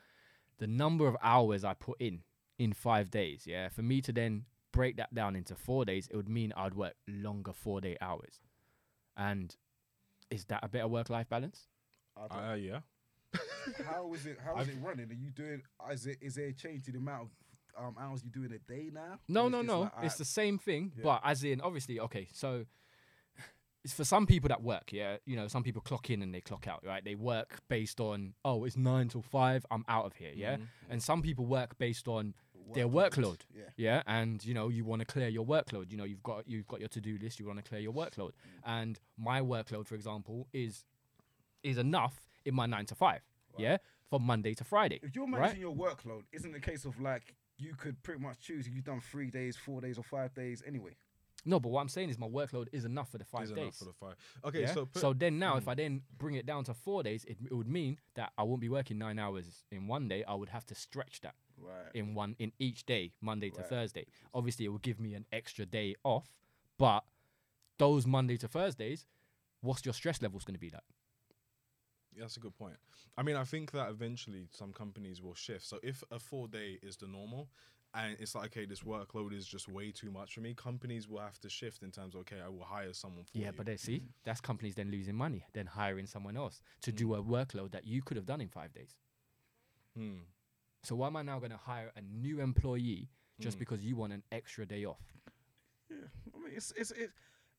[0.60, 2.24] the number of hours I put in
[2.60, 6.16] in five days, yeah, for me to then break that down into four days, it
[6.16, 8.42] would mean I'd work longer four day hours.
[9.16, 9.56] And
[10.30, 11.68] is that a better work life balance?
[12.18, 12.80] I Uh, yeah.
[13.86, 14.38] how is it?
[14.44, 15.10] How is it running?
[15.10, 15.62] Are you doing?
[15.90, 16.18] Is it?
[16.22, 17.30] Is there a change to the amount
[17.78, 19.20] of um, hours you do in a day now?
[19.30, 19.82] No, no, no.
[19.82, 21.04] like, it's I- the same thing, Yeah.
[21.04, 22.28] but as in, obviously, okay.
[22.34, 22.66] So,
[23.84, 24.92] it's for some people that work.
[24.92, 26.84] Yeah, you know, some people clock in and they clock out.
[26.86, 27.04] Right?
[27.04, 29.66] They work based on oh, it's nine till five.
[29.72, 30.32] I'm out of here.
[30.36, 30.64] Yeah, mm-hmm.
[30.90, 32.34] and some people work based on
[32.74, 33.40] their workload.
[33.56, 33.64] Yeah.
[33.78, 35.92] Yeah, and you know, you want to clear your workload.
[35.92, 37.40] You know, you've got you've got your to do list.
[37.40, 38.62] You want to clear your workload, mm.
[38.66, 40.86] and my workload, for example, is
[41.64, 43.22] is enough in my nine to five.
[43.58, 43.78] Yeah,
[44.10, 45.00] from Monday to Friday.
[45.02, 45.58] If you're right?
[45.58, 49.02] your workload, isn't the case of like you could pretty much choose if you've done
[49.02, 50.96] three days, four days, or five days anyway?
[51.44, 53.58] No, but what I'm saying is my workload is enough for the five Is days.
[53.58, 54.16] enough for the five.
[54.46, 54.74] Okay, Yeah?
[54.74, 55.70] so put, then now, if hmm.
[55.72, 58.62] I then bring it down to four days, it, it would mean that I won't
[58.62, 60.24] be working nine hours in one day.
[60.24, 61.94] I would have to stretch that Right.
[61.94, 63.70] in one in each day, Monday to Right.
[63.70, 64.06] Thursday.
[64.34, 66.34] Obviously, it will give me an extra day off,
[66.78, 67.04] but
[67.78, 69.06] those Monday to Thursdays,
[69.62, 70.84] what's your stress levels going to be like?
[72.14, 72.76] Yeah, that's a good point.
[73.18, 75.66] I mean, I think that eventually some companies will shift.
[75.66, 77.50] So if a four day is the normal,
[77.94, 81.20] and it's like, okay, this workload is just way too much for me, companies will
[81.20, 83.54] have to shift in terms of, okay, I will hire someone for Yeah, you.
[83.58, 87.22] but then see, that's companies then losing money, then hiring someone else to do a
[87.24, 88.96] workload that you could have done in five days.
[89.96, 90.20] Hmm.
[90.84, 93.10] So why am I now going to hire a new employee
[93.40, 95.02] just because you want an extra day off?
[95.90, 95.98] Yeah.
[96.34, 97.12] I mean, it's it's it's,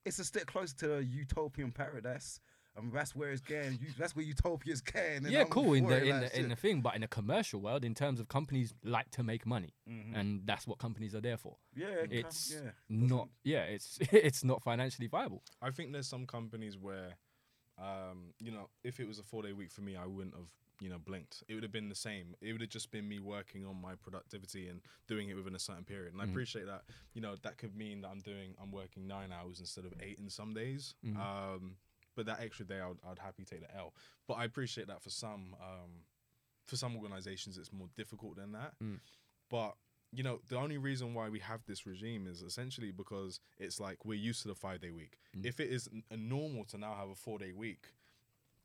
[0.05, 2.41] it's a step closer to a utopian paradise.
[2.77, 3.79] I mean, that's where it's going.
[3.83, 5.27] You, that's where utopia's going.
[5.27, 7.07] yeah, I'm cool in the it, in like, the, in the thing, but in the
[7.09, 10.17] commercial world, in terms of companies like to make money, Mhm.
[10.19, 11.57] and that's what companies are there for.
[11.77, 12.71] yeah, it can- It's yeah.
[12.89, 15.43] not, yeah, it's it's not financially viable.
[15.61, 17.19] I think there's some companies where,
[17.79, 20.49] um, you know, if it was a four day week for me, I wouldn't have,
[20.81, 21.43] you know, blinked.
[21.49, 22.35] It would have been the same.
[22.41, 25.59] It would have just been me working on my productivity and doing it within a
[25.59, 26.13] certain period.
[26.13, 26.83] And I appreciate that.
[27.15, 30.19] You know, that could mean that I'm doing, I'm working nine hours instead of eight
[30.19, 30.95] in some days.
[31.17, 31.77] Um,
[32.17, 33.95] but that extra day, I'd, I'd happy take the L.
[34.27, 35.91] But I appreciate that for some, um,
[36.67, 38.75] for some organizations, it's more difficult than that.
[39.51, 39.75] But
[40.15, 44.05] you know, the only reason why we have this regime is essentially because it's like
[44.05, 45.17] we're used to the five day week.
[45.43, 47.87] If it is n- normal to now have a four day week,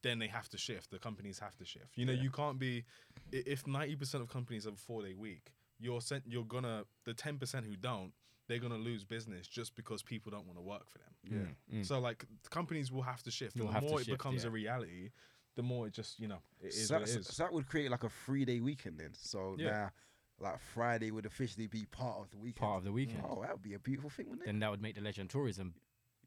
[0.04, 0.92] then they have to shift.
[0.92, 1.98] The companies have to shift.
[1.98, 2.84] You know, you can't be
[3.32, 5.54] if ninety percent of companies have a four day week.
[5.80, 6.24] You're sent.
[6.28, 8.12] You're gonna the ten percent who don't.
[8.48, 11.56] They're gonna lose business just because people don't want to work for them.
[11.70, 11.84] Yeah.
[11.84, 13.56] So like companies will have to shift.
[13.58, 14.50] Will and have the more it shift, becomes yeah.
[14.50, 15.10] a reality,
[15.56, 17.68] the more it just you know it is So, what it so- so that would
[17.68, 19.14] create like a three day weekend then.
[19.14, 19.72] So Yeah.
[19.72, 19.92] now,
[20.40, 22.62] like Friday would officially be part of the weekend.
[22.62, 23.24] Part of the weekend.
[23.26, 24.46] Oh, that would be a beautiful thing, wouldn't it?
[24.46, 25.74] Then that would make the leisure and tourism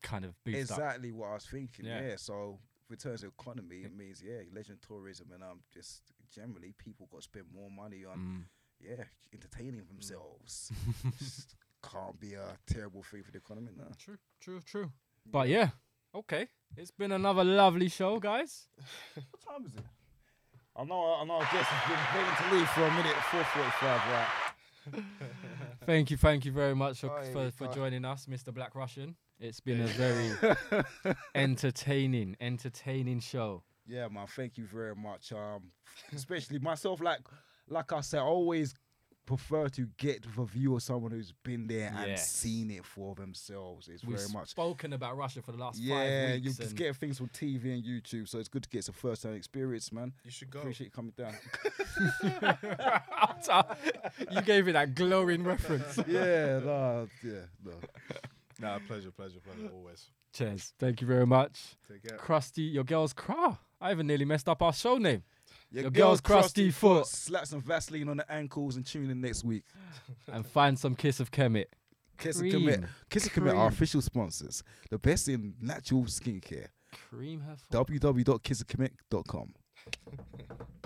[0.03, 0.79] kind of boost up.
[0.79, 1.87] exactly what I was thinking.
[1.87, 2.01] Yeah.
[2.09, 2.17] Yeah.
[2.17, 2.59] So
[2.91, 7.19] in terms of economy, it means yeah, legend tourism and um just generally people got
[7.19, 8.45] to spend more money on Mm.
[8.81, 10.73] yeah entertaining themselves.
[11.19, 13.71] Just Can't be a terrible thing for the economy.
[13.77, 13.85] No.
[13.99, 14.93] True, true, true.
[15.27, 15.71] But yeah,
[16.15, 16.49] okay.
[16.77, 18.69] It's been another lovely show, guys.
[19.15, 19.85] What time is it?
[20.77, 21.17] I know.
[21.21, 21.37] I know.
[21.37, 23.17] I guess it's been waiting to leave for a minute.
[23.31, 24.01] Four forty-five.
[24.13, 25.05] Right.
[25.87, 28.53] Thank you, thank you very much for, Aye, for, for joining us, Mr.
[28.53, 29.17] Black Russian.
[29.41, 30.31] It's been a very
[31.35, 33.63] entertaining, entertaining show.
[33.87, 34.27] Yeah, man.
[34.27, 35.33] Thank you very much.
[35.33, 35.73] Um,
[36.15, 37.21] especially myself, like
[37.69, 38.75] like I said, I always
[39.37, 42.29] prefer to get the view of someone who's been there and Yes.
[42.31, 43.89] seen it for themselves.
[43.89, 44.49] It's We've very much.
[44.49, 45.95] spoken about Russia for the last Yeah,
[46.31, 46.57] five you weeks.
[46.57, 49.93] just get things from TV and YouTube, so it's good to get some first-hand experience,
[49.93, 50.13] man.
[50.25, 50.61] You should go.
[50.61, 51.35] Appreciate you coming down.
[54.31, 55.99] you gave it that glowing reference.
[56.09, 57.33] yeah, no, yeah,
[57.65, 57.73] no.
[58.61, 59.71] Nah, pleasure, pleasure, pleasure.
[59.73, 60.11] Always.
[60.35, 60.75] Cheers.
[60.79, 61.77] Thank you very much.
[61.91, 62.19] Take care.
[62.19, 63.59] Krusty, your girl's cra.
[63.81, 65.23] I even nearly messed up our show name.
[65.73, 67.07] Your, Your girl's crusty foot.
[67.07, 69.65] Slap some Vaseline on the ankles and tune in next week.
[70.33, 71.67] and find some kiss of Kemet.
[72.19, 72.81] Kiss and Commit.
[72.81, 72.89] Cream.
[73.09, 74.63] Kiss of Commit are official sponsors.
[74.91, 76.69] The best in natural skincare.
[77.09, 77.57] Cream her.
[77.57, 77.89] foot.
[77.89, 79.55] www.kissandcommit.com.